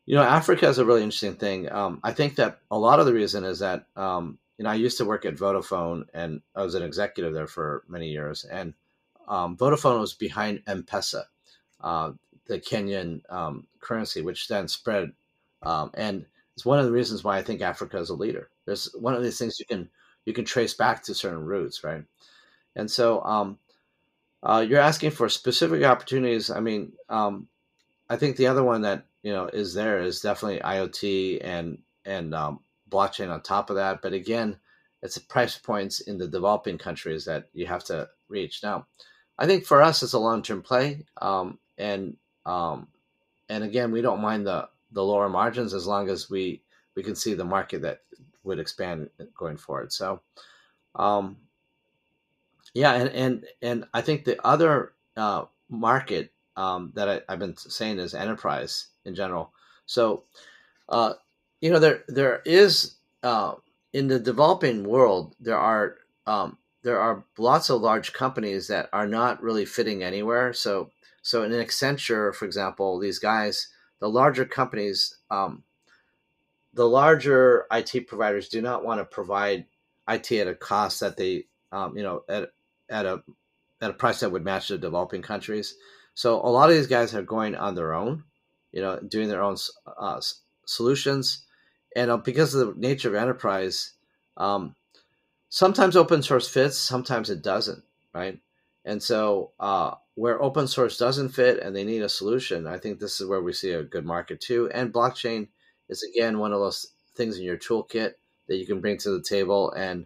you 0.06 0.14
know, 0.14 0.22
Africa 0.22 0.68
is 0.68 0.78
a 0.78 0.84
really 0.84 1.02
interesting 1.02 1.36
thing. 1.36 1.70
Um, 1.70 2.00
I 2.02 2.12
think 2.12 2.36
that 2.36 2.58
a 2.70 2.78
lot 2.78 3.00
of 3.00 3.06
the 3.06 3.14
reason 3.14 3.44
is 3.44 3.60
that 3.60 3.86
um, 3.96 4.38
you 4.58 4.64
know 4.64 4.70
I 4.70 4.74
used 4.74 4.98
to 4.98 5.04
work 5.04 5.24
at 5.24 5.36
Vodafone 5.36 6.04
and 6.12 6.42
I 6.54 6.62
was 6.62 6.74
an 6.74 6.82
executive 6.82 7.32
there 7.32 7.46
for 7.46 7.84
many 7.88 8.08
years, 8.08 8.44
and 8.44 8.74
um, 9.28 9.56
Vodafone 9.56 10.00
was 10.00 10.14
behind 10.14 10.62
M-Pesa, 10.66 11.24
uh, 11.80 12.12
the 12.46 12.58
Kenyan 12.58 13.22
currency, 13.80 14.22
which 14.22 14.48
then 14.48 14.68
spread, 14.68 15.12
and 15.62 16.26
it's 16.60 16.66
one 16.66 16.78
of 16.78 16.84
the 16.84 16.92
reasons 16.92 17.24
why 17.24 17.38
I 17.38 17.42
think 17.42 17.62
Africa 17.62 17.96
is 17.96 18.10
a 18.10 18.14
leader. 18.14 18.50
There's 18.66 18.92
one 18.92 19.14
of 19.14 19.22
these 19.22 19.38
things 19.38 19.58
you 19.58 19.64
can 19.64 19.88
you 20.26 20.34
can 20.34 20.44
trace 20.44 20.74
back 20.74 21.02
to 21.04 21.14
certain 21.14 21.42
roots, 21.42 21.82
right? 21.82 22.04
And 22.76 22.90
so 22.90 23.24
um, 23.24 23.58
uh, 24.42 24.66
you're 24.68 24.78
asking 24.78 25.12
for 25.12 25.30
specific 25.30 25.82
opportunities. 25.84 26.50
I 26.50 26.60
mean, 26.60 26.92
I 27.08 28.16
think 28.16 28.36
the 28.36 28.48
other 28.48 28.62
one 28.62 28.82
that 28.82 29.06
you 29.22 29.32
know 29.32 29.46
is 29.46 29.72
there 29.72 30.02
is 30.02 30.20
definitely 30.20 30.60
IoT 30.60 31.38
and 31.42 31.78
and 32.04 32.34
um, 32.34 32.60
blockchain 32.90 33.32
on 33.32 33.40
top 33.40 33.70
of 33.70 33.76
that. 33.76 34.02
But 34.02 34.12
again, 34.12 34.58
it's 35.02 35.16
price 35.16 35.56
points 35.56 36.00
in 36.00 36.18
the 36.18 36.28
developing 36.28 36.76
countries 36.76 37.24
that 37.24 37.48
you 37.54 37.64
have 37.68 37.84
to 37.84 38.06
reach. 38.28 38.62
Now, 38.62 38.86
I 39.38 39.46
think 39.46 39.64
for 39.64 39.80
us 39.80 40.02
it's 40.02 40.12
a 40.12 40.18
long 40.18 40.42
term 40.42 40.60
play, 40.60 41.06
um, 41.22 41.58
and 41.78 42.18
um, 42.44 42.88
and 43.48 43.64
again 43.64 43.92
we 43.92 44.02
don't 44.02 44.20
mind 44.20 44.46
the 44.46 44.68
the 44.92 45.04
lower 45.04 45.28
margins 45.28 45.74
as 45.74 45.86
long 45.86 46.08
as 46.08 46.30
we 46.30 46.62
we 46.94 47.02
can 47.02 47.14
see 47.14 47.34
the 47.34 47.44
market 47.44 47.82
that 47.82 48.00
would 48.42 48.58
expand 48.58 49.10
going 49.36 49.56
forward. 49.56 49.92
So, 49.92 50.20
um, 50.94 51.36
yeah, 52.74 52.94
and 52.94 53.08
and 53.10 53.46
and 53.62 53.84
I 53.94 54.00
think 54.00 54.24
the 54.24 54.44
other 54.44 54.92
uh, 55.16 55.44
market 55.68 56.32
um, 56.56 56.92
that 56.94 57.08
I, 57.08 57.20
have 57.28 57.38
been 57.38 57.56
saying 57.56 57.98
is 57.98 58.14
enterprise 58.14 58.88
in 59.04 59.14
general. 59.14 59.52
So, 59.86 60.24
uh, 60.88 61.14
you 61.60 61.70
know, 61.70 61.78
there 61.78 62.04
there 62.08 62.42
is 62.44 62.96
uh, 63.22 63.54
in 63.92 64.08
the 64.08 64.18
developing 64.18 64.84
world 64.84 65.34
there 65.40 65.58
are 65.58 65.96
um, 66.26 66.58
there 66.82 67.00
are 67.00 67.24
lots 67.38 67.70
of 67.70 67.80
large 67.82 68.12
companies 68.12 68.68
that 68.68 68.88
are 68.92 69.06
not 69.06 69.42
really 69.42 69.64
fitting 69.64 70.02
anywhere. 70.02 70.52
So, 70.52 70.90
so 71.22 71.42
in 71.42 71.52
Accenture, 71.52 72.34
for 72.34 72.44
example, 72.44 72.98
these 72.98 73.18
guys, 73.18 73.68
the 74.00 74.08
larger 74.08 74.44
companies, 74.44 75.18
um, 75.30 75.62
the 76.74 76.88
larger 76.88 77.66
IT 77.70 78.06
providers 78.06 78.48
do 78.48 78.60
not 78.60 78.84
want 78.84 79.00
to 79.00 79.04
provide 79.04 79.66
IT 80.08 80.32
at 80.32 80.48
a 80.48 80.54
cost 80.54 81.00
that 81.00 81.16
they, 81.16 81.46
um, 81.72 81.96
you 81.96 82.02
know, 82.02 82.24
at 82.28 82.50
at 82.88 83.06
a 83.06 83.22
at 83.80 83.90
a 83.90 83.94
price 83.94 84.20
that 84.20 84.32
would 84.32 84.44
match 84.44 84.68
the 84.68 84.78
developing 84.78 85.22
countries. 85.22 85.76
So 86.14 86.40
a 86.40 86.50
lot 86.50 86.70
of 86.70 86.76
these 86.76 86.86
guys 86.86 87.14
are 87.14 87.22
going 87.22 87.54
on 87.54 87.74
their 87.74 87.94
own, 87.94 88.24
you 88.72 88.80
know, 88.82 88.98
doing 89.00 89.28
their 89.28 89.42
own 89.42 89.56
uh, 89.86 90.20
solutions, 90.66 91.44
and 91.94 92.10
uh, 92.10 92.16
because 92.16 92.54
of 92.54 92.74
the 92.74 92.80
nature 92.80 93.08
of 93.08 93.14
enterprise, 93.14 93.92
um, 94.36 94.74
sometimes 95.48 95.96
open 95.96 96.22
source 96.22 96.48
fits, 96.48 96.78
sometimes 96.78 97.30
it 97.30 97.42
doesn't, 97.42 97.82
right? 98.14 98.40
And 98.84 99.02
so 99.02 99.52
uh, 99.60 99.94
where 100.20 100.42
open 100.42 100.68
source 100.68 100.98
doesn't 100.98 101.30
fit 101.30 101.62
and 101.62 101.74
they 101.74 101.82
need 101.82 102.02
a 102.02 102.08
solution, 102.08 102.66
I 102.66 102.76
think 102.76 103.00
this 103.00 103.22
is 103.22 103.26
where 103.26 103.40
we 103.40 103.54
see 103.54 103.70
a 103.70 103.82
good 103.82 104.04
market 104.04 104.38
too. 104.38 104.68
And 104.74 104.92
blockchain 104.92 105.48
is 105.88 106.02
again 106.02 106.38
one 106.38 106.52
of 106.52 106.60
those 106.60 106.88
things 107.16 107.38
in 107.38 107.42
your 107.42 107.56
toolkit 107.56 108.12
that 108.46 108.56
you 108.58 108.66
can 108.66 108.82
bring 108.82 108.98
to 108.98 109.12
the 109.12 109.22
table, 109.22 109.72
and 109.72 110.04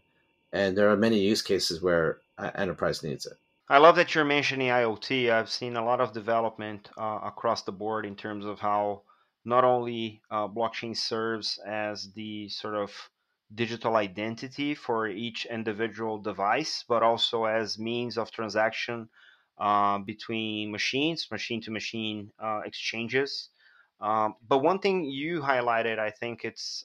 and 0.52 0.78
there 0.78 0.88
are 0.90 0.96
many 0.96 1.18
use 1.18 1.42
cases 1.42 1.82
where 1.82 2.18
enterprise 2.54 3.02
needs 3.02 3.26
it. 3.26 3.32
I 3.68 3.78
love 3.78 3.96
that 3.96 4.14
you're 4.14 4.24
mentioning 4.24 4.68
IoT. 4.68 5.32
I've 5.32 5.50
seen 5.50 5.74
a 5.74 5.84
lot 5.84 6.00
of 6.00 6.12
development 6.12 6.90
uh, 6.96 7.18
across 7.24 7.62
the 7.62 7.72
board 7.72 8.06
in 8.06 8.14
terms 8.14 8.44
of 8.44 8.60
how 8.60 9.02
not 9.44 9.64
only 9.64 10.22
uh, 10.30 10.46
blockchain 10.46 10.96
serves 10.96 11.58
as 11.66 12.12
the 12.12 12.48
sort 12.50 12.76
of 12.76 12.92
digital 13.52 13.96
identity 13.96 14.76
for 14.76 15.08
each 15.08 15.44
individual 15.46 16.18
device, 16.18 16.84
but 16.88 17.02
also 17.02 17.46
as 17.46 17.80
means 17.80 18.16
of 18.16 18.30
transaction 18.30 19.08
uh, 19.58 19.98
between 19.98 20.70
machines, 20.70 21.28
machine 21.30 21.60
to 21.62 21.70
machine 21.70 22.30
uh, 22.38 22.60
exchanges. 22.64 23.50
Um, 24.00 24.34
but 24.46 24.58
one 24.58 24.80
thing 24.80 25.04
you 25.04 25.40
highlighted, 25.40 25.98
I 25.98 26.10
think 26.10 26.44
it's 26.44 26.84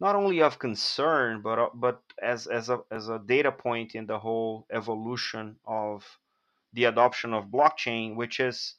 not 0.00 0.14
only 0.14 0.42
of 0.42 0.58
concern, 0.58 1.42
but 1.42 1.70
but 1.74 2.02
as 2.22 2.46
as 2.46 2.68
a 2.68 2.80
as 2.90 3.08
a 3.08 3.18
data 3.18 3.52
point 3.52 3.94
in 3.94 4.06
the 4.06 4.18
whole 4.18 4.66
evolution 4.70 5.56
of 5.66 6.04
the 6.72 6.84
adoption 6.84 7.34
of 7.34 7.46
blockchain, 7.46 8.14
which 8.14 8.40
is 8.40 8.76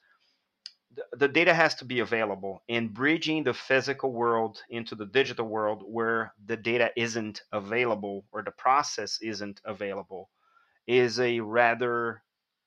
the 1.14 1.28
data 1.28 1.54
has 1.54 1.76
to 1.76 1.86
be 1.86 2.00
available 2.00 2.64
and 2.68 2.94
bridging 2.94 3.44
the 3.44 3.54
physical 3.54 4.12
world 4.12 4.64
into 4.70 4.96
the 4.96 5.06
digital 5.06 5.48
world 5.48 5.84
where 5.86 6.34
the 6.46 6.58
data 6.58 6.92
isn't 6.96 7.42
available 7.52 8.26
or 8.32 8.42
the 8.42 8.52
process 8.52 9.20
isn't 9.22 9.62
available 9.66 10.30
is 10.88 11.20
a 11.20 11.40
rather 11.40 12.24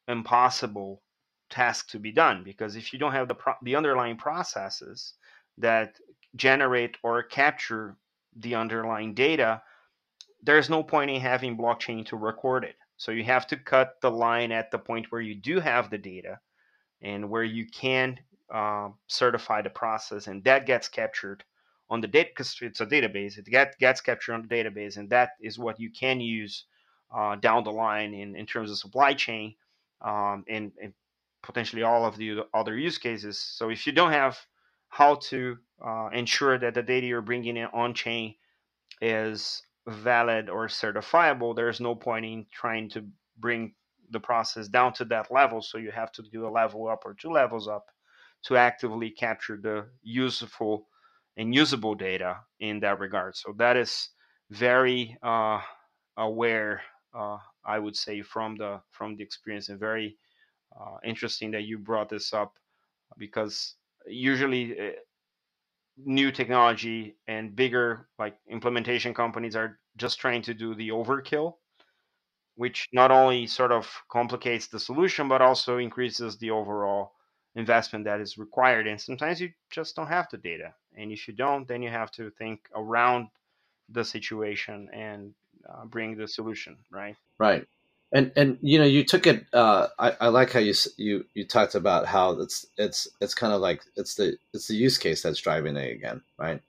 impossible 0.08 1.02
task 1.50 1.90
to 1.90 1.98
be 1.98 2.12
done 2.12 2.42
because 2.42 2.76
if 2.76 2.92
you 2.92 2.98
don't 2.98 3.12
have 3.12 3.28
the 3.28 3.34
pro- 3.34 3.54
the 3.62 3.76
underlying 3.76 4.16
processes 4.16 5.14
that 5.58 5.96
generate 6.34 6.96
or 7.02 7.22
capture 7.22 7.96
the 8.36 8.54
underlying 8.54 9.14
data, 9.14 9.62
there's 10.42 10.70
no 10.70 10.82
point 10.82 11.10
in 11.10 11.20
having 11.20 11.56
blockchain 11.56 12.04
to 12.06 12.16
record 12.16 12.64
it. 12.64 12.76
So 12.96 13.12
you 13.12 13.24
have 13.24 13.46
to 13.48 13.56
cut 13.56 14.00
the 14.00 14.10
line 14.10 14.52
at 14.52 14.70
the 14.70 14.78
point 14.78 15.10
where 15.10 15.20
you 15.20 15.34
do 15.34 15.60
have 15.60 15.90
the 15.90 15.98
data 15.98 16.40
and 17.02 17.28
where 17.28 17.44
you 17.44 17.66
can 17.66 18.18
uh, 18.52 18.88
certify 19.08 19.62
the 19.62 19.70
process, 19.70 20.26
and 20.26 20.42
that 20.44 20.66
gets 20.66 20.88
captured 20.88 21.44
on 21.90 22.00
the 22.00 22.06
data 22.06 22.30
because 22.30 22.56
it's 22.60 22.80
a 22.80 22.86
database. 22.86 23.38
It 23.38 23.46
get, 23.46 23.78
gets 23.78 24.00
captured 24.00 24.34
on 24.34 24.42
the 24.42 24.48
database, 24.48 24.96
and 24.96 25.10
that 25.10 25.30
is 25.40 25.58
what 25.58 25.80
you 25.80 25.90
can 25.90 26.20
use 26.20 26.64
uh, 27.14 27.36
down 27.36 27.64
the 27.64 27.72
line 27.72 28.14
in, 28.14 28.36
in 28.36 28.46
terms 28.46 28.70
of 28.70 28.78
supply 28.78 29.14
chain 29.14 29.54
um, 30.02 30.44
and, 30.48 30.72
and, 30.82 30.92
potentially 31.42 31.82
all 31.82 32.04
of 32.04 32.16
the 32.16 32.46
other 32.54 32.78
use 32.78 32.98
cases. 32.98 33.36
So 33.36 33.68
if 33.68 33.84
you 33.84 33.92
don't 33.92 34.12
have 34.12 34.38
how 34.90 35.16
to 35.16 35.56
uh, 35.84 36.08
ensure 36.12 36.56
that 36.56 36.74
the 36.74 36.84
data 36.84 37.04
you're 37.04 37.20
bringing 37.20 37.56
in 37.56 37.66
on 37.72 37.94
chain 37.94 38.36
is 39.00 39.60
valid 39.88 40.48
or 40.48 40.68
certifiable, 40.68 41.56
there's 41.56 41.80
no 41.80 41.96
point 41.96 42.24
in 42.26 42.46
trying 42.52 42.88
to 42.90 43.04
bring 43.38 43.74
the 44.10 44.20
process 44.20 44.68
down 44.68 44.92
to 44.92 45.04
that 45.06 45.32
level. 45.32 45.62
So 45.62 45.78
you 45.78 45.90
have 45.90 46.12
to 46.12 46.22
do 46.22 46.46
a 46.46 46.50
level 46.50 46.86
up 46.86 47.02
or 47.04 47.14
two 47.14 47.30
levels 47.30 47.66
up 47.66 47.86
to 48.44 48.56
actively 48.56 49.10
capture 49.10 49.58
the 49.60 49.86
useful 50.02 50.86
and 51.36 51.54
usable 51.54 51.94
data 51.94 52.40
in 52.60 52.80
that 52.80 53.00
regard. 53.00 53.36
So 53.36 53.54
that 53.58 53.76
is 53.76 54.10
very 54.50 55.16
uh, 55.22 55.60
aware, 56.16 56.82
uh, 57.16 57.38
I 57.64 57.78
would 57.78 57.96
say, 57.96 58.22
from 58.22 58.56
the 58.56 58.80
from 58.90 59.16
the 59.16 59.22
experience, 59.22 59.68
and 59.68 59.78
very 59.78 60.18
uh, 60.78 60.98
interesting 61.04 61.50
that 61.52 61.62
you 61.62 61.78
brought 61.78 62.08
this 62.08 62.32
up 62.32 62.54
because 63.18 63.74
usually 64.06 64.78
uh, 64.78 64.92
new 65.96 66.32
technology 66.32 67.16
and 67.28 67.54
bigger 67.54 68.08
like 68.18 68.36
implementation 68.48 69.12
companies 69.12 69.54
are 69.54 69.78
just 69.96 70.18
trying 70.18 70.42
to 70.42 70.54
do 70.54 70.74
the 70.74 70.88
overkill 70.88 71.54
which 72.54 72.88
not 72.92 73.10
only 73.10 73.46
sort 73.46 73.72
of 73.72 73.90
complicates 74.10 74.66
the 74.66 74.80
solution 74.80 75.28
but 75.28 75.42
also 75.42 75.78
increases 75.78 76.38
the 76.38 76.50
overall 76.50 77.12
investment 77.54 78.04
that 78.04 78.20
is 78.20 78.38
required 78.38 78.86
and 78.86 79.00
sometimes 79.00 79.40
you 79.40 79.50
just 79.70 79.94
don't 79.94 80.06
have 80.06 80.26
the 80.30 80.38
data 80.38 80.72
and 80.96 81.12
if 81.12 81.28
you 81.28 81.34
don't 81.34 81.68
then 81.68 81.82
you 81.82 81.90
have 81.90 82.10
to 82.10 82.30
think 82.30 82.60
around 82.74 83.28
the 83.90 84.04
situation 84.04 84.88
and 84.94 85.34
uh, 85.68 85.84
bring 85.84 86.16
the 86.16 86.28
solution 86.28 86.76
right? 86.90 87.16
Right. 87.38 87.66
And 88.12 88.30
and 88.36 88.58
you 88.60 88.78
know 88.78 88.84
you 88.84 89.04
took 89.04 89.26
it 89.26 89.46
uh, 89.52 89.88
I, 89.98 90.16
I 90.20 90.28
like 90.28 90.52
how 90.52 90.60
you 90.60 90.74
you 90.98 91.24
you 91.34 91.44
talked 91.46 91.74
about 91.74 92.06
how 92.06 92.32
it's 92.40 92.66
it's 92.76 93.08
it's 93.20 93.34
kind 93.34 93.52
of 93.52 93.60
like 93.60 93.82
it's 93.96 94.14
the 94.16 94.36
it's 94.52 94.68
the 94.68 94.74
use 94.74 94.98
case 94.98 95.22
that's 95.22 95.40
driving 95.40 95.76
it 95.76 95.92
again 95.92 96.20
right? 96.38 96.60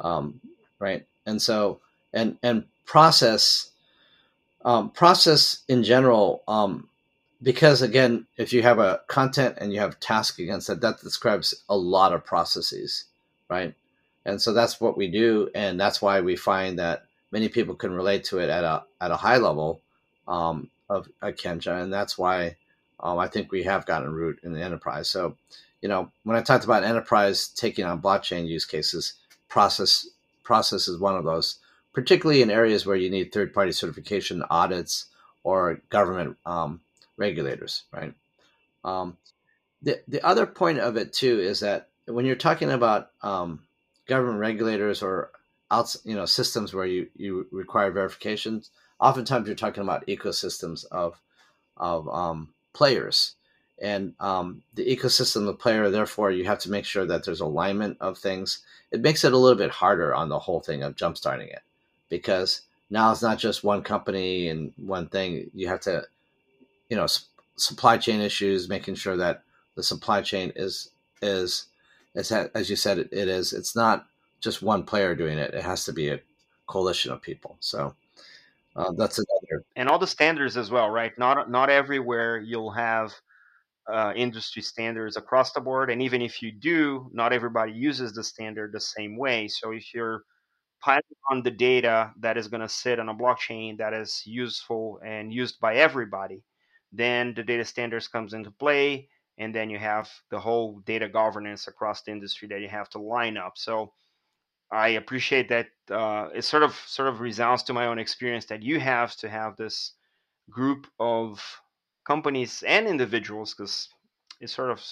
Um, 0.00 0.40
right. 0.78 1.04
And 1.26 1.42
so 1.42 1.80
and 2.12 2.38
and 2.42 2.64
process 2.86 3.70
um, 4.64 4.90
process 4.90 5.62
in 5.68 5.82
general 5.82 6.42
um, 6.48 6.88
because 7.42 7.82
again 7.82 8.26
if 8.36 8.52
you 8.52 8.62
have 8.62 8.78
a 8.78 9.00
content 9.08 9.58
and 9.60 9.72
you 9.72 9.80
have 9.80 9.98
task 10.00 10.38
against 10.38 10.68
that 10.68 10.80
that 10.80 11.00
describes 11.00 11.54
a 11.68 11.76
lot 11.76 12.12
of 12.12 12.24
processes 12.24 13.04
right? 13.50 13.74
And 14.24 14.40
so 14.40 14.52
that's 14.52 14.80
what 14.80 14.96
we 14.96 15.08
do 15.08 15.50
and 15.56 15.78
that's 15.78 16.00
why 16.00 16.20
we 16.20 16.36
find 16.36 16.78
that 16.78 17.04
many 17.34 17.48
people 17.48 17.74
can 17.74 17.92
relate 17.92 18.22
to 18.22 18.38
it 18.38 18.48
at 18.48 18.62
a 18.62 18.84
at 19.00 19.10
a 19.10 19.16
high 19.16 19.38
level 19.38 19.82
um, 20.28 20.70
of 20.88 21.08
a 21.20 21.32
Kenja, 21.32 21.82
and 21.82 21.92
that's 21.92 22.16
why 22.16 22.56
um, 23.00 23.18
I 23.18 23.26
think 23.26 23.50
we 23.50 23.64
have 23.64 23.84
gotten 23.84 24.14
root 24.14 24.38
in 24.44 24.52
the 24.52 24.62
enterprise. 24.62 25.10
So, 25.10 25.36
you 25.82 25.88
know, 25.88 26.12
when 26.22 26.36
I 26.36 26.42
talked 26.42 26.64
about 26.64 26.84
enterprise 26.84 27.48
taking 27.48 27.84
on 27.84 28.00
blockchain 28.00 28.46
use 28.46 28.64
cases, 28.64 29.14
process 29.48 30.06
process 30.44 30.86
is 30.86 31.00
one 31.00 31.16
of 31.16 31.24
those, 31.24 31.58
particularly 31.92 32.40
in 32.40 32.50
areas 32.50 32.86
where 32.86 32.96
you 32.96 33.10
need 33.10 33.32
third 33.32 33.52
party 33.52 33.72
certification, 33.72 34.44
audits, 34.48 35.06
or 35.42 35.80
government 35.90 36.36
um, 36.46 36.80
regulators, 37.16 37.82
right? 37.92 38.14
Um, 38.84 39.16
the 39.82 40.00
the 40.06 40.24
other 40.24 40.46
point 40.46 40.78
of 40.78 40.96
it 40.96 41.12
too 41.12 41.40
is 41.40 41.60
that 41.60 41.88
when 42.06 42.26
you're 42.26 42.36
talking 42.36 42.70
about 42.70 43.10
um, 43.22 43.64
government 44.06 44.38
regulators 44.38 45.02
or 45.02 45.32
outs, 45.74 45.96
you 46.04 46.14
know, 46.14 46.26
systems 46.26 46.72
where 46.72 46.86
you 46.86 47.08
you 47.16 47.46
require 47.50 47.90
verifications. 47.90 48.70
Oftentimes 49.00 49.46
you're 49.46 49.56
talking 49.56 49.82
about 49.82 50.06
ecosystems 50.06 50.84
of 50.90 51.20
of 51.76 52.08
um, 52.08 52.54
players. 52.72 53.34
And 53.82 54.14
um, 54.20 54.62
the 54.74 54.86
ecosystem 54.86 55.48
of 55.48 55.58
player 55.58 55.90
therefore 55.90 56.30
you 56.30 56.44
have 56.44 56.60
to 56.60 56.70
make 56.70 56.84
sure 56.84 57.04
that 57.06 57.24
there's 57.24 57.40
alignment 57.40 57.96
of 58.00 58.18
things. 58.18 58.60
It 58.92 59.00
makes 59.00 59.24
it 59.24 59.32
a 59.32 59.36
little 59.36 59.58
bit 59.58 59.70
harder 59.70 60.14
on 60.14 60.28
the 60.28 60.38
whole 60.38 60.60
thing 60.60 60.82
of 60.84 60.94
jumpstarting 60.94 61.48
it 61.48 61.62
because 62.08 62.62
now 62.88 63.10
it's 63.10 63.22
not 63.22 63.38
just 63.38 63.64
one 63.64 63.82
company 63.82 64.48
and 64.48 64.72
one 64.76 65.08
thing. 65.08 65.50
You 65.54 65.68
have 65.68 65.80
to 65.80 66.04
you 66.88 66.96
know 66.96 67.06
supply 67.56 67.98
chain 67.98 68.20
issues 68.20 68.68
making 68.68 68.94
sure 68.94 69.16
that 69.16 69.42
the 69.74 69.82
supply 69.82 70.22
chain 70.22 70.52
is 70.54 70.90
is 71.20 71.66
as 72.14 72.70
you 72.70 72.76
said 72.76 72.98
it 72.98 73.12
is. 73.12 73.52
It's 73.52 73.74
not 73.74 74.06
just 74.44 74.62
one 74.62 74.84
player 74.84 75.14
doing 75.14 75.38
it 75.38 75.54
it 75.54 75.62
has 75.62 75.84
to 75.84 75.92
be 75.92 76.10
a 76.10 76.20
coalition 76.66 77.12
of 77.12 77.20
people 77.20 77.56
so 77.60 77.94
uh, 78.76 78.92
that's 78.96 79.18
another. 79.18 79.64
And 79.76 79.88
all 79.88 79.98
the 79.98 80.06
standards 80.06 80.56
as 80.56 80.70
well, 80.70 80.90
right? 80.90 81.16
Not 81.18 81.50
not 81.50 81.70
everywhere 81.70 82.38
you'll 82.38 82.72
have 82.72 83.12
uh, 83.92 84.12
industry 84.16 84.62
standards 84.62 85.16
across 85.16 85.52
the 85.52 85.60
board, 85.60 85.90
and 85.90 86.02
even 86.02 86.22
if 86.22 86.42
you 86.42 86.50
do, 86.50 87.10
not 87.12 87.32
everybody 87.32 87.72
uses 87.72 88.12
the 88.12 88.24
standard 88.24 88.72
the 88.72 88.80
same 88.80 89.16
way. 89.16 89.48
So 89.48 89.72
if 89.72 89.94
you're 89.94 90.24
piling 90.80 91.02
on 91.30 91.42
the 91.42 91.50
data 91.50 92.12
that 92.20 92.36
is 92.36 92.48
going 92.48 92.62
to 92.62 92.68
sit 92.68 92.98
on 92.98 93.08
a 93.08 93.14
blockchain 93.14 93.78
that 93.78 93.94
is 93.94 94.22
useful 94.26 95.00
and 95.04 95.32
used 95.32 95.60
by 95.60 95.76
everybody, 95.76 96.42
then 96.92 97.32
the 97.34 97.42
data 97.42 97.64
standards 97.64 98.08
comes 98.08 98.34
into 98.34 98.50
play, 98.50 99.08
and 99.38 99.54
then 99.54 99.70
you 99.70 99.78
have 99.78 100.10
the 100.30 100.40
whole 100.40 100.80
data 100.80 101.08
governance 101.08 101.68
across 101.68 102.02
the 102.02 102.10
industry 102.10 102.48
that 102.48 102.60
you 102.60 102.68
have 102.68 102.88
to 102.90 102.98
line 102.98 103.36
up. 103.36 103.52
So 103.56 103.92
I 104.74 104.88
appreciate 104.88 105.48
that 105.50 105.68
uh, 105.90 106.28
it 106.34 106.42
sort 106.42 106.62
of 106.62 106.74
sort 106.74 107.08
of 107.08 107.20
resounds 107.20 107.62
to 107.64 107.72
my 107.72 107.86
own 107.86 107.98
experience 107.98 108.46
that 108.46 108.62
you 108.62 108.80
have 108.80 109.16
to 109.16 109.28
have 109.28 109.56
this 109.56 109.94
group 110.50 110.86
of 111.00 111.42
companies 112.06 112.62
and 112.64 112.86
individuals 112.88 113.54
because 113.54 113.88
it 114.40 114.50
sort 114.50 114.70
of 114.70 114.82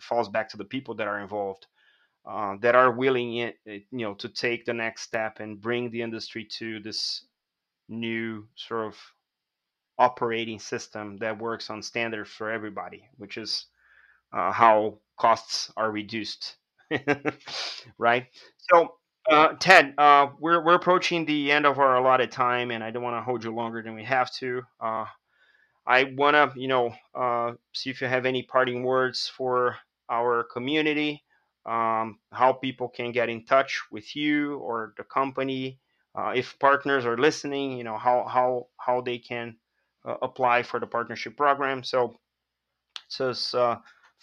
falls 0.00 0.28
back 0.28 0.48
to 0.50 0.58
the 0.58 0.64
people 0.64 0.94
that 0.96 1.08
are 1.08 1.20
involved 1.20 1.66
uh, 2.26 2.56
that 2.60 2.74
are 2.76 2.92
willing 2.92 3.40
eh, 3.40 3.52
you 3.66 3.84
know 3.92 4.14
to 4.14 4.28
take 4.28 4.64
the 4.66 4.74
next 4.74 5.02
step 5.02 5.40
and 5.40 5.60
bring 5.60 5.90
the 5.90 6.02
industry 6.02 6.44
to 6.44 6.80
this 6.80 7.26
new 7.88 8.48
sort 8.56 8.86
of 8.86 8.98
operating 9.98 10.58
system 10.58 11.16
that 11.18 11.38
works 11.38 11.70
on 11.70 11.80
standards 11.82 12.30
for 12.30 12.50
everybody 12.50 13.08
which 13.16 13.36
is 13.38 13.66
uh, 14.32 14.52
how 14.52 14.98
costs 15.18 15.72
are 15.76 15.92
reduced 15.92 16.56
right? 17.98 18.26
So 18.72 18.96
uh, 19.30 19.54
Ted, 19.58 19.94
uh, 19.96 20.28
we're 20.38 20.62
we're 20.62 20.74
approaching 20.74 21.24
the 21.24 21.50
end 21.50 21.66
of 21.66 21.78
our 21.78 21.96
allotted 21.96 22.30
time, 22.30 22.70
and 22.70 22.84
I 22.84 22.90
don't 22.90 23.02
want 23.02 23.16
to 23.16 23.22
hold 23.22 23.44
you 23.44 23.54
longer 23.54 23.82
than 23.82 23.94
we 23.94 24.04
have 24.04 24.32
to. 24.34 24.62
Uh, 24.80 25.06
I 25.86 26.04
want 26.16 26.34
to, 26.34 26.58
you 26.58 26.68
know, 26.68 26.94
uh, 27.14 27.52
see 27.74 27.90
if 27.90 28.00
you 28.00 28.06
have 28.08 28.26
any 28.26 28.42
parting 28.42 28.82
words 28.82 29.30
for 29.34 29.76
our 30.10 30.44
community, 30.44 31.22
um, 31.66 32.18
how 32.32 32.52
people 32.52 32.88
can 32.88 33.12
get 33.12 33.28
in 33.28 33.44
touch 33.44 33.82
with 33.90 34.14
you 34.14 34.56
or 34.56 34.94
the 34.96 35.04
company. 35.04 35.78
Uh, 36.14 36.32
if 36.36 36.58
partners 36.58 37.04
are 37.04 37.18
listening, 37.18 37.76
you 37.78 37.84
know 37.84 37.98
how 37.98 38.26
how 38.26 38.66
how 38.78 39.00
they 39.00 39.18
can 39.18 39.56
uh, 40.04 40.16
apply 40.22 40.62
for 40.62 40.78
the 40.78 40.86
partnership 40.86 41.36
program. 41.36 41.82
So, 41.82 42.14
so 43.08 43.32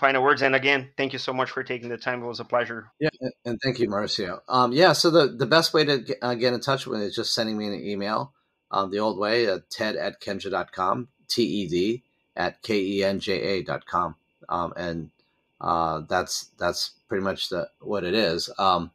final 0.01 0.23
words. 0.23 0.41
And 0.41 0.55
again, 0.55 0.89
thank 0.97 1.13
you 1.13 1.19
so 1.19 1.31
much 1.31 1.51
for 1.51 1.63
taking 1.63 1.87
the 1.87 1.97
time. 1.97 2.23
It 2.23 2.27
was 2.27 2.41
a 2.41 2.43
pleasure. 2.43 2.91
Yeah, 2.99 3.09
and 3.45 3.57
thank 3.63 3.79
you, 3.79 3.87
Marcio. 3.87 4.41
Um, 4.49 4.73
yeah, 4.73 4.91
so 4.91 5.09
the, 5.11 5.27
the 5.27 5.45
best 5.45 5.73
way 5.73 5.85
to 5.85 5.99
get, 5.99 6.17
uh, 6.21 6.33
get 6.33 6.53
in 6.53 6.59
touch 6.59 6.85
with 6.85 6.99
me 6.99 7.05
is 7.05 7.15
just 7.15 7.33
sending 7.33 7.57
me 7.57 7.67
an 7.67 7.75
email 7.75 8.33
um, 8.71 8.89
the 8.89 8.99
old 8.99 9.17
way, 9.17 9.47
uh, 9.47 9.59
ted 9.69 9.95
at 9.95 10.19
kenja.com, 10.19 11.07
T-E-D 11.29 12.03
at 12.35 12.61
K-E-N-J-A 12.63 13.63
dot 13.63 13.85
com. 13.85 14.15
Um, 14.49 14.73
and 14.75 15.11
uh, 15.61 16.01
that's 16.09 16.49
that's 16.57 16.91
pretty 17.07 17.23
much 17.23 17.49
the 17.49 17.69
what 17.79 18.03
it 18.03 18.15
is. 18.15 18.49
Um, 18.57 18.91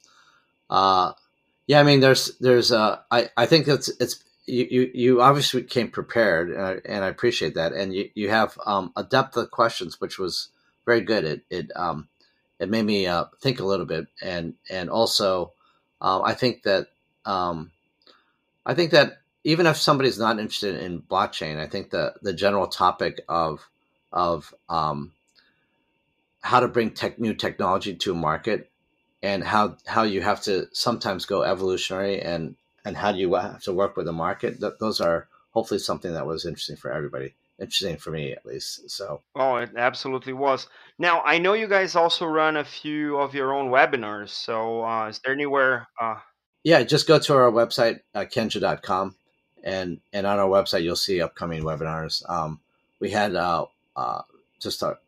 uh, 0.69 1.13
yeah, 1.67 1.81
I 1.81 1.83
mean, 1.85 2.01
there's 2.01 2.37
there's 2.39 2.73
uh, 2.73 2.99
I 3.11 3.31
I 3.37 3.47
think 3.47 3.69
it's 3.69 3.89
it's 4.01 4.25
you, 4.47 4.67
you, 4.71 4.91
you 4.95 5.23
obviously 5.23 5.63
came 5.63 5.91
prepared, 5.91 6.51
and 6.51 6.61
I, 6.61 6.77
and 6.85 7.05
I 7.05 7.09
appreciate 7.09 7.55
that. 7.55 7.73
And 7.73 7.95
you, 7.95 8.11
you 8.15 8.31
have 8.31 8.59
um, 8.67 8.93
a 8.97 9.05
depth 9.05 9.37
of 9.37 9.51
questions, 9.51 10.01
which 10.01 10.19
was 10.19 10.49
very 10.87 11.03
good. 11.03 11.25
It 11.25 11.43
it 11.51 11.73
um 11.77 12.09
it 12.59 12.71
made 12.71 12.85
me 12.85 13.07
uh, 13.07 13.27
think 13.41 13.61
a 13.61 13.67
little 13.67 13.87
bit, 13.87 14.07
and 14.23 14.55
and 14.71 14.89
also 14.89 15.53
uh, 16.01 16.23
I 16.23 16.35
think 16.35 16.63
that 16.63 16.89
um, 17.27 17.73
I 18.65 18.75
think 18.75 18.93
that 18.93 19.19
even 19.45 19.67
if 19.67 19.77
somebody's 19.77 20.19
not 20.19 20.39
interested 20.39 20.77
in 20.81 21.03
blockchain, 21.03 21.59
I 21.59 21.67
think 21.67 21.91
the 21.91 22.15
the 22.23 22.33
general 22.33 22.69
topic 22.69 23.21
of 23.29 23.69
of 24.13 24.55
um, 24.69 25.13
how 26.41 26.61
to 26.61 26.69
bring 26.69 26.93
tech, 26.93 27.19
new 27.19 27.35
technology 27.35 27.95
to 27.95 28.15
market 28.15 28.71
and 29.23 29.45
how 29.45 29.77
how 29.87 30.05
you 30.05 30.23
have 30.23 30.43
to 30.43 30.69
sometimes 30.73 31.27
go 31.27 31.43
evolutionary 31.43 32.21
and 32.21 32.57
and 32.85 32.97
how 32.97 33.13
do 33.13 33.19
you 33.19 33.35
have 33.35 33.63
to 33.63 33.73
work 33.73 33.97
with 33.97 34.07
the 34.07 34.13
market. 34.13 34.61
Th- 34.61 34.75
those 34.81 35.01
are 35.01 35.29
hopefully 35.51 35.81
something 35.81 36.13
that 36.13 36.27
was 36.27 36.47
interesting 36.47 36.77
for 36.77 36.93
everybody 36.93 37.35
interesting 37.61 37.97
for 37.97 38.11
me 38.11 38.33
at 38.33 38.45
least. 38.45 38.91
So. 38.91 39.21
Oh, 39.35 39.57
it 39.57 39.71
absolutely 39.77 40.33
was. 40.33 40.69
Now 40.99 41.23
I 41.23 41.39
know 41.39 41.55
you 41.55 41.67
guys 41.67 41.97
also 41.97 42.27
run 42.27 42.57
a 42.57 42.65
few 42.65 43.17
of 43.19 43.35
your 43.35 43.55
own 43.55 43.71
webinars. 43.71 44.31
So 44.31 44.85
uh, 44.85 45.09
is 45.09 45.21
there 45.25 45.35
anywhere? 45.35 45.89
Uh... 46.01 46.17
Yeah, 46.65 46.83
just 46.83 47.07
go 47.07 47.19
to 47.19 47.35
our 47.35 47.51
website 47.51 48.01
uh, 48.15 48.25
kenja.com 48.25 49.15
and 49.65 50.01
and 50.13 50.27
on 50.27 50.39
our 50.39 50.49
website 50.49 50.83
you'll 50.83 50.97
see 50.97 51.21
upcoming 51.21 51.63
webinars. 51.63 52.29
Um, 52.31 52.61
we 53.01 53.11
had 53.11 53.35
uh, 53.35 53.67
uh, 53.97 54.23
just 54.61 54.83
a 54.83 54.99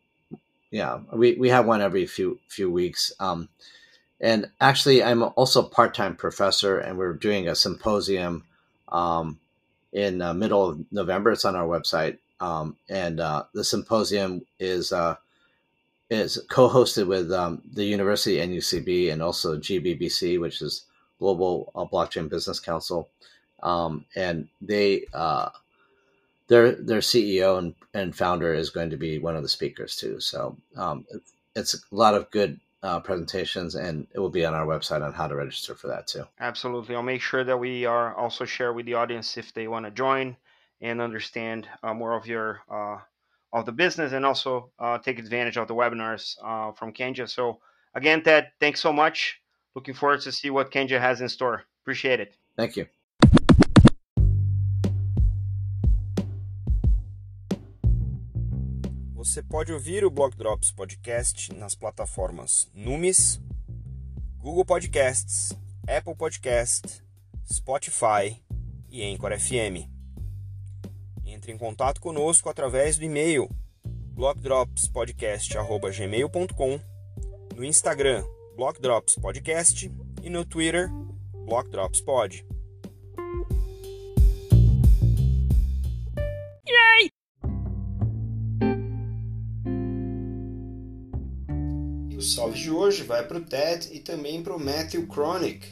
yeah 0.71 0.99
we, 1.13 1.33
we 1.35 1.49
have 1.49 1.65
one 1.65 1.81
every 1.81 2.05
few 2.05 2.39
few 2.47 2.71
weeks. 2.71 3.11
Um, 3.19 3.49
and 4.21 4.51
actually, 4.59 5.03
I'm 5.03 5.23
also 5.23 5.61
a 5.63 5.69
part 5.69 5.93
time 5.93 6.15
professor, 6.15 6.77
and 6.77 6.97
we're 6.97 7.13
doing 7.13 7.47
a 7.47 7.55
symposium 7.55 8.43
um, 8.89 9.39
in 9.93 10.17
the 10.17 10.33
middle 10.33 10.67
of 10.67 10.91
November. 10.91 11.31
It's 11.31 11.45
on 11.45 11.55
our 11.55 11.65
website, 11.65 12.17
um, 12.39 12.75
and 12.89 13.19
uh, 13.19 13.43
the 13.53 13.63
symposium 13.63 14.45
is 14.59 14.91
uh, 14.91 15.15
is 16.09 16.39
co-hosted 16.49 17.07
with 17.07 17.31
um, 17.31 17.61
the 17.73 17.83
University 17.83 18.37
NUCB 18.37 19.11
and 19.11 19.21
also 19.21 19.57
GBBC, 19.57 20.39
which 20.39 20.61
is 20.61 20.85
Global 21.19 21.71
uh, 21.75 21.85
Blockchain 21.85 22.29
Business 22.29 22.59
Council, 22.59 23.09
um, 23.61 24.05
and 24.15 24.47
they 24.61 25.05
uh, 25.13 25.49
their 26.47 26.71
their 26.71 26.99
CEO 26.99 27.57
and, 27.59 27.75
and 27.93 28.15
founder 28.15 28.53
is 28.53 28.69
going 28.69 28.89
to 28.89 28.97
be 28.97 29.19
one 29.19 29.35
of 29.35 29.43
the 29.43 29.49
speakers 29.49 29.95
too. 29.95 30.19
So 30.19 30.57
um, 30.75 31.05
it's, 31.09 31.33
it's 31.55 31.75
a 31.75 31.95
lot 31.95 32.15
of 32.15 32.31
good 32.31 32.59
uh, 32.81 33.01
presentations, 33.01 33.75
and 33.75 34.07
it 34.13 34.19
will 34.19 34.29
be 34.29 34.45
on 34.45 34.53
our 34.53 34.65
website 34.65 35.05
on 35.05 35.11
how 35.11 35.27
to 35.27 35.35
register 35.35 35.75
for 35.75 35.87
that 35.87 36.07
too. 36.07 36.23
Absolutely, 36.39 36.95
I'll 36.95 37.03
make 37.03 37.21
sure 37.21 37.43
that 37.43 37.59
we 37.59 37.85
are 37.85 38.15
also 38.15 38.45
share 38.45 38.71
with 38.71 38.85
the 38.85 38.93
audience 38.93 39.37
if 39.37 39.53
they 39.53 39.67
want 39.67 39.85
to 39.85 39.91
join 39.91 40.37
and 40.81 41.01
understand 41.01 41.67
uh, 41.83 41.93
more 41.93 42.13
of 42.13 42.25
your 42.25 42.61
uh, 42.69 42.97
of 43.51 43.65
the 43.65 43.71
business 43.71 44.13
and 44.13 44.25
also 44.25 44.71
uh, 44.79 44.97
take 44.97 45.19
advantage 45.19 45.57
of 45.57 45.67
the 45.67 45.75
webinars 45.75 46.35
uh, 46.43 46.71
from 46.73 46.93
Kenja. 46.93 47.27
So 47.27 47.59
again, 47.95 48.21
Ted, 48.23 48.51
thanks 48.59 48.79
so 48.79 48.93
much. 48.93 49.41
Looking 49.75 49.93
forward 49.93 50.21
to 50.21 50.31
see 50.31 50.49
what 50.49 50.71
Kenja 50.71 50.99
has 50.99 51.21
in 51.21 51.29
store. 51.29 51.63
Appreciate 51.83 52.19
it. 52.19 52.35
Thank 52.55 52.75
you. 52.77 52.87
Você 59.15 59.43
pode 59.43 59.71
ouvir 59.73 60.03
o 60.05 60.09
Block 60.09 60.35
Drops 60.37 60.71
Podcast 60.71 61.53
nas 61.53 61.75
plataformas 61.75 62.69
Numis, 62.73 63.39
Google 64.39 64.65
Podcasts, 64.65 65.55
Apple 65.87 66.15
Podcast, 66.15 67.03
Spotify 67.45 68.39
e 68.89 69.03
Anchor 69.03 69.37
FM. 69.37 69.98
Entre 71.39 71.53
em 71.53 71.57
contato 71.57 72.01
conosco 72.01 72.49
através 72.49 72.97
do 72.97 73.05
e-mail 73.05 73.49
blockdropspodcast@gmail.com, 73.85 76.79
no 77.55 77.63
Instagram 77.63 78.25
blockdropspodcast 78.57 79.89
e 80.21 80.29
no 80.29 80.43
Twitter 80.43 80.89
blockdropspod. 81.45 82.45
Yay! 86.67 87.09
E 92.09 92.17
o 92.17 92.21
salve 92.21 92.59
de 92.59 92.69
hoje 92.69 93.03
vai 93.03 93.25
para 93.25 93.37
o 93.37 93.45
Ted 93.45 93.87
e 93.93 94.01
também 94.01 94.43
para 94.43 94.53
o 94.53 94.59
Matthew 94.59 95.07
Chronic, 95.07 95.65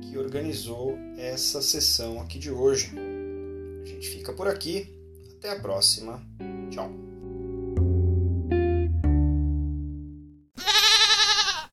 que 0.00 0.16
organizou 0.16 0.96
essa 1.18 1.60
sessão 1.60 2.22
aqui 2.22 2.38
de 2.38 2.50
hoje. 2.50 3.13
Gente 4.04 4.18
fica 4.18 4.32
por 4.34 4.46
aqui. 4.46 4.86
Até 5.38 5.52
a 5.52 5.60
próxima. 5.60 6.22
Tchau. 6.70 7.13